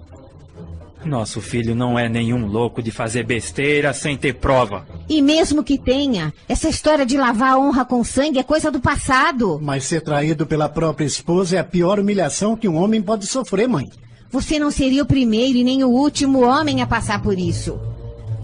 Nosso 1.05 1.41
filho 1.41 1.75
não 1.75 1.99
é 1.99 2.09
nenhum 2.09 2.47
louco 2.47 2.83
de 2.83 2.91
fazer 2.91 3.25
besteira 3.25 3.93
sem 3.93 4.17
ter 4.17 4.35
prova. 4.35 4.87
E 5.09 5.23
mesmo 5.23 5.65
que 5.65 5.79
tenha, 5.79 6.33
essa 6.47 6.69
história 6.69 7.07
de 7.07 7.17
lavar 7.17 7.55
a 7.55 7.59
honra 7.59 7.85
com 7.85 8.05
sangue 8.05 8.39
é 8.39 8.43
coisa 8.43 8.71
do 8.71 8.81
passado. 8.81 9.59
Mas 9.63 9.85
ser 9.85 10.03
traído 10.03 10.47
pela 10.47 10.69
própria 10.69 11.07
esposa 11.07 11.57
é 11.57 11.59
a 11.59 11.65
pior 11.65 11.99
humilhação 11.99 12.55
que 12.55 12.69
um 12.69 12.77
homem 12.77 13.01
pode 13.01 13.27
sofrer, 13.27 13.67
mãe. 13.67 13.91
Você 14.31 14.59
não 14.59 14.71
seria 14.71 15.03
o 15.03 15.07
primeiro 15.07 15.59
e 15.59 15.65
nem 15.65 15.83
o 15.83 15.89
último 15.89 16.45
homem 16.45 16.83
a 16.83 16.87
passar 16.87 17.23
por 17.23 17.39
isso. 17.39 17.81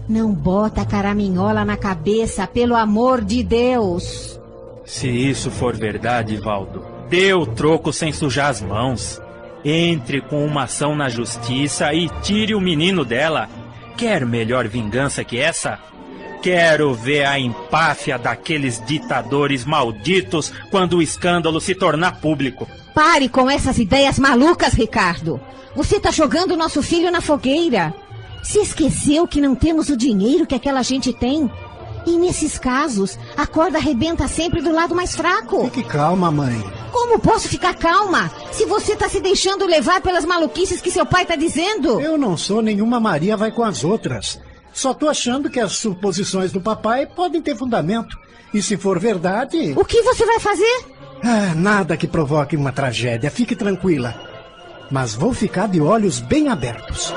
Não 0.07 0.33
bota 0.33 0.81
a 0.81 0.85
caraminhola 0.85 1.65
na 1.65 1.75
cabeça, 1.75 2.47
pelo 2.47 2.75
amor 2.75 3.23
de 3.23 3.43
Deus. 3.43 4.39
Se 4.85 5.09
isso 5.09 5.51
for 5.51 5.75
verdade, 5.75 6.37
Valdo, 6.37 6.85
dê 7.09 7.33
o 7.33 7.45
troco 7.45 7.91
sem 7.91 8.13
sujar 8.13 8.49
as 8.49 8.61
mãos. 8.61 9.21
Entre 9.65 10.21
com 10.21 10.45
uma 10.45 10.63
ação 10.63 10.95
na 10.95 11.09
justiça 11.09 11.93
e 11.93 12.07
tire 12.21 12.55
o 12.55 12.61
menino 12.61 13.03
dela. 13.03 13.49
Quer 13.97 14.25
melhor 14.25 14.65
vingança 14.67 15.25
que 15.25 15.37
essa? 15.37 15.77
Quero 16.41 16.93
ver 16.93 17.25
a 17.25 17.37
empáfia 17.37 18.17
daqueles 18.17 18.81
ditadores 18.85 19.65
malditos 19.65 20.53
quando 20.71 20.97
o 20.97 21.01
escândalo 21.01 21.59
se 21.59 21.75
tornar 21.75 22.21
público. 22.21 22.65
Pare 22.93 23.27
com 23.27 23.49
essas 23.49 23.77
ideias 23.77 24.17
malucas, 24.17 24.73
Ricardo. 24.73 25.41
Você 25.75 25.99
tá 25.99 26.11
jogando 26.11 26.55
nosso 26.55 26.81
filho 26.81 27.11
na 27.11 27.19
fogueira. 27.19 27.93
Se 28.43 28.59
esqueceu 28.59 29.27
que 29.27 29.41
não 29.41 29.55
temos 29.55 29.89
o 29.89 29.97
dinheiro 29.97 30.45
que 30.45 30.55
aquela 30.55 30.81
gente 30.81 31.11
tem? 31.13 31.51
E 32.05 32.17
nesses 32.17 32.57
casos, 32.57 33.19
a 33.35 33.45
corda 33.45 33.77
arrebenta 33.77 34.27
sempre 34.29 34.61
do 34.61 34.71
lado 34.71 34.95
mais 34.95 35.13
fraco. 35.13 35.65
Fique 35.65 35.83
calma, 35.83 36.31
mãe. 36.31 36.63
Como 36.91 37.19
posso 37.19 37.49
ficar 37.49 37.75
calma 37.75 38.31
se 38.51 38.65
você 38.65 38.93
está 38.93 39.09
se 39.09 39.19
deixando 39.19 39.65
levar 39.65 40.01
pelas 40.01 40.23
maluquices 40.23 40.79
que 40.81 40.89
seu 40.89 41.05
pai 41.05 41.23
está 41.23 41.35
dizendo? 41.35 41.99
Eu 41.99 42.17
não 42.17 42.37
sou 42.37 42.61
nenhuma 42.61 42.99
Maria 42.99 43.35
vai 43.35 43.51
com 43.51 43.63
as 43.63 43.83
outras. 43.83 44.39
Só 44.71 44.93
tô 44.93 45.09
achando 45.09 45.49
que 45.49 45.59
as 45.59 45.73
suposições 45.73 46.51
do 46.51 46.61
papai 46.61 47.05
podem 47.05 47.41
ter 47.41 47.57
fundamento. 47.57 48.17
E 48.53 48.61
se 48.61 48.77
for 48.77 48.99
verdade. 48.99 49.73
O 49.75 49.83
que 49.83 50.01
você 50.01 50.25
vai 50.25 50.39
fazer? 50.39 50.85
Ah, 51.23 51.53
nada 51.55 51.97
que 51.97 52.07
provoque 52.07 52.55
uma 52.55 52.71
tragédia. 52.71 53.29
Fique 53.29 53.55
tranquila. 53.55 54.15
Mas 54.89 55.13
vou 55.13 55.33
ficar 55.33 55.67
de 55.67 55.81
olhos 55.81 56.19
bem 56.19 56.47
abertos. 56.47 57.13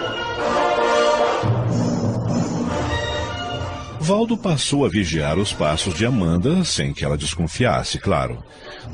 Valdo 4.02 4.34
passou 4.34 4.86
a 4.86 4.88
vigiar 4.88 5.38
os 5.38 5.52
passos 5.52 5.92
de 5.94 6.06
Amanda 6.06 6.64
sem 6.64 6.90
que 6.94 7.04
ela 7.04 7.18
desconfiasse, 7.18 7.98
claro. 7.98 8.42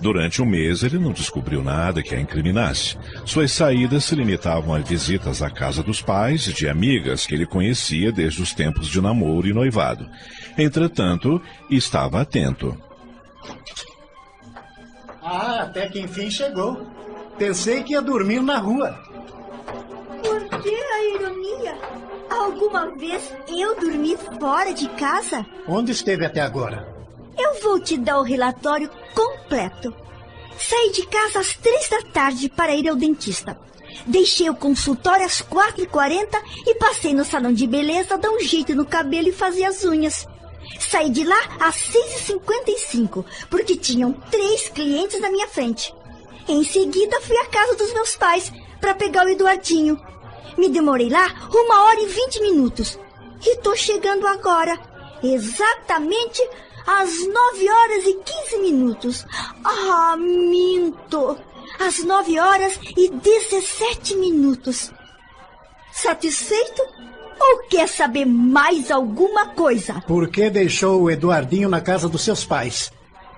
Durante 0.03 0.43
um 0.43 0.45
mês 0.45 0.83
ele 0.83 0.99
não 0.99 1.13
descobriu 1.13 1.63
nada 1.63 2.03
que 2.03 2.13
a 2.13 2.21
incriminasse. 2.21 2.99
Suas 3.25 3.53
saídas 3.53 4.05
se 4.05 4.17
limitavam 4.17 4.75
a 4.75 4.81
visitas 4.81 5.43
à 5.43 5.49
casa 5.49 5.81
dos 5.81 6.03
pais 6.03 6.49
e 6.49 6.53
de 6.53 6.69
amigas 6.69 7.25
que 7.25 7.37
ele 7.37 7.47
conhecia 7.47 8.11
desde 8.11 8.43
os 8.43 8.53
tempos 8.53 8.89
de 8.89 9.01
namoro 9.01 9.47
e 9.47 9.55
noivado. 9.55 10.11
Entretanto, 10.59 11.41
estava 11.71 12.21
atento. 12.21 12.77
Ah, 15.23 15.63
até 15.63 15.89
que 15.89 16.01
enfim 16.01 16.29
chegou. 16.29 16.85
Pensei 17.39 17.85
que 17.85 17.93
ia 17.93 18.03
dormir 18.03 18.43
na 18.43 18.59
rua. 18.59 18.99
Por 20.23 20.61
que 20.61 20.75
a 20.75 21.15
ironia? 21.15 21.79
Alguma 22.31 22.95
vez 22.97 23.33
eu 23.49 23.79
dormi 23.79 24.17
fora 24.39 24.73
de 24.73 24.89
casa? 24.91 25.45
Onde 25.67 25.93
esteve 25.93 26.25
até 26.25 26.41
agora? 26.41 26.95
Eu 27.39 27.61
vou 27.61 27.79
te 27.81 27.97
dar 27.97 28.19
o 28.19 28.23
relatório 28.23 28.91
completo. 29.15 29.95
Saí 30.59 30.91
de 30.91 31.07
casa 31.07 31.41
às 31.41 31.55
três 31.57 31.89
da 31.89 32.03
tarde 32.03 32.49
para 32.49 32.75
ir 32.75 32.89
ao 32.89 32.97
dentista. 32.97 33.59
Deixei 34.07 34.49
o 34.49 34.55
consultório 34.55 35.25
às 35.25 35.41
quatro 35.41 35.83
e 35.83 35.87
quarenta 35.87 36.41
e 36.67 36.75
passei 36.77 37.15
no 37.15 37.25
salão 37.25 37.53
de 37.53 37.67
beleza 37.67 38.19
dar 38.19 38.31
um 38.31 38.41
jeito 38.41 38.75
no 38.75 38.87
cabelo 38.87 39.29
e 39.29 39.33
fazer 39.33 39.65
as 39.65 39.85
unhas. 39.85 40.27
Saí 40.81 41.11
de 41.11 41.25
lá 41.25 41.41
às 41.61 41.77
seis 41.77 42.17
e 42.17 42.25
cinquenta 42.25 42.71
e 42.71 42.79
cinco, 42.79 43.25
porque 43.49 43.77
tinham 43.77 44.13
três 44.13 44.69
clientes 44.69 45.21
na 45.21 45.31
minha 45.31 45.47
frente. 45.47 45.95
Em 46.49 46.65
seguida 46.65 47.21
fui 47.21 47.37
à 47.37 47.47
casa 47.47 47.75
dos 47.77 47.93
meus 47.93 48.17
pais 48.17 48.53
para 48.81 48.95
pegar 48.95 49.27
o 49.27 49.31
Eduardinho. 49.31 50.01
Me 50.57 50.69
demorei 50.69 51.09
lá 51.09 51.27
uma 51.53 51.85
hora 51.85 52.01
e 52.01 52.07
vinte 52.07 52.41
minutos. 52.41 52.99
E 53.45 53.57
tô 53.59 53.75
chegando 53.77 54.27
agora, 54.27 54.79
exatamente 55.23 56.43
às 56.87 57.27
nove 57.29 57.69
horas 57.69 58.05
e 58.07 58.15
quinze 58.15 58.59
minutos. 58.59 59.27
Ah, 59.65 60.17
minto! 60.17 61.37
Às 61.79 62.03
nove 62.05 62.39
horas 62.39 62.79
e 62.97 63.11
dezessete 63.11 64.17
minutos. 64.17 64.91
Satisfeito? 65.93 66.83
Ou 67.39 67.59
quer 67.69 67.89
saber 67.89 68.25
mais 68.25 68.91
alguma 68.91 69.49
coisa? 69.49 70.03
Por 70.07 70.29
que 70.29 70.49
deixou 70.49 71.03
o 71.03 71.11
Eduardinho 71.11 71.69
na 71.69 71.81
casa 71.81 72.09
dos 72.09 72.23
seus 72.23 72.45
pais? 72.45 72.91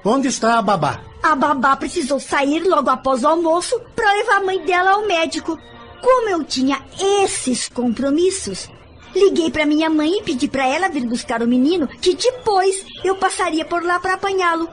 Onde 0.05 0.29
está 0.29 0.59
a 0.59 0.63
babá? 0.63 1.01
A 1.23 1.35
babá 1.35 1.77
precisou 1.77 2.21
sair 2.21 2.61
logo 2.61 2.89
após 2.89 3.25
o 3.25 3.29
almoço 3.29 3.79
para 3.97 4.13
levar 4.13 4.37
a 4.37 4.45
mãe 4.45 4.65
dela 4.65 4.93
ao 4.93 5.07
médico. 5.07 5.59
Como 6.01 6.29
eu 6.29 6.45
tinha 6.45 6.81
esses 7.23 7.69
compromissos, 7.69 8.69
liguei 9.15 9.51
para 9.51 9.67
minha 9.67 9.91
mãe 9.91 10.19
e 10.19 10.23
pedi 10.23 10.49
para 10.49 10.67
ela 10.67 10.89
vir 10.89 11.07
buscar 11.07 11.43
o 11.43 11.49
menino, 11.49 11.89
que 11.89 12.15
depois 12.15 12.85
eu 13.05 13.17
passaria 13.17 13.65
por 13.65 13.83
lá 13.83 13.99
para 13.99 14.15
apanhá-lo. 14.15 14.69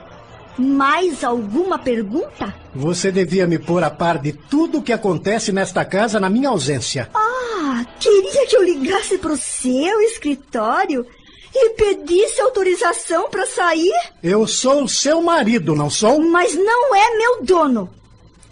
Mais 0.58 1.22
alguma 1.22 1.78
pergunta? 1.78 2.54
Você 2.74 3.12
devia 3.12 3.46
me 3.46 3.58
pôr 3.58 3.84
a 3.84 3.90
par 3.90 4.18
de 4.18 4.32
tudo 4.32 4.78
o 4.78 4.82
que 4.82 4.92
acontece 4.92 5.52
nesta 5.52 5.84
casa 5.84 6.18
na 6.18 6.30
minha 6.30 6.48
ausência. 6.48 7.10
Ah, 7.14 7.84
queria 8.00 8.46
que 8.46 8.56
eu 8.56 8.62
ligasse 8.62 9.18
para 9.18 9.32
o 9.32 9.36
seu 9.36 10.00
escritório 10.00 11.06
e 11.54 11.70
pedisse 11.70 12.40
autorização 12.40 13.28
para 13.28 13.46
sair? 13.46 13.92
Eu 14.22 14.46
sou 14.46 14.84
o 14.84 14.88
seu 14.88 15.20
marido, 15.22 15.74
não 15.74 15.90
sou? 15.90 16.20
Mas 16.20 16.54
não 16.54 16.94
é 16.94 17.16
meu 17.16 17.42
dono. 17.42 17.90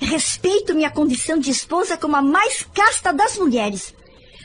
Respeito 0.05 0.75
minha 0.75 0.91
condição 0.91 1.39
de 1.39 1.51
esposa 1.51 1.97
como 1.97 2.15
a 2.15 2.23
mais 2.23 2.67
casta 2.75 3.13
das 3.13 3.39
mulheres. 3.39 3.95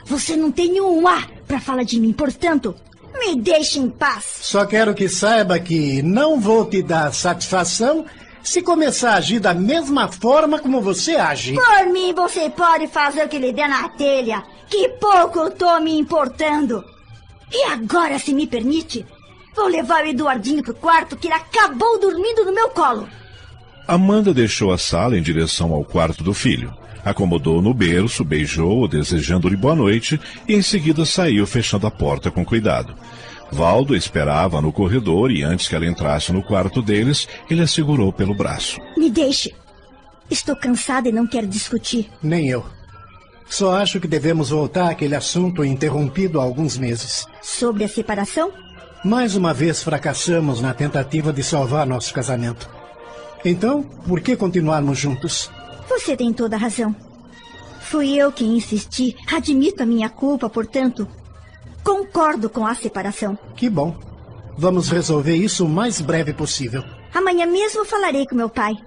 Você 0.06 0.36
não 0.36 0.52
tem 0.52 0.80
um 0.80 1.06
A 1.08 1.28
para 1.46 1.60
falar 1.60 1.84
de 1.84 2.00
mim, 2.00 2.14
portanto, 2.14 2.74
me 3.20 3.36
deixe 3.36 3.78
em 3.78 3.90
paz. 3.90 4.24
Só 4.42 4.66
quero 4.66 4.96
que 4.96 5.10
saiba 5.10 5.60
que 5.60 6.02
não 6.02 6.40
vou 6.40 6.66
te 6.66 6.82
dar 6.82 7.14
satisfação 7.14 8.06
se 8.42 8.62
começar 8.62 9.12
a 9.12 9.18
agir 9.18 9.40
da 9.40 9.54
mesma 9.54 10.08
forma 10.08 10.60
como 10.60 10.82
você 10.82 11.18
age. 11.18 11.56
Por 11.56 11.86
mim, 11.88 12.14
você 12.14 12.50
pode 12.50 12.88
fazer 12.88 13.26
o 13.26 13.30
que 13.30 13.38
lhe 13.38 13.52
der 13.52 13.68
na 13.68 13.90
telha, 13.90 14.44
que 14.70 14.88
pouco 14.90 15.40
eu 15.40 15.52
tô 15.52 15.80
me 15.82 16.00
importando. 16.00 16.84
E 17.52 17.64
agora, 17.66 18.18
se 18.18 18.34
me 18.34 18.48
permite, 18.48 19.06
vou 19.54 19.68
levar 19.68 20.06
o 20.06 20.08
Eduardinho 20.08 20.64
pro 20.64 20.74
quarto 20.74 21.18
que 21.18 21.28
ele 21.28 21.34
acabou 21.34 22.00
dormindo 22.00 22.46
no 22.46 22.54
meu 22.54 22.70
colo. 22.70 23.10
Amanda 23.90 24.36
deixou 24.36 24.72
a 24.72 24.78
sala 24.78 25.18
em 25.18 25.22
direção 25.24 25.74
ao 25.74 25.84
quarto 25.84 26.24
do 26.24 26.32
filho. 26.32 26.72
Acomodou 27.04 27.60
no 27.60 27.74
berço, 27.74 28.24
beijou-o, 28.24 28.88
desejando-lhe 28.88 29.56
boa 29.56 29.74
noite, 29.74 30.22
e 30.48 30.54
em 30.54 30.62
seguida 30.62 31.04
saiu 31.06 31.48
fechando 31.48 31.88
a 31.88 31.92
porta 31.92 32.30
com 32.30 32.46
cuidado. 32.46 32.94
Valdo 33.52 33.96
esperava 33.96 34.62
no 34.62 34.72
corredor 34.72 35.32
e 35.32 35.42
antes 35.42 35.68
que 35.68 35.74
ela 35.74 35.88
entrasse 35.88 36.32
no 36.32 36.44
quarto 36.44 36.84
deles, 36.84 37.28
ele 37.50 37.64
a 37.64 37.68
segurou 37.68 38.14
pelo 38.14 38.36
braço. 38.36 38.80
Me 38.96 39.10
deixe. 39.10 39.56
Estou 40.30 40.56
cansada 40.56 41.10
e 41.10 41.12
não 41.12 41.26
quero 41.26 41.48
discutir. 41.48 42.12
Nem 42.22 42.48
eu. 42.48 42.64
Só 43.50 43.76
acho 43.76 44.00
que 44.00 44.08
devemos 44.08 44.52
voltar 44.52 44.92
àquele 44.92 45.16
assunto 45.16 45.66
interrompido 45.66 46.40
há 46.40 46.44
alguns 46.44 46.78
meses. 46.78 47.26
Sobre 47.42 47.86
a 47.86 47.88
separação? 47.88 48.52
Mais 49.04 49.36
uma 49.36 49.52
vez 49.52 49.82
fracassamos 49.82 50.62
na 50.62 50.76
tentativa 50.76 51.34
de 51.34 51.42
salvar 51.42 51.88
nosso 51.88 52.14
casamento. 52.14 52.78
Então, 53.44 53.84
por 54.08 54.22
que 54.22 54.36
continuarmos 54.36 54.98
juntos? 54.98 55.50
Você 55.88 56.16
tem 56.16 56.34
toda 56.34 56.56
a 56.56 56.60
razão. 56.60 56.96
Fui 57.82 58.16
eu 58.16 58.32
quem 58.32 58.56
insisti. 58.56 59.16
Admito 59.34 59.82
a 59.82 59.86
minha 59.86 60.10
culpa, 60.10 60.50
portanto. 60.50 61.08
Concordo 61.84 62.50
com 62.50 62.66
a 62.66 62.76
separação. 62.76 63.38
Que 63.56 63.70
bom. 63.70 63.96
Vamos 64.58 64.90
resolver 64.90 65.36
isso 65.36 65.66
o 65.66 65.70
mais 65.70 66.02
breve 66.02 66.34
possível. 66.34 66.84
Amanhã 67.14 67.46
mesmo 67.46 67.86
falarei 67.86 68.28
com 68.28 68.36
meu 68.36 68.50
pai. 68.50 68.78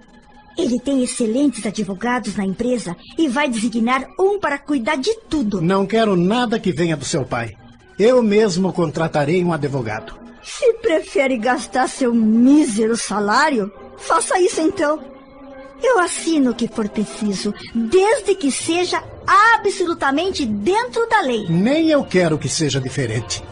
Ele 0.57 0.79
tem 0.79 1.03
excelentes 1.03 1.65
advogados 1.65 2.37
na 2.37 2.45
empresa 2.45 2.95
e 3.19 3.27
vai 3.27 3.49
designar 3.49 4.07
um 4.21 4.39
para 4.39 4.59
cuidar 4.59 4.97
de 4.97 5.15
tudo. 5.29 5.61
Não 5.61 5.87
quero 5.87 6.15
nada 6.15 6.61
que 6.61 6.71
venha 6.71 6.97
do 6.97 7.05
seu 7.05 7.25
pai. 7.25 7.57
Eu 7.99 8.23
mesmo 8.23 8.73
contratarei 8.73 9.43
um 9.43 9.53
advogado. 9.53 10.15
Se 10.43 10.75
prefere 10.75 11.39
gastar 11.39 11.89
seu 11.89 12.13
mísero 12.15 12.97
salário, 12.97 13.73
Faça 14.03 14.39
isso 14.41 14.61
então. 14.61 15.03
Eu 15.83 15.99
assino 15.99 16.53
o 16.53 16.55
que 16.55 16.69
for 16.69 16.89
preciso, 16.89 17.53
desde 17.75 18.35
que 18.35 18.51
seja 18.51 19.03
absolutamente 19.27 20.45
dentro 20.45 21.09
da 21.09 21.21
lei. 21.23 21.47
Nem 21.49 21.89
eu 21.89 22.05
quero 22.05 22.39
que 22.39 22.49
seja 22.49 22.81
diferente. 22.81 23.43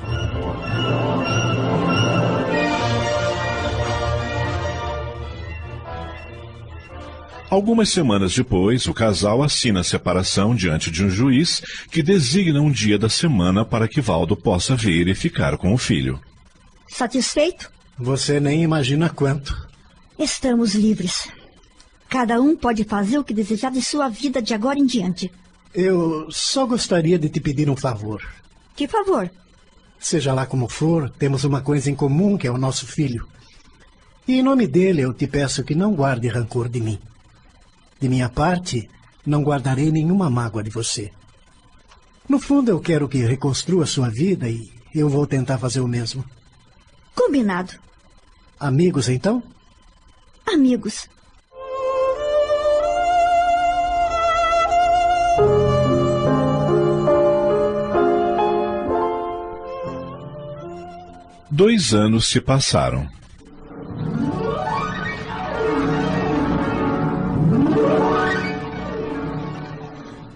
Algumas 7.49 7.89
semanas 7.89 8.33
depois, 8.33 8.87
o 8.87 8.95
casal 8.95 9.43
assina 9.43 9.81
a 9.81 9.85
separação 9.85 10.55
diante 10.55 10.89
de 10.89 11.05
um 11.05 11.11
juiz 11.11 11.61
que 11.91 12.01
designa 12.01 12.61
um 12.61 12.71
dia 12.71 12.97
da 12.97 13.09
semana 13.09 13.65
para 13.65 13.89
que 13.89 14.01
Valdo 14.01 14.37
possa 14.37 14.77
vir 14.77 15.09
e 15.09 15.17
ficar 15.17 15.59
com 15.59 15.75
o 15.75 15.79
filho. 15.79 16.21
Satisfeito? 16.87 17.69
Você 17.99 18.39
nem 18.39 18.63
imagina 18.63 19.09
quanto. 19.09 19.70
Estamos 20.21 20.75
livres. 20.75 21.31
Cada 22.07 22.39
um 22.39 22.55
pode 22.55 22.85
fazer 22.85 23.19
o 23.19 23.25
que 23.25 23.33
desejar 23.33 23.73
de 23.73 23.81
sua 23.81 24.11
vida 24.11 24.43
de 24.43 24.53
agora 24.53 24.79
em 24.79 24.85
diante. 24.85 25.33
Eu 25.73 26.31
só 26.31 26.67
gostaria 26.67 27.19
de 27.19 27.31
te 27.31 27.41
pedir 27.41 27.71
um 27.71 27.77
favor. 27.77 28.23
Que 28.77 28.87
favor? 28.87 29.31
Seja 29.99 30.35
lá 30.35 30.45
como 30.45 30.69
for, 30.69 31.09
temos 31.09 31.45
uma 31.45 31.63
coisa 31.63 31.91
em 31.91 31.95
comum 31.95 32.37
que 32.37 32.47
é 32.47 32.51
o 32.51 32.59
nosso 32.59 32.87
filho. 32.87 33.27
E 34.29 34.35
em 34.35 34.43
nome 34.43 34.67
dele 34.67 35.01
eu 35.01 35.15
te 35.15 35.27
peço 35.27 35.65
que 35.65 35.75
não 35.75 35.95
guarde 35.95 36.29
rancor 36.29 36.69
de 36.69 36.83
mim. 36.83 36.99
De 37.99 38.07
minha 38.07 38.29
parte, 38.29 38.91
não 39.25 39.43
guardarei 39.43 39.91
nenhuma 39.91 40.29
mágoa 40.29 40.63
de 40.63 40.69
você. 40.69 41.11
No 42.29 42.39
fundo, 42.39 42.71
eu 42.71 42.79
quero 42.79 43.09
que 43.09 43.25
reconstrua 43.25 43.87
sua 43.87 44.11
vida 44.11 44.51
e 44.51 44.71
eu 44.95 45.09
vou 45.09 45.27
tentar 45.27 45.57
fazer 45.57 45.81
o 45.81 45.89
mesmo. 45.89 46.23
Combinado. 47.15 47.73
Amigos, 48.59 49.09
então? 49.09 49.43
Amigos. 50.53 51.09
Dois 61.51 61.93
anos 61.95 62.29
se 62.29 62.41
passaram. 62.41 63.07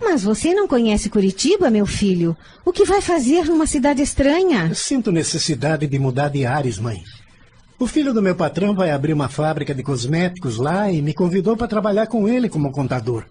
Mas 0.01 0.23
você 0.23 0.55
não 0.55 0.69
conhece 0.69 1.11
Curitiba, 1.11 1.71
meu 1.71 1.87
filho? 1.87 2.37
O 2.65 2.73
que 2.73 2.85
vai 2.85 3.01
fazer 3.01 3.47
numa 3.47 3.67
cidade 3.67 4.01
estranha? 4.01 4.73
Sinto 4.75 5.11
necessidade 5.11 5.87
de 5.87 5.99
mudar 5.99 6.29
de 6.29 6.47
ares, 6.47 6.79
mãe. 6.79 7.03
O 7.79 7.87
filho 7.87 8.15
do 8.15 8.23
meu 8.23 8.37
patrão 8.37 8.75
vai 8.75 8.91
abrir 8.91 9.13
uma 9.13 9.29
fábrica 9.29 9.75
de 9.75 9.83
cosméticos 9.83 10.59
lá 10.59 10.91
e 10.91 11.03
me 11.03 11.13
convidou 11.13 11.57
para 11.57 11.67
trabalhar 11.67 12.07
com 12.07 12.29
ele 12.29 12.49
como 12.49 12.71
contador. 12.71 13.25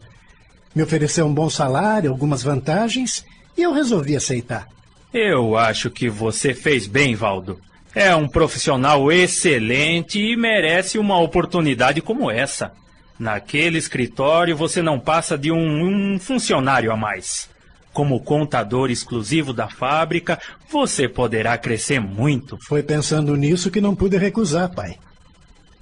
Me 0.76 0.84
ofereceu 0.84 1.26
um 1.26 1.34
bom 1.34 1.50
salário, 1.50 2.12
algumas 2.12 2.44
vantagens, 2.44 3.26
e 3.58 3.62
eu 3.62 3.72
resolvi 3.72 4.16
aceitar. 4.16 4.68
Eu 5.14 5.56
acho 5.56 5.90
que 5.90 6.10
você 6.10 6.54
fez 6.54 6.88
bem, 6.88 7.16
Valdo. 7.16 7.60
É 7.96 8.16
um 8.16 8.28
profissional 8.28 9.12
excelente 9.12 10.20
e 10.20 10.36
merece 10.36 10.98
uma 10.98 11.20
oportunidade 11.20 12.02
como 12.02 12.30
essa. 12.30 12.72
Naquele 13.20 13.78
escritório 13.78 14.58
você 14.58 14.82
não 14.82 15.00
passa 15.00 15.38
de 15.38 15.52
um, 15.52 16.16
um 16.16 16.20
funcionário 16.20 16.92
a 16.92 16.98
mais. 16.98 17.53
Como 17.94 18.20
contador 18.20 18.90
exclusivo 18.90 19.54
da 19.54 19.70
fábrica, 19.70 20.40
você 20.70 21.08
poderá 21.08 21.58
crescer 21.58 22.00
muito. 22.00 22.58
Foi 22.68 22.82
pensando 22.82 23.36
nisso 23.36 23.70
que 23.70 23.80
não 23.80 23.96
pude 23.96 24.18
recusar, 24.18 24.74
pai. 24.74 24.98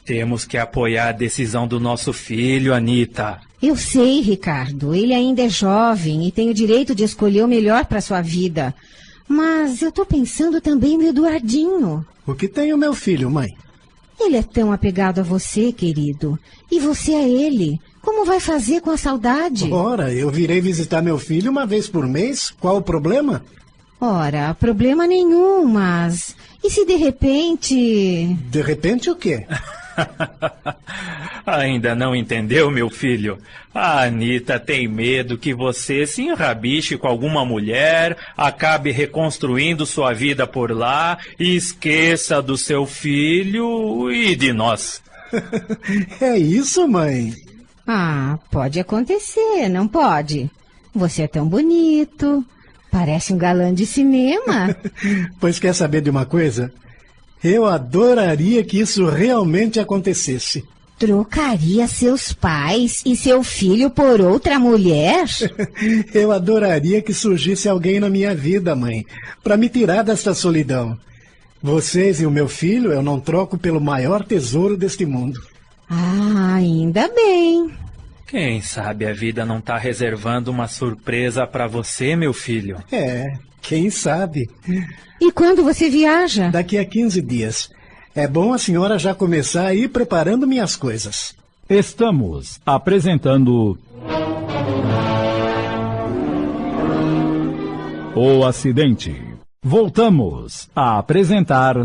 Temos 0.06 0.46
que 0.46 0.58
apoiar 0.58 1.10
a 1.10 1.14
decisão 1.14 1.68
do 1.68 1.80
nosso 1.80 2.12
filho, 2.12 2.74
Anita. 2.74 3.40
Eu 3.62 3.78
sei, 3.78 4.20
Ricardo. 4.20 4.94
Ele 4.94 5.14
ainda 5.14 5.44
é 5.44 5.50
jovem 5.50 6.28
e 6.28 6.32
tem 6.32 6.50
o 6.50 6.54
direito 6.54 6.94
de 6.94 7.04
escolher 7.04 7.44
o 7.44 7.48
melhor 7.48 7.86
para 7.86 8.02
sua 8.02 8.22
vida. 8.22 8.74
Mas 9.28 9.82
eu 9.82 9.92
tô 9.92 10.06
pensando 10.06 10.60
também 10.60 10.98
no 10.98 11.08
Eduardinho. 11.08 12.06
O 12.28 12.34
que 12.34 12.48
tem 12.48 12.74
o 12.74 12.78
meu 12.78 12.94
filho, 12.94 13.30
mãe? 13.30 13.48
Ele 14.20 14.36
é 14.36 14.44
tão 14.44 14.72
apegado 14.72 15.20
a 15.20 15.24
você, 15.24 15.72
querido. 15.72 16.38
E 16.70 16.80
você 16.80 17.14
a 17.14 17.28
ele. 17.28 17.80
Como 18.02 18.26
vai 18.26 18.40
fazer 18.40 18.82
com 18.82 18.90
a 18.90 18.98
saudade? 18.98 19.72
Ora, 19.72 20.12
eu 20.12 20.30
virei 20.30 20.60
visitar 20.60 21.02
meu 21.02 21.20
filho 21.20 21.52
uma 21.52 21.66
vez 21.66 21.88
por 21.88 22.08
mês. 22.08 22.52
Qual 22.60 22.78
o 22.78 22.82
problema? 22.82 23.44
Ora, 24.00 24.56
problema 24.56 25.06
nenhum, 25.06 25.64
mas. 25.66 26.36
E 26.64 26.70
se 26.70 26.86
de 26.86 26.96
repente. 26.96 28.36
De 28.50 28.62
repente 28.62 29.12
o 29.12 29.16
quê? 29.16 29.46
Ainda 31.46 31.94
não 31.94 32.16
entendeu, 32.16 32.72
meu 32.72 32.90
filho? 32.90 33.38
A 33.74 34.04
Anitta 34.04 34.60
tem 34.60 34.88
medo 34.88 35.38
que 35.38 35.54
você 35.54 36.08
se 36.08 36.24
enrabiche 36.24 36.98
com 36.98 37.08
alguma 37.08 37.46
mulher, 37.46 38.18
acabe 38.36 38.92
reconstruindo 38.92 39.86
sua 39.86 40.14
vida 40.14 40.48
por 40.48 40.72
lá 40.72 41.18
e 41.40 41.56
esqueça 41.56 42.42
do 42.42 42.58
seu 42.58 42.86
filho 42.88 44.12
e 44.12 44.36
de 44.36 44.52
nós. 44.52 45.02
é 46.20 46.38
isso, 46.38 46.88
mãe? 46.88 47.34
Ah, 47.88 48.38
pode 48.50 48.80
acontecer, 48.80 49.70
não 49.70 49.88
pode? 49.88 50.50
Você 50.94 51.24
é 51.24 51.28
tão 51.28 51.48
bonito. 51.48 52.46
Parece 52.92 53.34
um 53.34 53.38
galã 53.38 53.74
de 53.74 53.86
cinema. 53.86 54.76
pois 55.40 55.60
quer 55.60 55.74
saber 55.74 56.02
de 56.02 56.10
uma 56.10 56.26
coisa? 56.26 56.72
Eu 57.44 57.66
adoraria 57.66 58.64
que 58.64 58.80
isso 58.80 59.06
realmente 59.06 59.80
acontecesse. 59.80 60.64
Trocaria 61.00 61.88
seus 61.88 62.32
pais 62.32 63.02
e 63.04 63.16
seu 63.16 63.44
filho 63.44 63.90
por 63.90 64.22
outra 64.22 64.60
mulher? 64.60 65.26
Eu 66.14 66.32
adoraria 66.32 67.02
que 67.02 67.12
surgisse 67.12 67.68
alguém 67.68 68.00
na 68.00 68.08
minha 68.08 68.36
vida, 68.36 68.76
mãe, 68.76 69.04
para 69.44 69.58
me 69.58 69.68
tirar 69.68 70.04
desta 70.04 70.36
solidão. 70.36 70.96
Vocês 71.60 72.22
e 72.22 72.26
o 72.26 72.32
meu 72.32 72.48
filho 72.48 72.92
eu 72.92 73.04
não 73.04 73.20
troco 73.20 73.56
pelo 73.56 73.80
maior 73.80 74.24
tesouro 74.24 74.76
deste 74.76 75.06
mundo. 75.06 75.40
Ah, 75.94 76.54
ainda 76.56 77.10
bem. 77.14 77.70
Quem 78.26 78.62
sabe 78.62 79.06
a 79.06 79.14
vida 79.14 79.46
não 79.46 79.58
está 79.58 79.78
reservando 79.78 80.50
uma 80.50 80.66
surpresa 80.70 81.46
para 81.46 81.68
você, 81.68 82.16
meu 82.16 82.32
filho? 82.32 82.78
É, 82.90 83.34
quem 83.62 83.90
sabe. 83.90 84.50
E 85.20 85.32
quando 85.34 85.62
você 85.66 85.90
viaja? 85.90 86.50
Daqui 86.50 86.78
a 86.78 86.86
15 86.86 87.22
dias. 87.22 87.70
É 88.16 88.26
bom 88.28 88.54
a 88.54 88.58
senhora 88.58 88.98
já 88.98 89.14
começar 89.14 89.68
a 89.68 89.76
ir 89.76 89.90
preparando 89.90 90.48
minhas 90.48 90.78
coisas. 90.78 91.36
Estamos 91.70 92.62
apresentando. 92.66 93.78
O 98.16 98.46
acidente. 98.46 99.22
Voltamos 99.62 100.70
a 100.74 101.00
apresentar. 101.00 101.76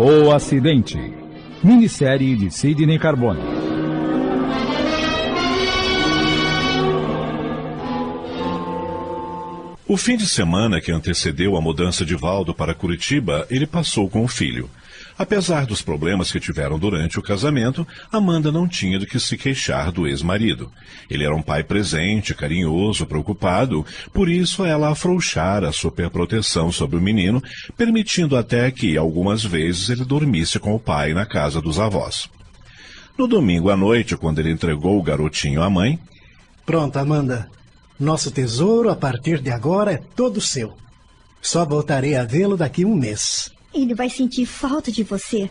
O 0.00 0.30
acidente. 0.30 0.96
Minissérie 1.60 2.36
de 2.36 2.52
Sidney 2.52 3.00
Carbone. 3.00 3.40
O 9.88 9.96
fim 9.96 10.16
de 10.16 10.24
semana 10.24 10.80
que 10.80 10.92
antecedeu 10.92 11.56
a 11.56 11.60
mudança 11.60 12.04
de 12.04 12.14
Valdo 12.14 12.54
para 12.54 12.74
Curitiba, 12.74 13.44
ele 13.50 13.66
passou 13.66 14.08
com 14.08 14.22
o 14.22 14.28
filho. 14.28 14.70
Apesar 15.18 15.66
dos 15.66 15.82
problemas 15.82 16.30
que 16.30 16.38
tiveram 16.38 16.78
durante 16.78 17.18
o 17.18 17.22
casamento, 17.22 17.84
Amanda 18.12 18.52
não 18.52 18.68
tinha 18.68 19.00
do 19.00 19.06
que 19.06 19.18
se 19.18 19.36
queixar 19.36 19.90
do 19.90 20.06
ex-marido. 20.06 20.70
Ele 21.10 21.24
era 21.24 21.34
um 21.34 21.42
pai 21.42 21.64
presente, 21.64 22.32
carinhoso, 22.32 23.04
preocupado, 23.04 23.84
por 24.12 24.28
isso 24.28 24.64
ela 24.64 24.90
afrouxara 24.90 25.70
a 25.70 25.72
superproteção 25.72 26.70
sobre 26.70 26.96
o 26.96 27.02
menino, 27.02 27.42
permitindo 27.76 28.36
até 28.36 28.70
que, 28.70 28.96
algumas 28.96 29.42
vezes, 29.42 29.88
ele 29.88 30.04
dormisse 30.04 30.60
com 30.60 30.72
o 30.72 30.78
pai 30.78 31.12
na 31.12 31.26
casa 31.26 31.60
dos 31.60 31.80
avós. 31.80 32.30
No 33.18 33.26
domingo 33.26 33.70
à 33.70 33.76
noite, 33.76 34.16
quando 34.16 34.38
ele 34.38 34.52
entregou 34.52 34.96
o 34.96 35.02
garotinho 35.02 35.60
à 35.64 35.68
mãe. 35.68 35.98
Pronto, 36.64 36.96
Amanda. 36.96 37.50
Nosso 37.98 38.30
tesouro, 38.30 38.88
a 38.88 38.94
partir 38.94 39.40
de 39.40 39.50
agora, 39.50 39.94
é 39.94 39.96
todo 39.96 40.40
seu. 40.40 40.76
Só 41.42 41.64
voltarei 41.64 42.14
a 42.14 42.22
vê-lo 42.22 42.56
daqui 42.56 42.84
um 42.84 42.94
mês. 42.94 43.50
Ele 43.72 43.94
vai 43.94 44.08
sentir 44.08 44.46
falta 44.46 44.90
de 44.90 45.02
você. 45.02 45.50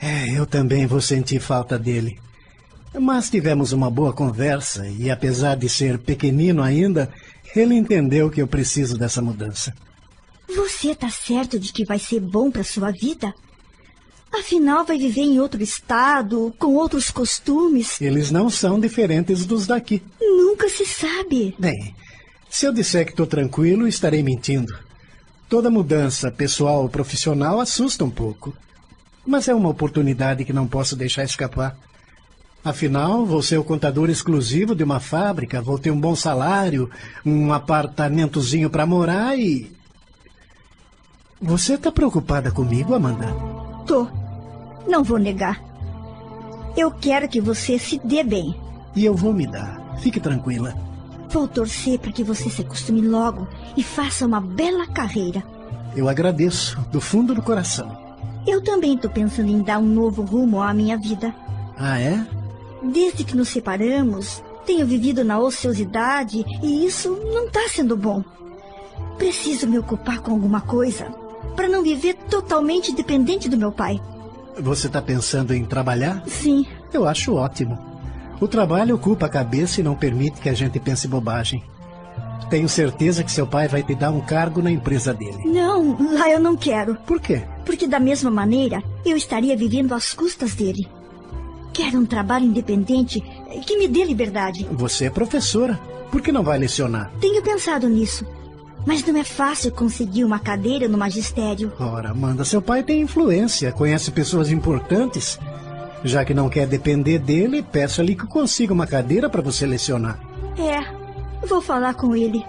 É, 0.00 0.30
eu 0.30 0.46
também 0.46 0.86
vou 0.86 1.00
sentir 1.00 1.40
falta 1.40 1.78
dele. 1.78 2.18
Mas 2.98 3.28
tivemos 3.28 3.72
uma 3.72 3.90
boa 3.90 4.12
conversa 4.12 4.88
e, 4.88 5.10
apesar 5.10 5.56
de 5.56 5.68
ser 5.68 5.98
pequenino 5.98 6.62
ainda, 6.62 7.12
ele 7.54 7.74
entendeu 7.74 8.30
que 8.30 8.40
eu 8.40 8.46
preciso 8.46 8.96
dessa 8.96 9.20
mudança. 9.20 9.74
Você 10.54 10.94
tá 10.94 11.10
certo 11.10 11.58
de 11.58 11.72
que 11.72 11.84
vai 11.84 11.98
ser 11.98 12.20
bom 12.20 12.50
para 12.50 12.64
sua 12.64 12.90
vida? 12.90 13.34
Afinal, 14.32 14.84
vai 14.84 14.98
viver 14.98 15.22
em 15.22 15.40
outro 15.40 15.62
estado, 15.62 16.54
com 16.58 16.74
outros 16.74 17.10
costumes. 17.10 18.00
Eles 18.00 18.30
não 18.30 18.50
são 18.50 18.78
diferentes 18.78 19.46
dos 19.46 19.66
daqui. 19.66 20.02
Nunca 20.20 20.68
se 20.68 20.84
sabe. 20.84 21.54
Bem, 21.58 21.94
se 22.48 22.66
eu 22.66 22.72
disser 22.72 23.04
que 23.04 23.12
estou 23.12 23.26
tranquilo, 23.26 23.88
estarei 23.88 24.22
mentindo. 24.22 24.72
Toda 25.48 25.70
mudança, 25.70 26.30
pessoal 26.30 26.82
ou 26.82 26.88
profissional, 26.88 27.60
assusta 27.60 28.04
um 28.04 28.10
pouco. 28.10 28.52
Mas 29.24 29.46
é 29.46 29.54
uma 29.54 29.68
oportunidade 29.68 30.44
que 30.44 30.52
não 30.52 30.66
posso 30.66 30.96
deixar 30.96 31.24
escapar. 31.24 31.76
Afinal, 32.64 33.24
vou 33.24 33.40
ser 33.42 33.56
o 33.58 33.64
contador 33.64 34.10
exclusivo 34.10 34.74
de 34.74 34.82
uma 34.82 34.98
fábrica, 34.98 35.62
vou 35.62 35.78
ter 35.78 35.92
um 35.92 36.00
bom 36.00 36.16
salário, 36.16 36.90
um 37.24 37.52
apartamentozinho 37.52 38.68
para 38.68 38.84
morar 38.84 39.38
e. 39.38 39.70
Você 41.40 41.74
está 41.74 41.92
preocupada 41.92 42.50
comigo, 42.50 42.94
Amanda? 42.94 43.26
Tô. 43.86 44.08
Não 44.88 45.04
vou 45.04 45.18
negar. 45.18 45.62
Eu 46.76 46.90
quero 46.90 47.28
que 47.28 47.40
você 47.40 47.78
se 47.78 48.00
dê 48.04 48.24
bem. 48.24 48.54
E 48.96 49.04
eu 49.04 49.14
vou 49.14 49.32
me 49.32 49.46
dar. 49.46 49.96
Fique 50.00 50.18
tranquila. 50.18 50.74
Vou 51.28 51.48
torcer 51.48 51.98
para 51.98 52.12
que 52.12 52.24
você 52.24 52.48
se 52.48 52.62
acostume 52.62 53.00
logo 53.00 53.46
e 53.76 53.82
faça 53.82 54.26
uma 54.26 54.40
bela 54.40 54.86
carreira. 54.86 55.42
Eu 55.94 56.08
agradeço, 56.08 56.78
do 56.92 57.00
fundo 57.00 57.34
do 57.34 57.42
coração. 57.42 57.96
Eu 58.46 58.62
também 58.62 58.94
estou 58.94 59.10
pensando 59.10 59.50
em 59.50 59.62
dar 59.62 59.78
um 59.78 59.86
novo 59.86 60.22
rumo 60.22 60.62
à 60.62 60.72
minha 60.72 60.96
vida. 60.96 61.34
Ah, 61.76 61.98
é? 62.00 62.24
Desde 62.82 63.24
que 63.24 63.36
nos 63.36 63.48
separamos, 63.48 64.42
tenho 64.64 64.86
vivido 64.86 65.24
na 65.24 65.38
ociosidade 65.38 66.44
e 66.62 66.86
isso 66.86 67.10
não 67.32 67.46
está 67.46 67.68
sendo 67.68 67.96
bom. 67.96 68.22
Preciso 69.18 69.66
me 69.66 69.78
ocupar 69.78 70.20
com 70.20 70.32
alguma 70.32 70.60
coisa 70.60 71.06
para 71.54 71.68
não 71.68 71.82
viver 71.82 72.14
totalmente 72.28 72.92
dependente 72.94 73.48
do 73.48 73.56
meu 73.56 73.72
pai. 73.72 74.00
Você 74.58 74.86
está 74.86 75.02
pensando 75.02 75.54
em 75.54 75.64
trabalhar? 75.64 76.22
Sim. 76.26 76.66
Eu 76.92 77.06
acho 77.06 77.34
ótimo. 77.34 77.95
O 78.40 78.46
trabalho 78.46 78.94
ocupa 78.94 79.26
a 79.26 79.30
cabeça 79.30 79.80
e 79.80 79.84
não 79.84 79.94
permite 79.94 80.40
que 80.40 80.48
a 80.48 80.54
gente 80.54 80.78
pense 80.78 81.08
bobagem. 81.08 81.62
Tenho 82.50 82.68
certeza 82.68 83.24
que 83.24 83.32
seu 83.32 83.46
pai 83.46 83.66
vai 83.66 83.82
te 83.82 83.94
dar 83.94 84.10
um 84.10 84.20
cargo 84.20 84.62
na 84.62 84.70
empresa 84.70 85.12
dele. 85.12 85.38
Não, 85.44 86.14
lá 86.14 86.30
eu 86.30 86.38
não 86.38 86.56
quero. 86.56 86.94
Por 87.06 87.20
quê? 87.20 87.42
Porque 87.64 87.86
da 87.86 87.98
mesma 87.98 88.30
maneira 88.30 88.82
eu 89.04 89.16
estaria 89.16 89.56
vivendo 89.56 89.92
às 89.94 90.14
custas 90.14 90.54
dele. 90.54 90.86
Quero 91.72 91.98
um 91.98 92.06
trabalho 92.06 92.44
independente 92.46 93.20
que 93.66 93.76
me 93.76 93.88
dê 93.88 94.04
liberdade. 94.04 94.66
Você 94.70 95.06
é 95.06 95.10
professora. 95.10 95.78
Por 96.10 96.22
que 96.22 96.30
não 96.30 96.42
vai 96.42 96.58
lecionar? 96.58 97.10
Tenho 97.20 97.42
pensado 97.42 97.88
nisso. 97.88 98.24
Mas 98.86 99.04
não 99.04 99.18
é 99.18 99.24
fácil 99.24 99.72
conseguir 99.72 100.24
uma 100.24 100.38
cadeira 100.38 100.86
no 100.86 100.96
magistério. 100.96 101.72
Ora, 101.80 102.10
Amanda, 102.10 102.44
seu 102.44 102.62
pai 102.62 102.84
tem 102.84 103.00
influência, 103.02 103.72
conhece 103.72 104.12
pessoas 104.12 104.50
importantes. 104.52 105.38
Já 106.06 106.24
que 106.24 106.32
não 106.32 106.48
quer 106.48 106.68
depender 106.68 107.18
dele, 107.18 107.64
peço-lhe 107.64 108.14
que 108.14 108.28
consiga 108.28 108.72
uma 108.72 108.86
cadeira 108.86 109.28
para 109.28 109.42
você 109.42 109.66
lecionar. 109.66 110.20
É, 110.56 111.44
vou 111.44 111.60
falar 111.60 111.94
com 111.94 112.14
ele. 112.14 112.46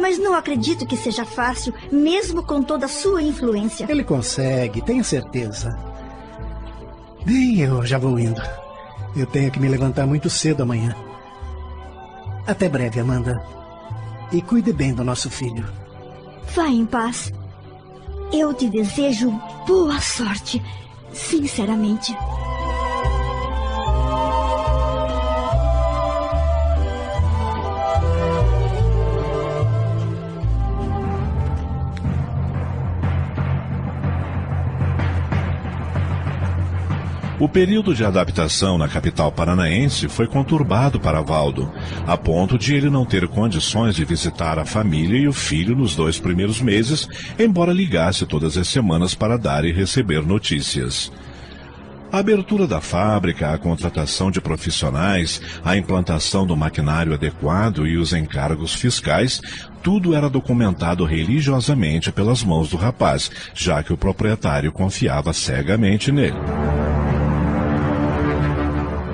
Mas 0.00 0.18
não 0.18 0.34
acredito 0.34 0.84
que 0.84 0.96
seja 0.96 1.24
fácil, 1.24 1.72
mesmo 1.92 2.42
com 2.42 2.60
toda 2.60 2.86
a 2.86 2.88
sua 2.88 3.22
influência. 3.22 3.86
Ele 3.88 4.02
consegue, 4.02 4.82
tenho 4.82 5.04
certeza. 5.04 5.78
Bem, 7.24 7.60
eu 7.60 7.86
já 7.86 7.98
vou 7.98 8.18
indo. 8.18 8.42
Eu 9.16 9.26
tenho 9.26 9.50
que 9.52 9.60
me 9.60 9.68
levantar 9.68 10.04
muito 10.04 10.28
cedo 10.28 10.64
amanhã. 10.64 10.92
Até 12.48 12.68
breve, 12.68 12.98
Amanda. 12.98 13.40
E 14.32 14.42
cuide 14.42 14.72
bem 14.72 14.92
do 14.92 15.04
nosso 15.04 15.30
filho. 15.30 15.64
Vá 16.52 16.66
em 16.66 16.84
paz. 16.84 17.32
Eu 18.32 18.52
te 18.52 18.68
desejo 18.68 19.30
boa 19.68 20.00
sorte, 20.00 20.60
sinceramente. 21.12 22.12
O 37.40 37.48
período 37.48 37.94
de 37.94 38.04
adaptação 38.04 38.76
na 38.76 38.88
capital 38.88 39.30
paranaense 39.30 40.08
foi 40.08 40.26
conturbado 40.26 40.98
para 40.98 41.22
Valdo, 41.22 41.72
a 42.04 42.16
ponto 42.16 42.58
de 42.58 42.74
ele 42.74 42.90
não 42.90 43.04
ter 43.04 43.28
condições 43.28 43.94
de 43.94 44.04
visitar 44.04 44.58
a 44.58 44.64
família 44.64 45.16
e 45.16 45.28
o 45.28 45.32
filho 45.32 45.76
nos 45.76 45.94
dois 45.94 46.18
primeiros 46.18 46.60
meses, 46.60 47.08
embora 47.38 47.72
ligasse 47.72 48.26
todas 48.26 48.56
as 48.56 48.66
semanas 48.66 49.14
para 49.14 49.38
dar 49.38 49.64
e 49.64 49.70
receber 49.70 50.26
notícias. 50.26 51.12
A 52.10 52.18
abertura 52.18 52.66
da 52.66 52.80
fábrica, 52.80 53.52
a 53.52 53.58
contratação 53.58 54.32
de 54.32 54.40
profissionais, 54.40 55.40
a 55.64 55.76
implantação 55.76 56.44
do 56.44 56.56
maquinário 56.56 57.14
adequado 57.14 57.86
e 57.86 57.98
os 57.98 58.12
encargos 58.12 58.74
fiscais, 58.74 59.40
tudo 59.80 60.12
era 60.12 60.28
documentado 60.28 61.04
religiosamente 61.04 62.10
pelas 62.10 62.42
mãos 62.42 62.70
do 62.70 62.76
rapaz, 62.76 63.30
já 63.54 63.80
que 63.80 63.92
o 63.92 63.96
proprietário 63.96 64.72
confiava 64.72 65.32
cegamente 65.32 66.10
nele. 66.10 66.34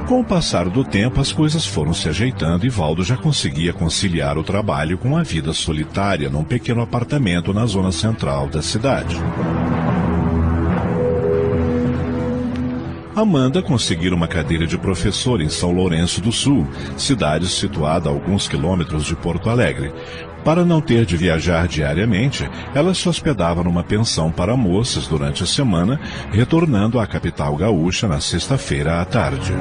Com 0.06 0.20
o 0.20 0.24
passar 0.24 0.68
do 0.68 0.84
tempo, 0.84 1.18
as 1.18 1.32
coisas 1.32 1.64
foram 1.64 1.94
se 1.94 2.10
ajeitando 2.10 2.66
e 2.66 2.68
Valdo 2.68 3.02
já 3.02 3.16
conseguia 3.16 3.72
conciliar 3.72 4.36
o 4.36 4.44
trabalho 4.44 4.98
com 4.98 5.16
a 5.16 5.22
vida 5.22 5.54
solitária 5.54 6.28
num 6.28 6.44
pequeno 6.44 6.82
apartamento 6.82 7.54
na 7.54 7.64
zona 7.64 7.90
central 7.90 8.46
da 8.46 8.60
cidade. 8.60 9.16
Amanda 13.16 13.62
conseguira 13.62 14.14
uma 14.14 14.28
cadeira 14.28 14.66
de 14.66 14.76
professor 14.76 15.40
em 15.40 15.48
São 15.48 15.70
Lourenço 15.72 16.20
do 16.20 16.32
Sul, 16.32 16.66
cidade 16.98 17.48
situada 17.48 18.10
a 18.10 18.12
alguns 18.12 18.46
quilômetros 18.46 19.04
de 19.06 19.16
Porto 19.16 19.48
Alegre. 19.48 19.90
Para 20.44 20.62
não 20.62 20.80
ter 20.80 21.06
de 21.06 21.16
viajar 21.16 21.66
diariamente, 21.66 22.48
ela 22.74 22.92
se 22.92 23.08
hospedava 23.08 23.64
numa 23.64 23.82
pensão 23.82 24.30
para 24.30 24.54
moças 24.56 25.06
durante 25.06 25.42
a 25.42 25.46
semana, 25.46 25.98
retornando 26.30 27.00
à 27.00 27.06
capital 27.06 27.56
gaúcha 27.56 28.06
na 28.06 28.20
sexta-feira 28.20 29.00
à 29.00 29.04
tarde. 29.06 29.52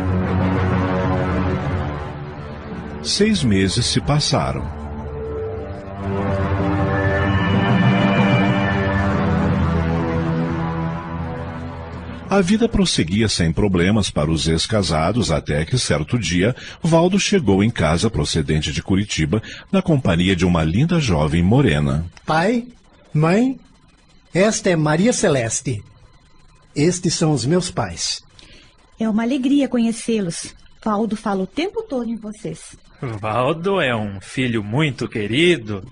Seis 3.02 3.44
meses 3.44 3.86
se 3.86 4.02
passaram. 4.02 4.83
A 12.34 12.42
vida 12.42 12.68
prosseguia 12.68 13.30
sem 13.30 13.54
problemas 13.54 14.10
para 14.10 14.32
os 14.32 14.48
ex-casados 14.48 15.30
até 15.30 15.64
que, 15.66 15.78
certo 15.78 16.18
dia, 16.18 16.56
Valdo 16.82 17.20
chegou 17.20 17.64
em 17.64 17.70
casa 17.70 18.10
procedente 18.10 18.72
de 18.72 18.82
Curitiba 18.82 19.40
na 19.72 19.84
companhia 19.84 20.36
de 20.36 20.44
uma 20.44 20.64
linda 20.64 21.00
jovem 21.00 21.44
morena. 21.44 22.04
Pai, 22.26 22.66
mãe, 23.14 23.60
esta 24.34 24.72
é 24.72 24.76
Maria 24.76 25.14
Celeste. 25.14 25.84
Estes 26.76 27.14
são 27.14 27.34
os 27.34 27.46
meus 27.46 27.70
pais. 27.70 28.24
É 29.00 29.08
uma 29.08 29.22
alegria 29.22 29.68
conhecê-los. 29.68 30.56
Valdo 30.84 31.16
fala 31.16 31.44
o 31.44 31.48
tempo 31.48 31.84
todo 31.84 32.10
em 32.10 32.16
vocês. 32.16 32.76
Valdo 33.00 33.80
é 33.80 33.96
um 33.96 34.20
filho 34.20 34.64
muito 34.64 35.08
querido. 35.08 35.84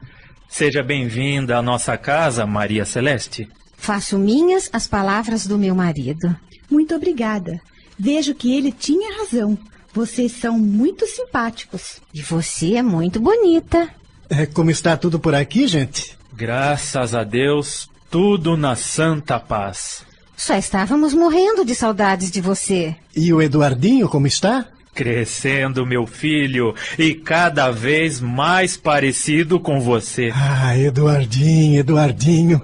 Seja 0.50 0.82
bem-vinda 0.82 1.60
à 1.60 1.62
nossa 1.62 1.96
casa, 2.00 2.48
Maria 2.48 2.84
Celeste. 2.84 3.48
Faço 3.82 4.20
minhas 4.20 4.70
as 4.72 4.86
palavras 4.86 5.48
do 5.48 5.58
meu 5.58 5.74
marido. 5.74 6.36
Muito 6.70 6.94
obrigada. 6.94 7.60
Vejo 7.98 8.36
que 8.36 8.56
ele 8.56 8.72
tinha 8.72 9.18
razão. 9.18 9.58
Vocês 9.92 10.34
são 10.34 10.60
muito 10.60 11.08
simpáticos. 11.08 12.00
E 12.14 12.22
você 12.22 12.76
é 12.76 12.84
muito 12.84 13.20
bonita. 13.20 13.90
É, 14.30 14.46
como 14.46 14.70
está 14.70 14.96
tudo 14.96 15.20
por 15.20 15.34
aqui, 15.34 15.66
gente? 15.66 16.16
Graças 16.32 17.16
a 17.16 17.24
Deus, 17.24 17.90
tudo 18.12 18.56
na 18.56 18.76
santa 18.76 19.40
paz. 19.40 20.06
Só 20.38 20.56
estávamos 20.56 21.16
morrendo 21.16 21.66
de 21.66 21.74
saudades 21.74 22.30
de 22.30 22.40
você. 22.40 22.96
E 23.16 23.34
o 23.34 23.42
Eduardinho, 23.42 24.08
como 24.08 24.28
está? 24.28 24.68
Crescendo, 24.94 25.86
meu 25.86 26.06
filho, 26.06 26.76
e 27.00 27.14
cada 27.14 27.72
vez 27.72 28.20
mais 28.20 28.76
parecido 28.76 29.60
com 29.60 29.80
você. 29.80 30.32
Ah, 30.36 30.78
Eduardinho, 30.78 31.80
Eduardinho. 31.80 32.62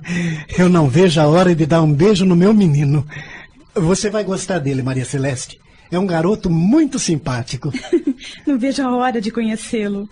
Eu 0.57 0.67
não 0.67 0.89
vejo 0.89 1.21
a 1.21 1.27
hora 1.27 1.55
de 1.55 1.65
dar 1.65 1.81
um 1.81 1.93
beijo 1.93 2.25
no 2.25 2.35
meu 2.35 2.53
menino. 2.53 3.07
Você 3.73 4.09
vai 4.09 4.23
gostar 4.23 4.59
dele, 4.59 4.83
Maria 4.83 5.05
Celeste. 5.05 5.59
É 5.89 5.97
um 5.97 6.05
garoto 6.05 6.49
muito 6.49 6.99
simpático. 6.99 7.71
não 8.45 8.59
vejo 8.59 8.81
a 8.83 8.95
hora 8.95 9.21
de 9.21 9.31
conhecê-lo. 9.31 10.09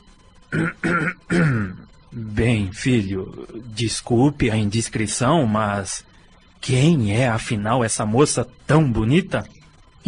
Bem, 2.12 2.72
filho, 2.72 3.46
desculpe 3.74 4.50
a 4.50 4.56
indiscrição, 4.56 5.46
mas 5.46 6.06
quem 6.62 7.14
é 7.14 7.28
afinal 7.28 7.84
essa 7.84 8.06
moça 8.06 8.48
tão 8.66 8.90
bonita? 8.90 9.46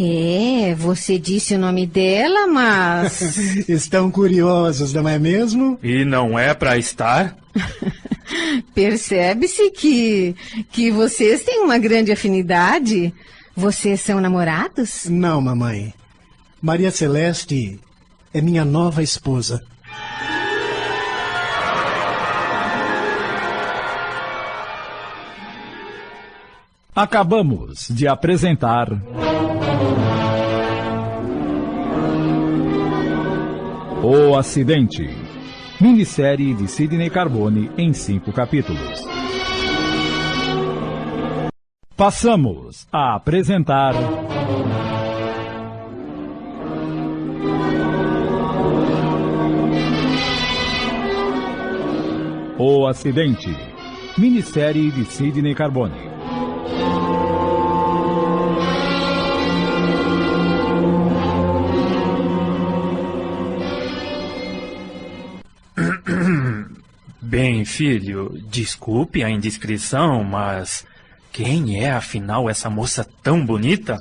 É, 0.00 0.76
você 0.76 1.18
disse 1.18 1.56
o 1.56 1.58
nome 1.58 1.84
dela, 1.84 2.46
mas. 2.46 3.20
Estão 3.68 4.10
curiosos, 4.10 4.92
não 4.92 5.08
é 5.08 5.18
mesmo? 5.18 5.76
E 5.82 6.04
não 6.04 6.38
é 6.38 6.54
para 6.54 6.78
estar? 6.78 7.36
Percebe-se 8.74 9.70
que, 9.70 10.36
que 10.70 10.92
vocês 10.92 11.42
têm 11.42 11.62
uma 11.62 11.78
grande 11.78 12.12
afinidade. 12.12 13.12
Vocês 13.56 14.00
são 14.00 14.20
namorados? 14.20 15.06
Não, 15.06 15.40
mamãe. 15.40 15.92
Maria 16.62 16.92
Celeste 16.92 17.80
é 18.32 18.40
minha 18.40 18.64
nova 18.64 19.02
esposa. 19.02 19.60
Acabamos 26.94 27.88
de 27.90 28.08
apresentar. 28.08 28.90
O 34.10 34.34
Acidente. 34.38 35.06
Minissérie 35.78 36.54
de 36.54 36.66
Sidney 36.66 37.10
Carbone 37.10 37.70
em 37.76 37.92
cinco 37.92 38.32
capítulos. 38.32 39.06
Passamos 41.94 42.88
a 42.90 43.16
apresentar. 43.16 43.92
O 52.58 52.86
Acidente. 52.86 53.54
Minissérie 54.16 54.90
de 54.90 55.04
Sidney 55.04 55.54
Carbone. 55.54 56.08
Bem, 67.28 67.62
filho, 67.62 68.40
desculpe 68.48 69.22
a 69.22 69.28
indiscrição, 69.28 70.24
mas 70.24 70.86
quem 71.30 71.84
é 71.84 71.90
afinal 71.90 72.48
essa 72.48 72.70
moça 72.70 73.06
tão 73.22 73.44
bonita? 73.44 73.98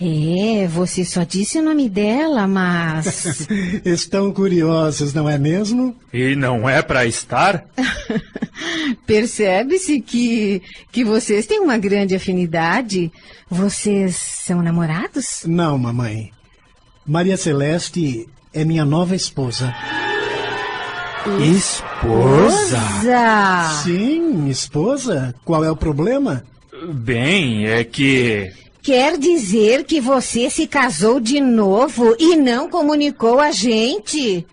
É, 0.00 0.64
você 0.68 1.04
só 1.04 1.24
disse 1.24 1.58
o 1.58 1.62
nome 1.62 1.88
dela, 1.88 2.46
mas. 2.46 3.48
Estão 3.84 4.32
curiosos, 4.32 5.12
não 5.12 5.28
é 5.28 5.36
mesmo? 5.36 5.92
E 6.12 6.36
não 6.36 6.68
é 6.68 6.80
para 6.80 7.04
estar? 7.04 7.64
Percebe-se 9.04 10.00
que, 10.00 10.62
que 10.92 11.04
vocês 11.04 11.48
têm 11.48 11.58
uma 11.58 11.78
grande 11.78 12.14
afinidade. 12.14 13.10
Vocês 13.50 14.14
são 14.14 14.62
namorados? 14.62 15.42
Não, 15.44 15.76
mamãe. 15.76 16.30
Maria 17.04 17.36
Celeste 17.36 18.28
é 18.54 18.64
minha 18.64 18.84
nova 18.84 19.16
esposa. 19.16 19.74
Esposa? 21.36 22.78
Zá! 23.04 23.82
Sim, 23.84 24.48
esposa? 24.48 25.34
Qual 25.44 25.62
é 25.62 25.70
o 25.70 25.76
problema? 25.76 26.42
Bem, 26.92 27.66
é 27.66 27.84
que. 27.84 28.50
Quer 28.82 29.18
dizer 29.18 29.84
que 29.84 30.00
você 30.00 30.48
se 30.48 30.66
casou 30.66 31.20
de 31.20 31.40
novo 31.40 32.16
e 32.18 32.34
não 32.34 32.70
comunicou 32.70 33.38
a 33.38 33.50
gente? 33.50 34.46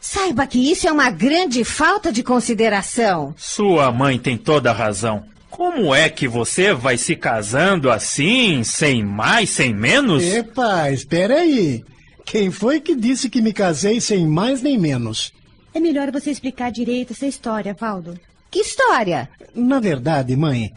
Saiba 0.00 0.46
que 0.46 0.70
isso 0.70 0.86
é 0.86 0.92
uma 0.92 1.10
grande 1.10 1.64
falta 1.64 2.12
de 2.12 2.22
consideração. 2.22 3.34
Sua 3.36 3.90
mãe 3.90 4.18
tem 4.18 4.36
toda 4.36 4.70
a 4.70 4.74
razão. 4.74 5.24
Como 5.50 5.94
é 5.94 6.08
que 6.08 6.28
você 6.28 6.72
vai 6.72 6.96
se 6.96 7.16
casando 7.16 7.90
assim, 7.90 8.62
sem 8.62 9.02
mais, 9.02 9.50
sem 9.50 9.74
menos? 9.74 10.22
Epa, 10.22 10.90
espera 10.90 11.40
aí. 11.40 11.82
Quem 12.24 12.50
foi 12.50 12.80
que 12.80 12.94
disse 12.94 13.30
que 13.30 13.40
me 13.40 13.52
casei 13.52 14.00
sem 14.00 14.26
mais 14.26 14.62
nem 14.62 14.78
menos? 14.78 15.32
É 15.78 15.80
melhor 15.80 16.10
você 16.10 16.32
explicar 16.32 16.72
direito 16.72 17.12
essa 17.12 17.24
história, 17.24 17.72
Valdo. 17.72 18.18
Que 18.50 18.58
história? 18.58 19.30
Na 19.54 19.78
verdade, 19.78 20.34
mãe, 20.34 20.74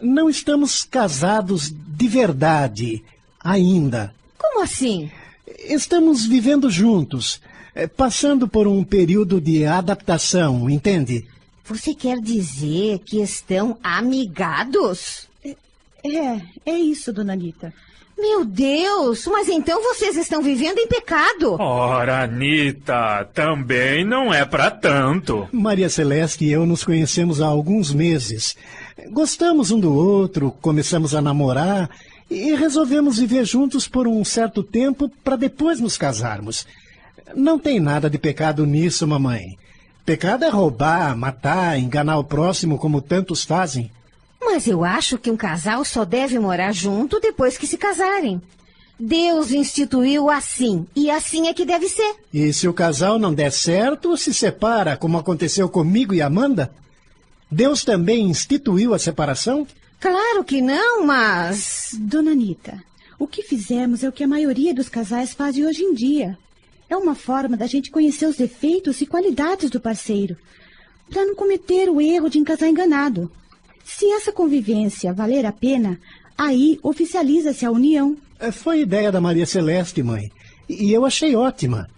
não 0.00 0.30
estamos 0.30 0.84
casados 0.84 1.70
de 1.70 2.08
verdade 2.08 3.04
ainda. 3.38 4.14
Como 4.38 4.62
assim? 4.62 5.10
Estamos 5.66 6.24
vivendo 6.24 6.70
juntos, 6.70 7.42
eh, 7.74 7.86
passando 7.86 8.48
por 8.48 8.66
um 8.66 8.82
período 8.82 9.38
de 9.38 9.66
adaptação, 9.66 10.70
entende? 10.70 11.28
Você 11.66 11.94
quer 11.94 12.18
dizer 12.18 13.00
que 13.00 13.20
estão 13.20 13.76
amigados? 13.82 15.28
É, 15.44 16.40
é 16.64 16.78
isso, 16.78 17.12
dona 17.12 17.34
Anitta. 17.34 17.74
Meu 18.18 18.44
Deus, 18.44 19.26
mas 19.26 19.48
então 19.48 19.80
vocês 19.80 20.16
estão 20.16 20.42
vivendo 20.42 20.78
em 20.78 20.88
pecado. 20.88 21.56
Ora, 21.60 22.24
Anitta, 22.24 23.24
também 23.32 24.04
não 24.04 24.34
é 24.34 24.44
para 24.44 24.72
tanto. 24.72 25.48
Maria 25.52 25.88
Celeste 25.88 26.44
e 26.44 26.50
eu 26.50 26.66
nos 26.66 26.82
conhecemos 26.82 27.40
há 27.40 27.46
alguns 27.46 27.94
meses. 27.94 28.56
Gostamos 29.10 29.70
um 29.70 29.78
do 29.78 29.94
outro, 29.94 30.50
começamos 30.60 31.14
a 31.14 31.22
namorar 31.22 31.88
e 32.28 32.54
resolvemos 32.56 33.18
viver 33.18 33.44
juntos 33.44 33.86
por 33.86 34.08
um 34.08 34.24
certo 34.24 34.64
tempo 34.64 35.08
para 35.22 35.36
depois 35.36 35.78
nos 35.78 35.96
casarmos. 35.96 36.66
Não 37.36 37.56
tem 37.56 37.78
nada 37.78 38.10
de 38.10 38.18
pecado 38.18 38.66
nisso, 38.66 39.06
mamãe. 39.06 39.56
Pecado 40.04 40.44
é 40.44 40.48
roubar, 40.48 41.16
matar, 41.16 41.78
enganar 41.78 42.18
o 42.18 42.24
próximo 42.24 42.78
como 42.78 43.00
tantos 43.00 43.44
fazem. 43.44 43.90
Mas 44.40 44.66
eu 44.66 44.84
acho 44.84 45.18
que 45.18 45.30
um 45.30 45.36
casal 45.36 45.84
só 45.84 46.04
deve 46.04 46.38
morar 46.38 46.72
junto 46.72 47.20
depois 47.20 47.58
que 47.58 47.66
se 47.66 47.76
casarem. 47.76 48.40
Deus 48.98 49.52
instituiu 49.52 50.28
assim, 50.28 50.84
e 50.94 51.08
assim 51.08 51.46
é 51.46 51.54
que 51.54 51.64
deve 51.64 51.88
ser. 51.88 52.16
E 52.34 52.52
se 52.52 52.66
o 52.66 52.72
casal 52.72 53.18
não 53.18 53.32
der 53.32 53.52
certo, 53.52 54.16
se 54.16 54.34
separa, 54.34 54.96
como 54.96 55.18
aconteceu 55.18 55.68
comigo 55.68 56.12
e 56.12 56.20
Amanda? 56.20 56.72
Deus 57.50 57.84
também 57.84 58.28
instituiu 58.28 58.92
a 58.94 58.98
separação? 58.98 59.66
Claro 60.00 60.42
que 60.44 60.60
não, 60.60 61.06
mas. 61.06 61.90
Dona 61.98 62.32
Anitta, 62.32 62.82
o 63.18 63.26
que 63.26 63.42
fizemos 63.42 64.02
é 64.02 64.08
o 64.08 64.12
que 64.12 64.24
a 64.24 64.28
maioria 64.28 64.74
dos 64.74 64.88
casais 64.88 65.32
fazem 65.32 65.64
hoje 65.64 65.82
em 65.82 65.94
dia. 65.94 66.36
É 66.90 66.96
uma 66.96 67.14
forma 67.14 67.56
da 67.56 67.66
gente 67.66 67.90
conhecer 67.90 68.26
os 68.26 68.36
defeitos 68.36 69.00
e 69.00 69.06
qualidades 69.06 69.70
do 69.70 69.80
parceiro, 69.80 70.36
para 71.08 71.24
não 71.24 71.34
cometer 71.34 71.88
o 71.88 72.00
erro 72.00 72.28
de 72.28 72.42
casar 72.42 72.68
enganado. 72.68 73.30
Se 73.88 74.04
essa 74.12 74.30
convivência 74.30 75.14
valer 75.14 75.46
a 75.46 75.50
pena, 75.50 75.98
aí 76.36 76.78
oficializa-se 76.82 77.64
a 77.64 77.70
união. 77.70 78.14
É, 78.38 78.52
Foi 78.52 78.82
ideia 78.82 79.10
da 79.10 79.18
Maria 79.18 79.46
Celeste, 79.46 80.02
mãe. 80.02 80.30
E 80.68 80.92
eu 80.92 81.06
achei 81.06 81.34
ótima. 81.34 81.88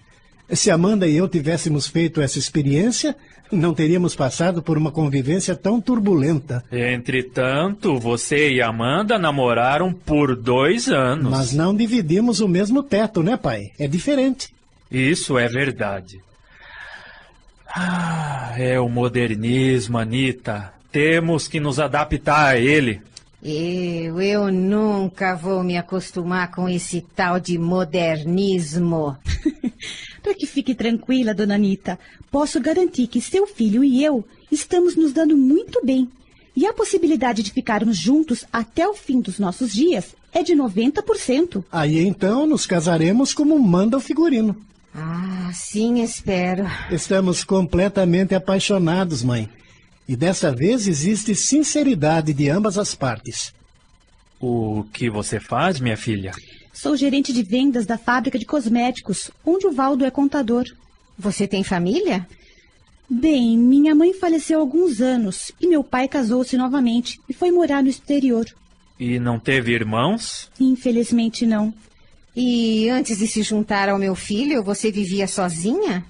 Se 0.49 0.71
Amanda 0.71 1.09
e 1.09 1.17
eu 1.17 1.29
tivéssemos 1.29 1.89
feito 1.89 2.21
essa 2.21 2.39
experiência, 2.39 3.17
não 3.51 3.75
teríamos 3.75 4.15
passado 4.15 4.63
por 4.63 4.79
uma 4.79 4.93
convivência 4.93 5.57
tão 5.57 5.81
turbulenta. 5.81 6.65
Entretanto, 6.71 7.99
você 7.99 8.53
e 8.53 8.63
Amanda 8.63 9.19
namoraram 9.19 9.93
por 9.93 10.37
dois 10.37 10.89
anos. 10.89 11.29
Mas 11.29 11.53
não 11.53 11.75
dividimos 11.75 12.41
o 12.41 12.47
mesmo 12.47 12.85
teto, 12.85 13.21
né, 13.21 13.37
pai? 13.37 13.73
É 13.77 13.89
diferente. 13.89 14.55
Isso 14.89 15.37
é 15.37 15.49
verdade. 15.49 16.21
Ah, 17.67 18.55
é 18.57 18.79
o 18.79 18.89
modernismo, 18.89 19.99
Anitta. 19.99 20.80
Temos 20.93 21.47
que 21.47 21.61
nos 21.61 21.79
adaptar 21.79 22.49
a 22.49 22.59
ele. 22.59 23.01
Eu, 23.43 24.21
eu 24.21 24.53
nunca 24.53 25.35
vou 25.35 25.63
me 25.63 25.79
acostumar 25.79 26.51
com 26.51 26.69
esse 26.69 27.01
tal 27.15 27.41
de 27.41 27.57
modernismo. 27.59 29.17
Para 30.23 30.35
que 30.35 30.47
fique 30.47 30.75
tranquila, 30.75 31.33
dona 31.33 31.55
Anitta, 31.55 31.99
posso 32.31 32.61
garantir 32.61 33.07
que 33.07 33.21
seu 33.21 33.47
filho 33.47 33.83
e 33.83 34.05
eu 34.05 34.25
estamos 34.53 34.95
nos 34.95 35.13
dando 35.13 35.37
muito 35.37 35.81
bem. 35.85 36.11
E 36.55 36.67
a 36.67 36.75
possibilidade 36.75 37.43
de 37.43 37.53
ficarmos 37.53 37.97
juntos 37.97 38.45
até 38.53 38.87
o 38.87 38.93
fim 38.93 39.21
dos 39.21 39.39
nossos 39.39 39.73
dias 39.73 40.15
é 40.33 40.43
de 40.43 40.55
90%. 40.55 41.65
Aí 41.73 41.99
então 42.01 42.47
nos 42.47 42.67
casaremos 42.67 43.33
como 43.33 43.59
manda 43.59 43.97
o 43.97 44.01
figurino. 44.01 44.55
Ah, 44.95 45.51
sim, 45.55 46.03
espero. 46.03 46.67
Estamos 46.91 47.45
completamente 47.45 48.35
apaixonados, 48.35 49.23
mãe. 49.23 49.49
E 50.11 50.17
dessa 50.17 50.53
vez 50.53 50.89
existe 50.89 51.37
sinceridade 51.37 52.35
de 52.35 52.49
ambas 52.49 52.77
as 52.77 52.97
partes. 52.97 53.55
O 54.41 54.83
que 54.93 55.09
você 55.09 55.39
faz, 55.39 55.79
minha 55.79 55.97
filha? 55.97 56.33
Sou 56.73 56.97
gerente 56.97 57.33
de 57.33 57.45
vendas 57.45 57.87
da 57.87 57.97
fábrica 57.97 58.37
de 58.37 58.45
cosméticos, 58.45 59.31
onde 59.47 59.69
o 59.69 59.73
Valdo 59.73 60.05
é 60.05 60.11
contador. 60.11 60.65
Você 61.17 61.47
tem 61.47 61.63
família? 61.63 62.27
Bem, 63.09 63.57
minha 63.57 63.95
mãe 63.95 64.13
faleceu 64.13 64.59
há 64.59 64.63
alguns 64.63 65.01
anos 65.01 65.53
e 65.61 65.69
meu 65.69 65.85
pai 65.85 66.09
casou-se 66.09 66.57
novamente 66.57 67.21
e 67.29 67.33
foi 67.33 67.53
morar 67.53 67.81
no 67.81 67.89
exterior. 67.89 68.47
E 68.99 69.21
não 69.21 69.39
teve 69.39 69.73
irmãos? 69.73 70.51
Infelizmente 70.59 71.47
não. 71.47 71.73
E 72.35 72.89
antes 72.89 73.19
de 73.19 73.29
se 73.29 73.45
juntar 73.45 73.89
ao 73.89 73.97
meu 73.99 74.17
filho, 74.17 74.61
você 74.65 74.91
vivia 74.91 75.29
sozinha? 75.29 76.05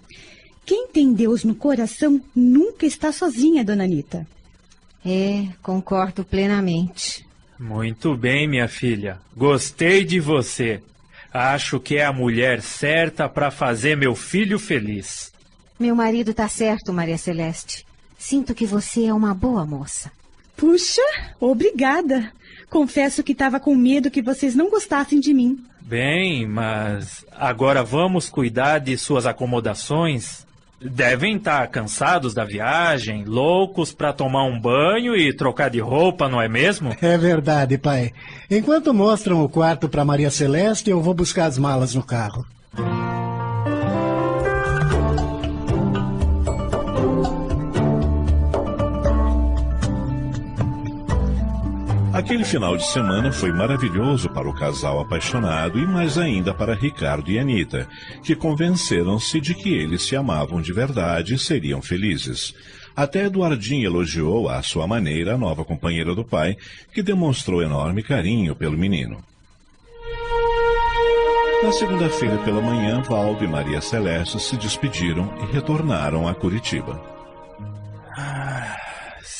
Quem 0.65 0.89
tem 0.89 1.13
Deus 1.13 1.45
no 1.45 1.55
coração 1.55 2.21
nunca 2.35 2.87
está 2.87 3.13
sozinha, 3.13 3.65
dona 3.65 3.85
Anitta. 3.85 4.27
É, 5.05 5.49
concordo 5.63 6.25
plenamente. 6.25 7.27
Muito 7.59 8.17
bem, 8.17 8.49
minha 8.49 8.69
filha. 8.69 9.19
Gostei 9.37 10.05
de 10.05 10.21
você. 10.21 10.83
Acho 11.33 11.79
que 11.79 11.97
é 11.97 12.05
a 12.05 12.13
mulher 12.13 12.61
certa 12.63 13.29
para 13.29 13.51
fazer 13.51 13.97
meu 13.97 14.15
filho 14.15 14.59
feliz. 14.59 15.33
Meu 15.79 15.95
marido 15.95 16.35
tá 16.35 16.49
certo, 16.49 16.93
Maria 16.93 17.17
Celeste. 17.17 17.87
Sinto 18.19 18.55
que 18.55 18.67
você 18.67 19.07
é 19.07 19.15
uma 19.15 19.33
boa 19.33 19.65
moça. 19.65 20.11
Puxa, 20.57 21.03
obrigada. 21.41 22.33
Confesso 22.69 23.23
que 23.23 23.33
estava 23.33 23.59
com 23.59 23.75
medo 23.75 24.11
que 24.11 24.21
vocês 24.21 24.55
não 24.55 24.69
gostassem 24.69 25.19
de 25.19 25.33
mim. 25.33 25.59
Bem, 25.81 26.47
mas 26.47 27.25
agora 27.33 27.83
vamos 27.83 28.29
cuidar 28.29 28.79
de 28.79 28.97
suas 28.99 29.27
acomodações. 29.27 30.47
Devem 30.83 31.37
estar 31.37 31.67
cansados 31.69 32.33
da 32.33 32.45
viagem, 32.45 33.25
loucos 33.25 33.93
para 33.93 34.15
tomar 34.15 34.45
um 34.45 34.59
banho 34.59 35.15
e 35.15 35.33
trocar 35.33 35.69
de 35.69 35.79
roupa, 35.79 36.29
não 36.29 36.41
é 36.41 36.49
mesmo? 36.49 36.97
É 37.03 37.19
verdade, 37.19 37.77
pai. 37.77 38.13
Enquanto 38.51 38.95
mostram 38.95 39.45
o 39.45 39.49
quarto 39.49 39.89
para 39.89 40.05
Maria 40.05 40.31
Celeste, 40.31 40.89
eu 40.89 41.03
vou 41.03 41.13
buscar 41.13 41.47
as 41.47 41.59
malas 41.59 41.95
no 41.95 42.03
carro. 42.03 42.47
Aquele 52.21 52.45
final 52.45 52.77
de 52.77 52.87
semana 52.87 53.33
foi 53.33 53.51
maravilhoso 53.51 54.29
para 54.29 54.47
o 54.47 54.53
casal 54.53 55.01
apaixonado 55.01 55.79
e 55.79 55.87
mais 55.87 56.19
ainda 56.19 56.53
para 56.53 56.75
Ricardo 56.75 57.31
e 57.31 57.39
Anita, 57.39 57.89
que 58.23 58.37
convenceram-se 58.37 59.41
de 59.41 59.55
que 59.55 59.73
eles 59.73 60.03
se 60.03 60.15
amavam 60.15 60.61
de 60.61 60.71
verdade 60.71 61.33
e 61.33 61.39
seriam 61.39 61.81
felizes. 61.81 62.55
Até 62.95 63.25
Eduardinho 63.25 63.87
elogiou 63.87 64.51
à 64.51 64.63
sua 64.63 64.87
maneira 64.87 65.35
a 65.35 65.39
nova 65.39 65.65
companheira 65.65 66.15
do 66.15 66.23
pai, 66.23 66.59
que 66.93 67.03
demonstrou 67.03 67.63
enorme 67.63 68.03
carinho 68.03 68.55
pelo 68.55 68.77
menino. 68.77 69.25
Na 71.63 71.73
segunda-feira 71.73 72.37
pela 72.45 72.61
manhã, 72.61 73.01
Valdo 73.01 73.43
e 73.43 73.49
Maria 73.49 73.81
Celeste 73.81 74.39
se 74.41 74.59
despediram 74.59 75.33
e 75.43 75.55
retornaram 75.55 76.29
a 76.29 76.35
Curitiba. 76.35 77.01
Ah, 78.15 78.77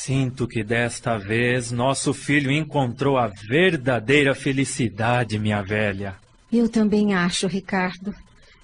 sinto 0.05 0.49
que 0.49 0.65
desta 0.65 1.19
vez 1.19 1.71
nosso 1.71 2.15
filho 2.15 2.51
encontrou 2.51 3.19
a 3.19 3.27
verdadeira 3.27 4.35
felicidade, 4.35 5.39
minha 5.39 5.61
velha. 5.63 6.17
Eu 6.51 6.71
também 6.71 7.15
acho, 7.15 7.47
Ricardo. 7.47 8.15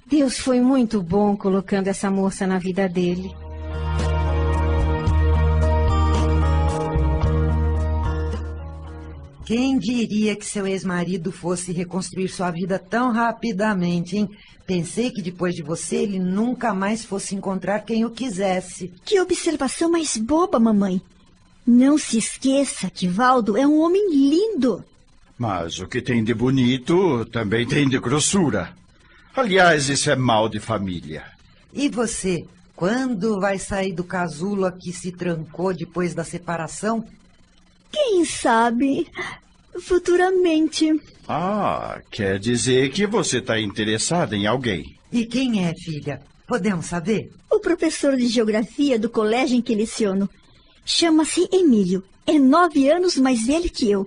Deus 0.07 0.39
foi 0.39 0.63
muito 0.63 1.03
bom 1.03 1.37
colocando 1.37 1.89
essa 1.89 2.11
moça 2.11 2.47
na 2.47 2.59
vida 2.59 2.89
dele. 2.89 3.35
Quem 9.45 9.79
diria 9.79 10.35
que 10.35 10.45
seu 10.45 10.67
ex-marido 10.67 11.31
fosse 11.31 11.71
reconstruir 11.71 12.29
sua 12.29 12.51
vida 12.51 12.79
tão 12.79 13.13
rapidamente, 13.13 14.17
hein? 14.17 14.29
Pensei 14.67 15.11
que 15.11 15.23
depois 15.23 15.55
de 15.55 15.63
você 15.63 15.97
ele 15.97 16.19
nunca 16.19 16.73
mais 16.73 17.05
fosse 17.05 17.35
encontrar 17.35 17.81
quem 17.81 18.07
o 18.07 18.11
quisesse. 18.11 18.91
Que 19.05 19.21
observação 19.21 19.91
mais 19.91 20.17
boba, 20.17 20.59
mamãe. 20.59 21.01
Não 21.67 21.99
se 21.99 22.19
esqueça 22.19 22.89
que 22.89 23.09
Valdo 23.09 23.57
é 23.57 23.67
um 23.67 23.81
homem 23.81 24.09
lindo. 24.11 24.85
Mas 25.37 25.79
o 25.81 25.87
que 25.87 26.01
tem 26.01 26.23
de 26.23 26.33
bonito 26.33 27.25
também 27.27 27.67
tem 27.67 27.89
de 27.89 27.99
grossura. 27.99 28.73
Aliás, 29.35 29.89
isso 29.89 30.11
é 30.11 30.17
mal 30.17 30.49
de 30.49 30.61
família. 30.61 31.25
E 31.73 31.89
você, 31.89 32.47
quando 32.75 33.41
vai 33.41 33.59
sair 33.59 33.93
do 33.93 34.05
casulo 34.05 34.71
que 34.73 34.93
se 34.93 35.13
trancou 35.13 35.75
depois 35.75 36.15
da 36.15 36.25
separação? 36.25 37.05
Quem 37.91 38.25
sabe? 38.25 39.07
Futuramente. 39.81 40.91
Ah, 41.29 42.01
quer 42.11 42.39
dizer 42.39 42.91
que 42.91 43.07
você 43.07 43.39
está 43.39 43.61
interessada 43.61 44.37
em 44.37 44.47
alguém. 44.47 44.97
E 45.13 45.27
quem 45.27 45.67
é, 45.67 45.75
filha? 45.75 46.23
Podemos 46.47 46.87
saber? 46.87 47.31
O 47.51 47.59
professor 47.59 48.17
de 48.17 48.29
geografia 48.29 48.99
do 48.99 49.11
colégio 49.11 49.57
em 49.57 49.61
que 49.61 49.75
leciono. 49.75 50.31
Chama-se 50.89 51.49
Emílio. 51.53 52.05
É 52.25 52.39
nove 52.39 52.89
anos 52.89 53.17
mais 53.17 53.45
velho 53.45 53.69
que 53.69 53.91
eu. 53.91 54.07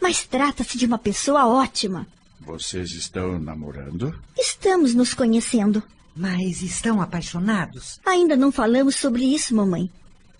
Mas 0.00 0.24
trata-se 0.24 0.78
de 0.78 0.86
uma 0.86 0.96
pessoa 0.96 1.48
ótima. 1.48 2.06
Vocês 2.40 2.92
estão 2.92 3.36
namorando? 3.36 4.14
Estamos 4.38 4.94
nos 4.94 5.12
conhecendo. 5.12 5.82
Mas 6.14 6.62
estão 6.62 7.02
apaixonados? 7.02 7.98
Ainda 8.06 8.36
não 8.36 8.52
falamos 8.52 8.94
sobre 8.94 9.24
isso, 9.24 9.56
mamãe. 9.56 9.90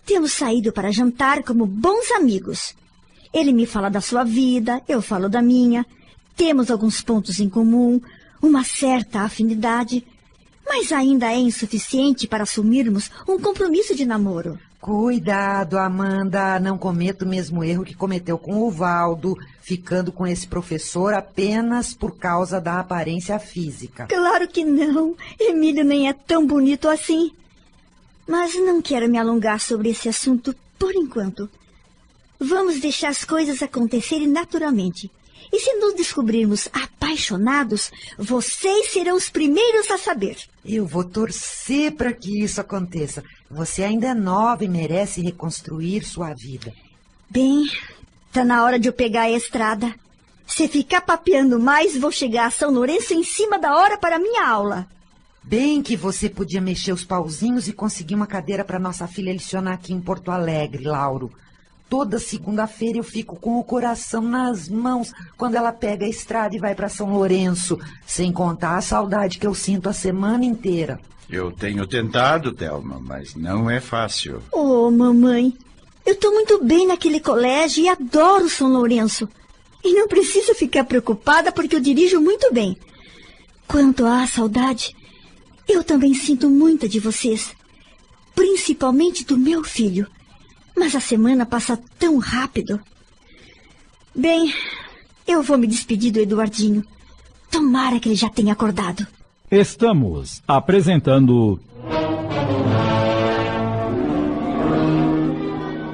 Temos 0.07 0.33
saído 0.33 0.73
para 0.73 0.93
jantar 0.93 1.43
como 1.43 1.67
bons 1.67 2.13
amigos. 2.13 2.73
Ele 3.35 3.53
me 3.53 3.67
fala 3.67 3.89
da 3.89 4.01
sua 4.01 4.23
vida, 4.23 4.81
eu 4.89 5.03
falo 5.03 5.29
da 5.29 5.43
minha. 5.43 5.85
Temos 6.37 6.71
alguns 6.71 7.01
pontos 7.01 7.41
em 7.41 7.49
comum, 7.49 8.01
uma 8.41 8.63
certa 8.63 9.23
afinidade, 9.23 10.07
mas 10.65 10.93
ainda 10.93 11.33
é 11.33 11.37
insuficiente 11.37 12.29
para 12.29 12.45
assumirmos 12.45 13.11
um 13.29 13.41
compromisso 13.41 13.93
de 13.95 14.07
namoro. 14.07 14.57
Cuidado, 14.81 15.77
Amanda, 15.77 16.59
não 16.59 16.79
cometa 16.79 17.27
o 17.27 17.29
mesmo 17.29 17.63
erro 17.63 17.85
que 17.85 17.95
cometeu 17.95 18.39
com 18.39 18.63
o 18.63 18.71
Valdo, 18.71 19.37
ficando 19.61 20.11
com 20.11 20.27
esse 20.27 20.49
professor 20.49 21.13
apenas 21.13 21.93
por 21.93 22.17
causa 22.17 22.59
da 22.59 22.81
aparência 22.81 23.39
física. 23.39 24.07
Claro 24.07 24.49
que 24.49 24.65
não. 24.65 25.15
Emílio 25.39 25.85
nem 25.85 26.09
é 26.09 26.15
tão 26.15 26.47
bonito 26.47 26.89
assim. 26.89 27.31
Mas 28.27 28.55
não 28.55 28.81
quero 28.81 29.07
me 29.07 29.19
alongar 29.19 29.61
sobre 29.61 29.91
esse 29.91 30.09
assunto 30.09 30.57
por 30.79 30.95
enquanto. 30.95 31.51
Vamos 32.39 32.81
deixar 32.81 33.11
as 33.11 33.23
coisas 33.23 33.63
acontecerem 33.63 34.29
naturalmente. 34.29 35.11
E 35.53 35.59
se 35.59 35.73
nos 35.75 35.95
descobrirmos 35.95 36.69
apaixonados, 36.73 37.91
vocês 38.17 38.93
serão 38.93 39.17
os 39.17 39.29
primeiros 39.29 39.91
a 39.91 39.99
saber. 39.99 40.37
Eu 40.65 40.87
vou 40.87 41.03
torcer 41.05 41.93
para 41.93 42.13
que 42.13 42.43
isso 42.43 42.61
aconteça. 42.61 43.25
Você 43.51 43.83
ainda 43.83 44.09
é 44.09 44.15
nova 44.15 44.65
e 44.65 44.69
merece 44.69 45.21
reconstruir 45.21 46.05
sua 46.05 46.33
vida. 46.35 46.73
Bem, 47.29 47.65
tá 48.33 48.45
na 48.45 48.65
hora 48.65 48.79
de 48.79 48.89
eu 48.89 48.93
pegar 48.93 49.23
a 49.23 49.31
estrada. 49.31 49.93
Se 50.47 50.69
ficar 50.69 51.01
papeando 51.01 51.59
mais, 51.59 51.97
vou 51.97 52.11
chegar 52.11 52.47
a 52.47 52.51
São 52.51 52.71
Lourenço 52.71 53.15
em 53.15 53.25
cima 53.25 53.59
da 53.59 53.77
hora 53.77 53.97
para 53.97 54.17
a 54.17 54.19
minha 54.19 54.47
aula. 54.47 54.87
Bem 55.43 55.83
que 55.83 55.97
você 55.97 56.29
podia 56.29 56.61
mexer 56.61 56.93
os 56.93 57.05
pauzinhos 57.05 57.67
e 57.67 57.73
conseguir 57.73 58.15
uma 58.15 58.27
cadeira 58.27 58.65
para 58.65 58.79
nossa 58.79 59.09
filha 59.09 59.33
licionar 59.33 59.75
aqui 59.75 59.93
em 59.93 60.01
Porto 60.01 60.31
Alegre, 60.31 60.85
Lauro. 60.85 61.33
Toda 61.91 62.21
segunda-feira 62.21 62.99
eu 62.99 63.03
fico 63.03 63.35
com 63.35 63.59
o 63.59 63.65
coração 63.65 64.23
nas 64.23 64.69
mãos 64.69 65.13
quando 65.37 65.57
ela 65.57 65.73
pega 65.73 66.07
a 66.07 66.09
estrada 66.09 66.55
e 66.55 66.61
vai 66.61 66.73
para 66.73 66.89
São 66.89 67.13
Lourenço, 67.13 67.77
sem 68.07 68.31
contar 68.31 68.77
a 68.77 68.81
saudade 68.81 69.41
que 69.41 69.47
eu 69.47 69.53
sinto 69.57 69.89
a 69.89 69.93
semana 69.93 70.45
inteira. 70.45 71.01
Eu 71.29 71.51
tenho 71.51 71.85
tentado, 71.89 72.53
Thelma, 72.53 73.01
mas 73.01 73.35
não 73.35 73.69
é 73.69 73.81
fácil. 73.81 74.41
Oh, 74.53 74.89
mamãe, 74.89 75.53
eu 76.07 76.13
estou 76.13 76.33
muito 76.33 76.63
bem 76.63 76.87
naquele 76.87 77.19
colégio 77.19 77.83
e 77.83 77.89
adoro 77.89 78.49
São 78.49 78.73
Lourenço. 78.73 79.29
E 79.83 79.93
não 79.93 80.07
preciso 80.07 80.55
ficar 80.55 80.85
preocupada 80.85 81.51
porque 81.51 81.75
eu 81.75 81.81
dirijo 81.81 82.21
muito 82.21 82.55
bem. 82.55 82.77
Quanto 83.67 84.07
à 84.07 84.25
saudade, 84.29 84.95
eu 85.67 85.83
também 85.83 86.15
sinto 86.15 86.49
muita 86.49 86.89
de 86.89 87.01
vocês, 87.01 87.51
principalmente 88.33 89.25
do 89.25 89.37
meu 89.37 89.65
filho. 89.65 90.07
Mas 90.81 90.97
a 90.97 91.01
semana 91.01 91.45
passa 91.45 91.79
tão 91.99 92.17
rápido. 92.17 92.81
Bem, 94.17 94.51
eu 95.29 95.43
vou 95.43 95.59
me 95.59 95.67
despedir 95.67 96.11
do 96.11 96.21
Eduardinho. 96.21 96.83
Tomara 97.51 98.01
que 98.01 98.09
ele 98.09 98.17
já 98.17 98.31
tenha 98.31 98.55
acordado. 98.55 99.07
Estamos 99.51 100.43
apresentando. 100.49 101.61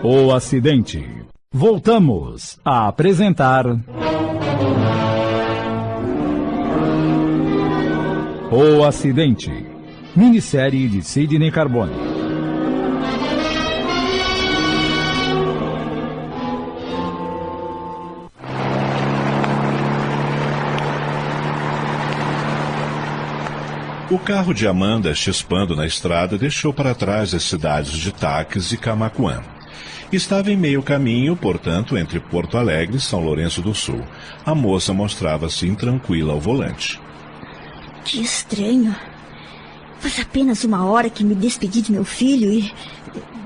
O 0.05 0.33
acidente. 0.33 1.05
Voltamos 1.53 2.57
a 2.65 2.87
apresentar. 2.87 3.67
O 8.53 8.85
acidente. 8.85 9.51
Minissérie 10.15 10.89
de 10.89 11.03
Sidney 11.03 11.51
Carbone. 11.51 12.06
O 24.09 24.21
carro 24.21 24.55
de 24.55 24.69
Amanda, 24.69 25.13
chispando 25.17 25.75
na 25.75 25.85
estrada, 25.85 26.39
deixou 26.39 26.73
para 26.73 26.95
trás 26.95 27.35
as 27.35 27.43
cidades 27.43 27.91
de 27.99 28.13
Taques 28.13 28.71
e 28.71 28.77
Camacuã. 28.77 29.43
Estava 30.13 30.53
em 30.53 30.57
meio 30.57 30.81
caminho, 30.81 31.37
portanto, 31.37 31.99
entre 31.99 32.21
Porto 32.21 32.57
Alegre 32.57 32.99
e 32.99 33.01
São 33.01 33.19
Lourenço 33.19 33.61
do 33.61 33.75
Sul. 33.75 34.01
A 34.45 34.55
moça 34.55 34.95
mostrava-se 34.95 35.67
intranquila 35.67 36.33
ao 36.33 36.41
volante. 36.41 37.01
Que 38.05 38.21
estranho. 38.21 38.95
Faz 39.99 40.21
apenas 40.21 40.63
uma 40.63 40.85
hora 40.85 41.11
que 41.11 41.25
me 41.25 41.35
despedi 41.35 41.83
de 41.83 41.91
meu 41.91 42.05
filho 42.05 42.53
e, 42.53 42.73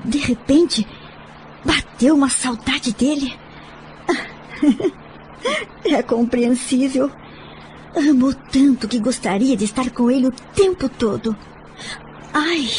de 0.05 0.19
repente, 0.19 0.85
bateu 1.65 2.13
uma 2.13 2.29
saudade 2.29 2.93
dele. 2.93 3.33
É 5.83 6.03
compreensível. 6.03 7.11
Amo 7.95 8.33
tanto 8.33 8.87
que 8.87 8.99
gostaria 8.99 9.57
de 9.57 9.65
estar 9.65 9.89
com 9.91 10.09
ele 10.09 10.27
o 10.27 10.31
tempo 10.31 10.87
todo. 10.87 11.35
Ai, 12.33 12.69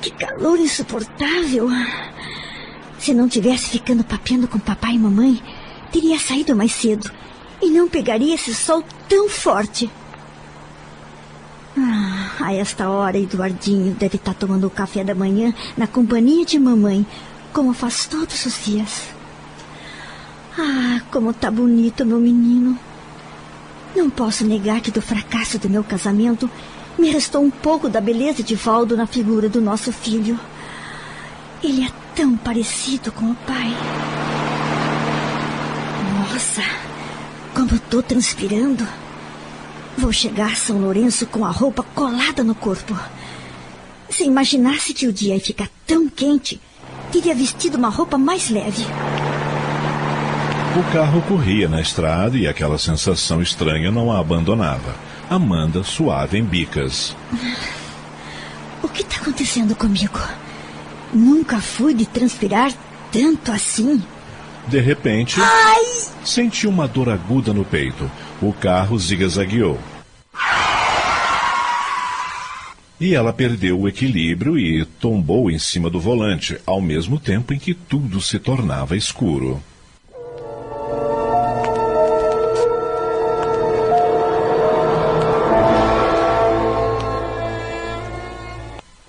que 0.00 0.10
calor 0.10 0.58
insuportável. 0.58 1.68
Se 2.98 3.12
não 3.12 3.28
tivesse 3.28 3.70
ficando 3.70 4.04
papeando 4.04 4.46
com 4.46 4.58
papai 4.58 4.94
e 4.94 4.98
mamãe, 4.98 5.42
teria 5.90 6.18
saído 6.18 6.54
mais 6.54 6.72
cedo 6.72 7.10
e 7.60 7.70
não 7.70 7.88
pegaria 7.88 8.34
esse 8.34 8.54
sol 8.54 8.84
tão 9.08 9.28
forte. 9.28 9.90
Ah, 11.76 12.30
a 12.40 12.54
esta 12.54 12.88
hora, 12.88 13.18
Eduardinho 13.18 13.94
deve 13.94 14.16
estar 14.16 14.34
tomando 14.34 14.68
o 14.68 14.70
café 14.70 15.02
da 15.02 15.14
manhã 15.14 15.52
na 15.76 15.88
companhia 15.88 16.44
de 16.44 16.58
mamãe, 16.58 17.04
como 17.52 17.72
faz 17.72 18.06
todos 18.06 18.46
os 18.46 18.64
dias. 18.64 19.02
Ah, 20.56 21.00
como 21.10 21.32
tá 21.32 21.50
bonito, 21.50 22.06
meu 22.06 22.20
menino. 22.20 22.78
Não 23.94 24.10
posso 24.10 24.44
negar 24.44 24.80
que 24.80 24.90
do 24.90 25.00
fracasso 25.00 25.58
do 25.58 25.70
meu 25.70 25.84
casamento 25.84 26.50
me 26.98 27.10
restou 27.10 27.42
um 27.42 27.50
pouco 27.50 27.88
da 27.88 28.00
beleza 28.00 28.42
de 28.42 28.54
Valdo 28.54 28.96
na 28.96 29.06
figura 29.06 29.48
do 29.48 29.60
nosso 29.60 29.92
filho. 29.92 30.38
Ele 31.62 31.84
é 31.84 31.90
tão 32.14 32.36
parecido 32.36 33.12
com 33.12 33.30
o 33.30 33.34
pai. 33.34 33.72
Nossa, 36.18 36.62
como 37.54 37.78
tô 37.78 38.02
transpirando. 38.02 38.86
Vou 39.96 40.12
chegar 40.12 40.52
a 40.52 40.56
São 40.56 40.80
Lourenço 40.80 41.26
com 41.26 41.44
a 41.44 41.50
roupa 41.50 41.84
colada 41.94 42.42
no 42.42 42.54
corpo. 42.54 42.98
Se 44.10 44.24
imaginasse 44.24 44.92
que 44.92 45.06
o 45.06 45.12
dia 45.12 45.34
ia 45.34 45.40
ficar 45.40 45.68
tão 45.86 46.08
quente, 46.08 46.60
teria 47.12 47.34
vestido 47.34 47.78
uma 47.78 47.88
roupa 47.88 48.18
mais 48.18 48.50
leve. 48.50 48.84
O 50.76 50.82
carro 50.92 51.22
corria 51.22 51.68
na 51.68 51.80
estrada 51.80 52.36
e 52.36 52.48
aquela 52.48 52.76
sensação 52.78 53.40
estranha 53.40 53.92
não 53.92 54.10
a 54.10 54.18
abandonava. 54.18 54.96
Amanda 55.30 55.84
suave 55.84 56.36
em 56.36 56.42
bicas. 56.42 57.16
O 58.82 58.88
que 58.88 59.02
está 59.02 59.18
acontecendo 59.18 59.76
comigo? 59.76 60.18
Nunca 61.12 61.60
fui 61.60 61.94
de 61.94 62.04
transpirar 62.04 62.72
tanto 63.12 63.52
assim. 63.52 64.02
De 64.66 64.80
repente, 64.80 65.40
Ai! 65.40 65.84
sentiu 66.24 66.70
uma 66.70 66.88
dor 66.88 67.08
aguda 67.08 67.52
no 67.52 67.64
peito. 67.64 68.10
O 68.42 68.52
carro 68.52 68.98
zigue-zagueou. 68.98 69.78
E 73.00 73.14
ela 73.14 73.32
perdeu 73.32 73.78
o 73.78 73.88
equilíbrio 73.88 74.58
e 74.58 74.84
tombou 74.84 75.48
em 75.48 75.58
cima 75.58 75.88
do 75.88 76.00
volante, 76.00 76.58
ao 76.66 76.80
mesmo 76.80 77.20
tempo 77.20 77.54
em 77.54 77.60
que 77.60 77.74
tudo 77.74 78.20
se 78.20 78.40
tornava 78.40 78.96
escuro. 78.96 79.62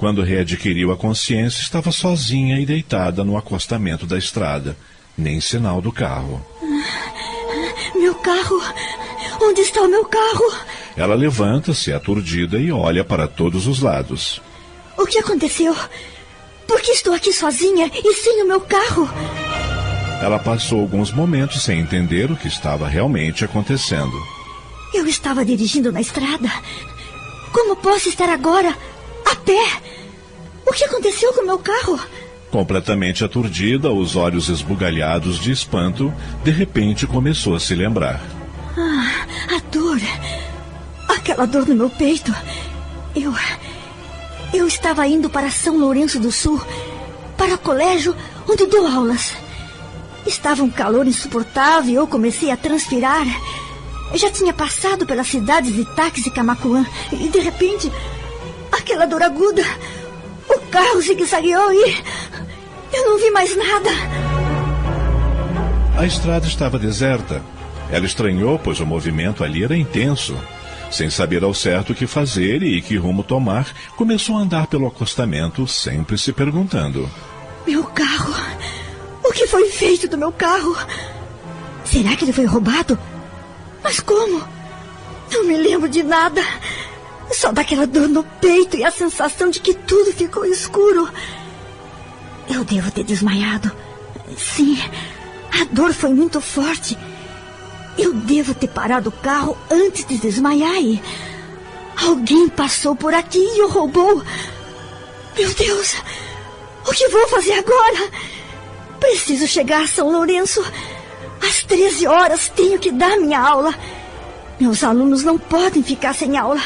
Quando 0.06 0.22
readquiriu 0.22 0.92
a 0.92 0.96
consciência, 0.96 1.64
estava 1.64 1.92
sozinha 1.92 2.60
e 2.60 2.66
deitada 2.66 3.24
no 3.24 3.36
acostamento 3.36 4.06
da 4.06 4.20
estrada. 4.20 4.78
Nem 5.18 5.42
sinal 5.42 5.82
do 5.82 5.92
carro. 5.92 6.46
Meu 7.96 8.14
carro! 8.14 8.62
Onde 9.42 9.62
está 9.62 9.82
o 9.82 9.88
meu 9.88 10.06
carro? 10.06 10.60
Ela 10.96 11.16
levanta-se 11.16 11.92
aturdida 11.92 12.60
e 12.60 12.72
olha 12.72 13.04
para 13.04 13.28
todos 13.28 13.66
os 13.66 13.80
lados. 13.80 14.40
O 14.96 15.08
que 15.08 15.18
aconteceu? 15.18 15.76
Por 16.68 16.80
que 16.82 16.92
estou 16.92 17.12
aqui 17.12 17.34
sozinha 17.34 17.90
e 17.92 18.14
sem 18.14 18.44
o 18.44 18.48
meu 18.48 18.62
carro? 18.62 19.10
Ela 20.22 20.38
passou 20.38 20.82
alguns 20.82 21.12
momentos 21.12 21.64
sem 21.64 21.80
entender 21.80 22.30
o 22.30 22.38
que 22.38 22.48
estava 22.48 22.88
realmente 22.88 23.44
acontecendo. 23.44 24.16
Eu 24.94 25.08
estava 25.08 25.44
dirigindo 25.44 25.92
na 25.92 26.00
estrada. 26.00 26.52
Como 27.52 27.76
posso 27.78 28.08
estar 28.08 28.30
agora 28.30 28.78
a 29.26 29.36
pé? 29.36 29.82
O 30.66 30.72
que 30.72 30.84
aconteceu 30.84 31.34
com 31.34 31.42
o 31.42 31.46
meu 31.46 31.60
carro? 31.60 32.00
Completamente 32.52 33.24
aturdida, 33.24 33.92
os 33.92 34.16
olhos 34.16 34.50
esbugalhados 34.50 35.40
de 35.40 35.52
espanto, 35.52 36.14
de 36.44 36.52
repente 36.52 37.06
começou 37.06 37.56
a 37.56 37.60
se 37.60 37.76
lembrar. 37.76 38.22
Ah, 38.78 39.56
a 39.56 39.60
dor. 39.72 40.00
Aquela 41.08 41.46
dor 41.46 41.68
no 41.68 41.76
meu 41.76 41.90
peito. 41.90 42.34
Eu. 43.16 43.34
Eu 44.54 44.68
estava 44.68 45.06
indo 45.08 45.30
para 45.30 45.52
São 45.52 45.78
Lourenço 45.78 46.20
do 46.20 46.32
Sul, 46.32 46.62
para 47.38 47.56
o 47.56 47.58
colégio 47.58 48.16
onde 48.48 48.66
dou 48.68 48.88
aulas. 48.88 49.34
Estava 50.26 50.64
um 50.64 50.70
calor 50.70 51.06
insuportável 51.06 51.92
e 51.92 51.96
eu 51.96 52.08
comecei 52.08 52.52
a 52.52 52.58
transpirar. 52.58 53.26
Já 54.14 54.32
tinha 54.32 54.54
passado 54.54 55.06
pelas 55.06 55.28
cidades 55.28 55.74
de 55.74 55.84
Táxi 55.94 56.30
e 56.30 56.32
Camacuã 56.32 56.86
e 57.12 57.28
de 57.28 57.40
repente, 57.40 57.92
aquela 58.72 59.06
dor 59.06 59.22
aguda. 59.22 59.64
O 60.48 60.60
carro 60.70 61.02
zigue-zagueou 61.02 61.72
e. 61.74 62.04
Eu 62.94 63.10
não 63.10 63.20
vi 63.20 63.32
mais 63.32 63.56
nada. 63.56 63.90
A 65.98 66.06
estrada 66.06 66.46
estava 66.46 66.78
deserta. 66.78 67.42
Ela 67.92 68.06
estranhou, 68.06 68.60
pois 68.60 68.80
o 68.80 68.86
movimento 68.86 69.44
ali 69.44 69.64
era 69.64 69.76
intenso. 69.76 70.36
Sem 70.92 71.10
saber 71.10 71.44
ao 71.44 71.54
certo 71.54 71.92
o 71.92 71.96
que 71.96 72.08
fazer 72.08 72.64
e 72.64 72.82
que 72.82 72.96
rumo 72.96 73.24
tomar, 73.24 73.68
começou 73.96 74.38
a 74.38 74.40
andar 74.40 74.68
pelo 74.68 74.88
acostamento, 74.88 75.68
sempre 75.68 76.18
se 76.18 76.32
perguntando: 76.32 77.10
Meu 77.66 77.84
carro? 77.84 78.34
O 79.24 79.32
que 79.32 79.48
foi 79.48 79.70
feito 79.70 80.08
do 80.08 80.18
meu 80.18 80.32
carro? 80.32 80.76
Será 81.84 82.16
que 82.16 82.26
ele 82.26 82.34
foi 82.34 82.46
roubado? 82.46 82.98
Mas 83.84 84.00
como? 84.00 84.44
Não 85.32 85.44
me 85.46 85.58
lembro 85.58 85.90
de 85.90 86.04
nada. 86.04 86.42
Só 87.32 87.52
daquela 87.52 87.88
dor 87.88 88.08
no 88.08 88.24
peito 88.24 88.78
e 88.78 88.84
a 88.84 88.92
sensação 88.92 89.50
de 89.50 89.60
que 89.60 89.74
tudo 89.74 90.12
ficou 90.14 90.46
escuro. 90.46 91.10
Eu 92.50 92.64
devo 92.64 92.92
ter 92.92 93.04
desmaiado. 93.04 93.72
Sim, 94.38 94.78
a 95.52 95.64
dor 95.72 95.94
foi 95.94 96.14
muito 96.14 96.40
forte. 96.40 96.98
Eu 97.98 98.14
devo 98.14 98.54
ter 98.54 98.68
parado 98.68 99.10
o 99.10 99.12
carro 99.12 99.58
antes 99.72 100.06
de 100.06 100.18
desmaiar 100.18 100.76
e. 100.76 101.02
Alguém 102.06 102.50
passou 102.50 102.96
por 102.96 103.14
aqui 103.14 103.40
e 103.40 103.62
o 103.62 103.70
roubou. 103.70 104.22
Meu 105.38 105.54
Deus! 105.54 105.96
O 106.88 106.92
que 106.92 107.08
vou 107.10 107.28
fazer 107.30 107.54
agora? 107.54 108.12
Preciso 109.00 109.48
chegar 109.48 109.84
a 109.84 109.88
São 109.88 110.12
Lourenço. 110.12 110.64
Às 111.42 111.64
13 111.64 112.08
horas 112.08 112.50
tenho 112.50 112.78
que 112.78 112.92
dar 112.92 113.18
minha 113.18 113.40
aula. 113.40 113.74
Meus 114.60 114.84
alunos 114.84 115.24
não 115.24 115.38
podem 115.38 115.84
ficar 115.84 116.14
sem 116.14 116.38
aula. 116.38 116.62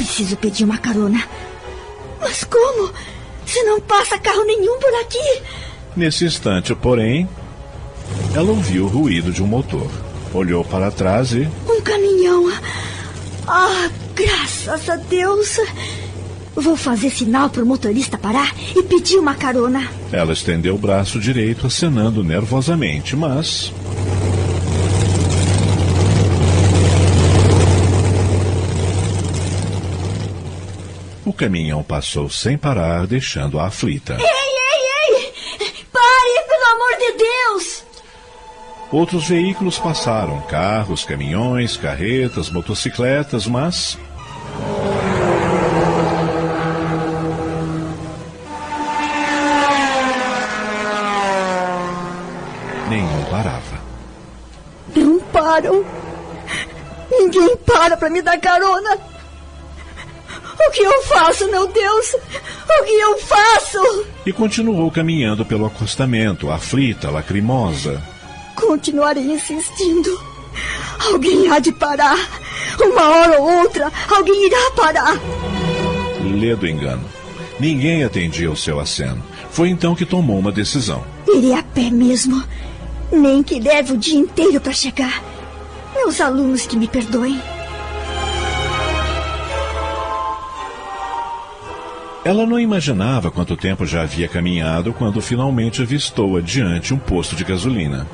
Preciso 0.00 0.34
pedir 0.38 0.64
uma 0.64 0.78
carona. 0.78 1.22
Mas 2.18 2.42
como? 2.44 2.90
Se 3.44 3.62
não 3.64 3.78
passa 3.82 4.18
carro 4.18 4.42
nenhum 4.46 4.78
por 4.78 4.94
aqui. 4.94 5.42
Nesse 5.94 6.24
instante, 6.24 6.74
porém, 6.74 7.28
ela 8.34 8.48
ouviu 8.48 8.86
o 8.86 8.88
ruído 8.88 9.30
de 9.30 9.42
um 9.42 9.46
motor. 9.46 9.90
Olhou 10.32 10.64
para 10.64 10.90
trás 10.90 11.32
e. 11.32 11.46
Um 11.68 11.82
caminhão. 11.82 12.50
Ah, 13.46 13.90
graças 14.14 14.88
a 14.88 14.96
Deus. 14.96 15.60
Vou 16.54 16.78
fazer 16.78 17.10
sinal 17.10 17.50
para 17.50 17.62
o 17.62 17.66
motorista 17.66 18.16
parar 18.16 18.54
e 18.74 18.82
pedir 18.82 19.18
uma 19.18 19.34
carona. 19.34 19.86
Ela 20.10 20.32
estendeu 20.32 20.76
o 20.76 20.78
braço 20.78 21.20
direito, 21.20 21.66
acenando 21.66 22.24
nervosamente, 22.24 23.14
mas. 23.14 23.70
O 31.30 31.32
caminhão 31.32 31.80
passou 31.80 32.28
sem 32.28 32.58
parar, 32.58 33.06
deixando-a 33.06 33.68
aflita. 33.68 34.16
Ei, 34.18 34.26
ei, 34.26 35.20
ei! 35.20 35.32
Pare, 35.92 36.48
pelo 36.48 36.64
amor 36.74 36.98
de 36.98 37.12
Deus! 37.18 37.84
Outros 38.90 39.28
veículos 39.28 39.78
passaram: 39.78 40.40
carros, 40.48 41.04
caminhões, 41.04 41.76
carretas, 41.76 42.50
motocicletas, 42.50 43.46
mas. 43.46 43.96
Nenhum 52.88 53.24
parava. 53.30 53.80
Não 54.96 55.20
param. 55.32 55.84
Ninguém 57.08 57.56
para 57.58 57.96
para 57.96 58.10
me 58.10 58.20
dar 58.20 58.40
carona. 58.40 59.09
O 60.70 60.72
que 60.72 60.82
eu 60.82 61.02
faço, 61.02 61.50
meu 61.50 61.66
Deus? 61.66 62.14
O 62.14 62.84
que 62.84 62.92
eu 62.92 63.18
faço? 63.18 64.06
E 64.24 64.32
continuou 64.32 64.88
caminhando 64.88 65.44
pelo 65.44 65.66
acostamento, 65.66 66.48
aflita, 66.48 67.10
lacrimosa. 67.10 68.00
Continuarei 68.54 69.32
insistindo. 69.32 70.16
Alguém 71.10 71.50
há 71.50 71.58
de 71.58 71.72
parar. 71.72 72.16
Uma 72.80 73.02
hora 73.02 73.40
ou 73.40 73.62
outra, 73.62 73.90
alguém 74.08 74.46
irá 74.46 74.70
parar. 74.76 75.18
Lê 76.38 76.54
do 76.54 76.68
engano. 76.68 77.04
Ninguém 77.58 78.04
atendia 78.04 78.48
o 78.48 78.56
seu 78.56 78.78
aceno. 78.78 79.20
Foi 79.50 79.70
então 79.70 79.96
que 79.96 80.06
tomou 80.06 80.38
uma 80.38 80.52
decisão. 80.52 81.04
Irei 81.26 81.52
a 81.52 81.64
pé 81.64 81.90
mesmo. 81.90 82.44
Nem 83.10 83.42
que 83.42 83.58
leve 83.58 83.94
o 83.94 83.98
dia 83.98 84.20
inteiro 84.20 84.60
para 84.60 84.72
chegar. 84.72 85.20
Meus 85.96 86.20
alunos 86.20 86.64
que 86.64 86.76
me 86.76 86.86
perdoem. 86.86 87.42
Ela 92.30 92.46
não 92.46 92.60
imaginava 92.60 93.28
quanto 93.28 93.56
tempo 93.56 93.84
já 93.84 94.02
havia 94.02 94.28
caminhado 94.28 94.92
quando 94.92 95.20
finalmente 95.20 95.82
avistou 95.82 96.36
adiante 96.36 96.94
um 96.94 96.96
posto 96.96 97.34
de 97.34 97.42
gasolina. 97.42 98.06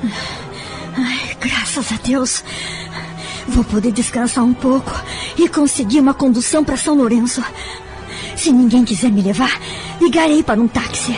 Ai, 0.95 1.37
graças 1.39 1.91
a 1.91 1.97
Deus. 1.97 2.43
Vou 3.47 3.63
poder 3.63 3.91
descansar 3.91 4.43
um 4.43 4.55
pouco 4.55 4.91
e 5.37 5.47
conseguir 5.47 5.99
uma 5.99 6.15
condução 6.15 6.63
para 6.63 6.75
São 6.75 6.95
Lourenço. 6.95 7.43
Se 8.35 8.51
ninguém 8.51 8.83
quiser 8.83 9.11
me 9.11 9.21
levar, 9.21 9.55
ligarei 10.01 10.41
para 10.41 10.59
um 10.59 10.67
táxi. 10.67 11.15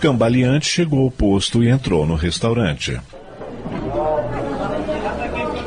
Cambaleante 0.00 0.66
chegou 0.66 1.04
ao 1.04 1.10
posto 1.10 1.62
e 1.62 1.68
entrou 1.68 2.06
no 2.06 2.14
restaurante. 2.14 2.98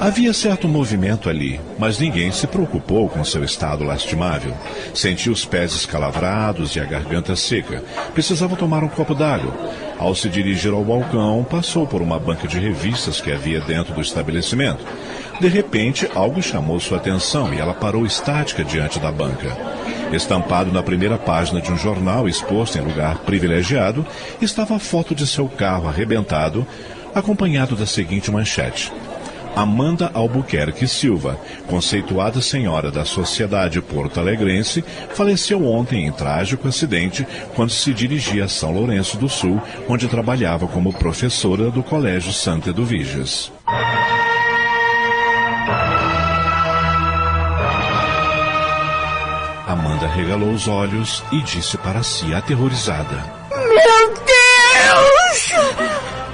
Havia 0.02 0.34
certo 0.34 0.68
movimento 0.68 1.30
ali, 1.30 1.61
mas 1.78 1.99
ninguém 1.99 2.32
se 2.32 2.48
preocupou 2.48 3.07
com 3.07 3.23
seu 3.23 3.44
estado 3.44 3.84
lastimável. 3.84 4.52
Sentia 4.95 5.32
os 5.32 5.45
pés 5.45 5.76
escalavrados 5.76 6.76
e 6.76 6.80
a 6.80 6.86
garganta 6.86 7.36
seca. 7.36 7.84
Precisava 8.11 8.56
tomar 8.56 8.84
um 8.84 8.88
copo 8.88 9.14
d'água. 9.14 9.53
Ao 9.99 10.15
se 10.15 10.28
dirigir 10.28 10.73
ao 10.73 10.84
balcão, 10.84 11.45
passou 11.48 11.86
por 11.86 12.02
uma 12.02 12.18
banca 12.18 12.48
de 12.48 12.57
revistas 12.57 13.22
que 13.22 13.32
havia 13.32 13.61
dentro 13.61 13.94
do 13.94 14.02
estabelecimento. 14.02 14.84
De 15.40 15.48
repente, 15.48 16.10
algo 16.15 16.41
chamou 16.41 16.80
sua 16.80 16.98
atenção 16.98 17.53
e 17.53 17.60
ela 17.60 17.76
parou 17.76 18.03
estática 18.03 18.64
diante 18.64 18.99
da 18.99 19.11
banca. 19.11 19.56
Estampado 20.11 20.72
na 20.72 20.82
primeira 20.82 21.19
página 21.19 21.61
de 21.61 21.72
um 21.72 21.78
jornal 21.78 22.28
exposto 22.28 22.76
em 22.76 22.82
lugar 22.82 23.19
privilegiado, 23.19 24.03
estava 24.41 24.78
a 24.78 24.80
foto 24.80 25.14
de 25.14 25.28
seu 25.28 25.48
carro 25.48 25.88
arrebentado, 25.88 26.65
acompanhado 27.14 27.76
da 27.76 27.86
seguinte 27.86 28.32
manchete. 28.32 28.91
Amanda 29.56 30.10
Albuquerque 30.14 30.88
Silva, 30.88 31.40
conceituada 31.68 32.41
senhora 32.41 32.90
da 32.90 33.03
sociedade 33.03 33.82
porto-alegrense, 33.82 34.84
faleceu 35.14 35.65
ontem 35.65 36.06
em 36.06 36.11
trágico 36.11 36.68
acidente 36.68 37.28
quando 37.56 37.72
se 37.72 37.94
dirigia 37.94 38.45
a 38.45 38.48
São 38.48 38.72
Lourenço 38.72 39.18
do 39.18 39.28
Sul, 39.28 39.61
onde 39.88 40.07
trabalhava 40.07 40.68
como 40.68 40.94
professora 40.94 41.69
do 41.69 41.84
Colégio 41.84 42.32
Santa 42.32 42.69
Eduviges. 42.69 43.52
Amanda 49.68 50.07
regalou 50.07 50.52
os 50.52 50.68
olhos 50.68 51.23
e 51.32 51.41
disse 51.41 51.78
para 51.78 52.03
si, 52.03 52.34
aterrorizada: 52.34 53.23
Meu 53.49 54.14
Deus! 54.14 55.90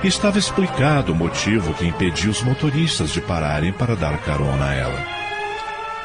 Estava 0.07 0.39
explicado 0.39 1.11
o 1.11 1.15
motivo 1.15 1.73
que 1.73 1.85
impediu 1.85 2.31
os 2.31 2.41
motoristas 2.41 3.09
de 3.09 3.19
pararem 3.19 3.73
para 3.73 3.93
dar 3.93 4.17
carona 4.19 4.69
a 4.69 4.73
ela. 4.73 5.05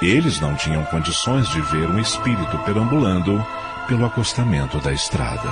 Eles 0.03 0.41
não 0.41 0.57
tinham 0.57 0.85
condições 0.87 1.49
de 1.51 1.61
ver 1.61 1.89
um 1.89 2.01
espírito 2.01 2.59
perambulando 2.65 3.47
pelo 3.87 4.05
acostamento 4.05 4.81
da 4.81 4.93
estrada. 4.93 5.49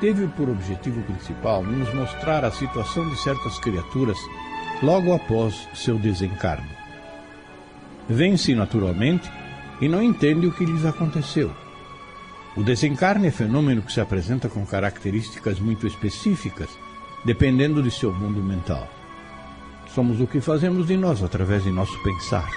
Teve 0.00 0.26
por 0.28 0.48
objetivo 0.48 1.02
principal 1.02 1.62
nos 1.62 1.92
mostrar 1.94 2.44
a 2.44 2.50
situação 2.50 3.08
de 3.08 3.16
certas 3.20 3.58
criaturas 3.58 4.18
logo 4.82 5.12
após 5.12 5.68
seu 5.74 5.98
desencarne. 5.98 6.70
Vence 8.08 8.54
naturalmente 8.54 9.30
e 9.80 9.88
não 9.88 10.02
entende 10.02 10.46
o 10.46 10.52
que 10.52 10.64
lhes 10.64 10.84
aconteceu. 10.84 11.52
O 12.56 12.62
desencarne 12.62 13.28
é 13.28 13.30
fenômeno 13.30 13.82
que 13.82 13.92
se 13.92 14.00
apresenta 14.00 14.48
com 14.48 14.64
características 14.64 15.60
muito 15.60 15.86
específicas, 15.86 16.68
dependendo 17.24 17.82
de 17.82 17.90
seu 17.90 18.12
mundo 18.12 18.42
mental. 18.42 18.88
Somos 19.94 20.20
o 20.20 20.26
que 20.26 20.40
fazemos 20.40 20.86
de 20.86 20.96
nós 20.96 21.22
através 21.22 21.64
de 21.64 21.70
nosso 21.70 21.96
pensar. 22.02 22.50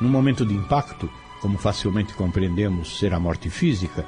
No 0.00 0.08
momento 0.08 0.44
de 0.44 0.54
impacto, 0.54 1.08
como 1.40 1.58
facilmente 1.58 2.14
compreendemos 2.14 2.98
ser 2.98 3.14
a 3.14 3.20
morte 3.20 3.48
física, 3.48 4.06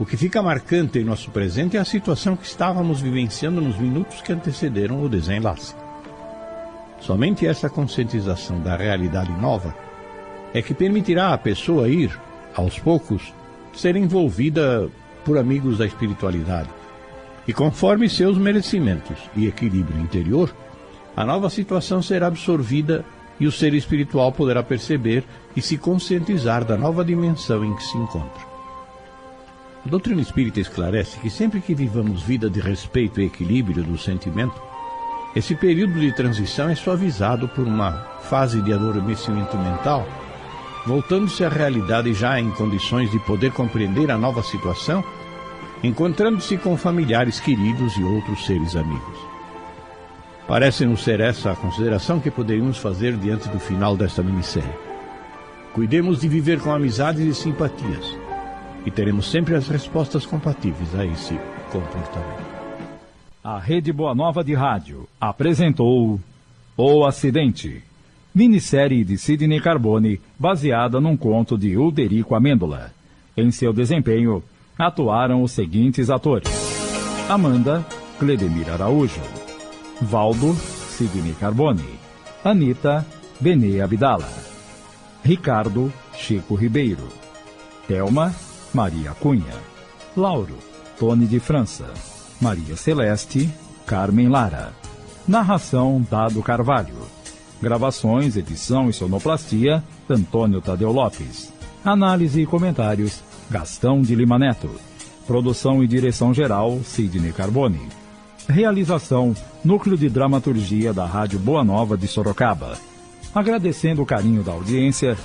o 0.00 0.06
que 0.06 0.16
fica 0.16 0.40
marcante 0.40 0.98
em 0.98 1.04
nosso 1.04 1.30
presente 1.30 1.76
é 1.76 1.80
a 1.80 1.84
situação 1.84 2.34
que 2.34 2.46
estávamos 2.46 3.02
vivenciando 3.02 3.60
nos 3.60 3.76
minutos 3.76 4.22
que 4.22 4.32
antecederam 4.32 5.02
o 5.02 5.10
desenlace. 5.10 5.74
Somente 7.00 7.46
essa 7.46 7.68
conscientização 7.68 8.62
da 8.62 8.76
realidade 8.76 9.30
nova 9.32 9.76
é 10.54 10.62
que 10.62 10.72
permitirá 10.72 11.34
à 11.34 11.38
pessoa 11.38 11.86
ir, 11.86 12.18
aos 12.56 12.78
poucos, 12.78 13.34
ser 13.74 13.94
envolvida 13.94 14.88
por 15.22 15.36
amigos 15.36 15.76
da 15.76 15.84
espiritualidade. 15.84 16.70
E 17.46 17.52
conforme 17.52 18.08
seus 18.08 18.38
merecimentos 18.38 19.18
e 19.36 19.46
equilíbrio 19.46 20.00
interior, 20.00 20.50
a 21.14 21.26
nova 21.26 21.50
situação 21.50 22.00
será 22.00 22.28
absorvida 22.28 23.04
e 23.38 23.46
o 23.46 23.52
ser 23.52 23.74
espiritual 23.74 24.32
poderá 24.32 24.62
perceber 24.62 25.24
e 25.54 25.60
se 25.60 25.76
conscientizar 25.76 26.64
da 26.64 26.78
nova 26.78 27.04
dimensão 27.04 27.62
em 27.62 27.76
que 27.76 27.84
se 27.84 27.98
encontra. 27.98 28.49
A 29.84 29.88
doutrina 29.88 30.20
espírita 30.20 30.60
esclarece 30.60 31.18
que 31.18 31.30
sempre 31.30 31.60
que 31.60 31.74
vivamos 31.74 32.22
vida 32.22 32.50
de 32.50 32.60
respeito 32.60 33.18
e 33.18 33.24
equilíbrio 33.24 33.82
do 33.82 33.96
sentimento, 33.96 34.60
esse 35.34 35.54
período 35.54 35.98
de 35.98 36.12
transição 36.12 36.68
é 36.68 36.74
suavizado 36.74 37.48
por 37.48 37.66
uma 37.66 37.92
fase 38.20 38.60
de 38.60 38.74
adormecimento 38.74 39.56
mental, 39.56 40.06
voltando-se 40.86 41.44
à 41.44 41.48
realidade 41.48 42.12
já 42.12 42.38
em 42.38 42.50
condições 42.50 43.10
de 43.10 43.18
poder 43.20 43.52
compreender 43.52 44.10
a 44.10 44.18
nova 44.18 44.42
situação, 44.42 45.02
encontrando-se 45.82 46.58
com 46.58 46.76
familiares 46.76 47.40
queridos 47.40 47.96
e 47.96 48.02
outros 48.02 48.44
seres 48.44 48.76
amigos. 48.76 49.18
Parece-nos 50.46 51.02
ser 51.02 51.20
essa 51.20 51.52
a 51.52 51.56
consideração 51.56 52.20
que 52.20 52.30
poderíamos 52.30 52.76
fazer 52.76 53.16
diante 53.16 53.48
do 53.48 53.58
final 53.58 53.96
desta 53.96 54.22
minissérie. 54.22 54.68
Cuidemos 55.72 56.20
de 56.20 56.28
viver 56.28 56.60
com 56.60 56.70
amizades 56.70 57.24
e 57.24 57.34
simpatias 57.34 58.29
e 58.84 58.90
teremos 58.90 59.30
sempre 59.30 59.54
as 59.54 59.68
respostas 59.68 60.24
compatíveis 60.24 60.94
a 60.94 61.04
esse 61.04 61.38
comportamento. 61.70 62.50
A 63.42 63.58
Rede 63.58 63.92
Boa 63.92 64.14
Nova 64.14 64.44
de 64.44 64.54
Rádio 64.54 65.08
apresentou 65.20 66.20
O 66.76 67.04
Acidente, 67.06 67.82
minissérie 68.34 69.04
de 69.04 69.16
Sidney 69.16 69.60
Carbone, 69.60 70.20
baseada 70.38 71.00
num 71.00 71.16
conto 71.16 71.56
de 71.56 71.76
Ulderico 71.76 72.34
Amêndola. 72.34 72.92
Em 73.36 73.50
seu 73.50 73.72
desempenho, 73.72 74.42
atuaram 74.78 75.42
os 75.42 75.52
seguintes 75.52 76.10
atores: 76.10 76.50
Amanda, 77.28 77.84
Cledemir 78.18 78.70
Araújo, 78.70 79.22
Valdo, 80.02 80.54
Sidney 80.54 81.34
Carbone, 81.34 81.98
Anita, 82.44 83.06
Benê 83.40 83.80
Abdala, 83.80 84.28
Ricardo, 85.24 85.90
Chico 86.14 86.54
Ribeiro, 86.54 87.08
Thelma, 87.88 88.34
Maria 88.72 89.10
Cunha. 89.12 89.54
Lauro, 90.16 90.56
Tony 90.98 91.26
de 91.26 91.40
França. 91.40 91.86
Maria 92.40 92.76
Celeste, 92.76 93.50
Carmen 93.84 94.28
Lara. 94.28 94.72
Narração 95.26 96.04
Dado 96.08 96.40
Carvalho. 96.42 96.94
Gravações, 97.60 98.36
edição 98.36 98.88
e 98.88 98.92
sonoplastia, 98.92 99.82
Antônio 100.08 100.60
Tadeu 100.60 100.92
Lopes. 100.92 101.52
Análise 101.84 102.42
e 102.42 102.46
comentários, 102.46 103.22
Gastão 103.50 104.02
de 104.02 104.14
Lima 104.14 104.38
Neto. 104.38 104.70
Produção 105.26 105.82
e 105.82 105.88
direção 105.88 106.32
geral, 106.32 106.80
Sidney 106.84 107.32
Carbone. 107.32 107.88
Realização, 108.48 109.34
Núcleo 109.64 109.98
de 109.98 110.08
Dramaturgia 110.08 110.92
da 110.92 111.04
Rádio 111.04 111.38
Boa 111.38 111.64
Nova 111.64 111.96
de 111.96 112.06
Sorocaba. 112.06 112.78
Agradecendo 113.34 114.02
o 114.02 114.06
carinho 114.06 114.42
da 114.42 114.52
audiência, 114.52 115.16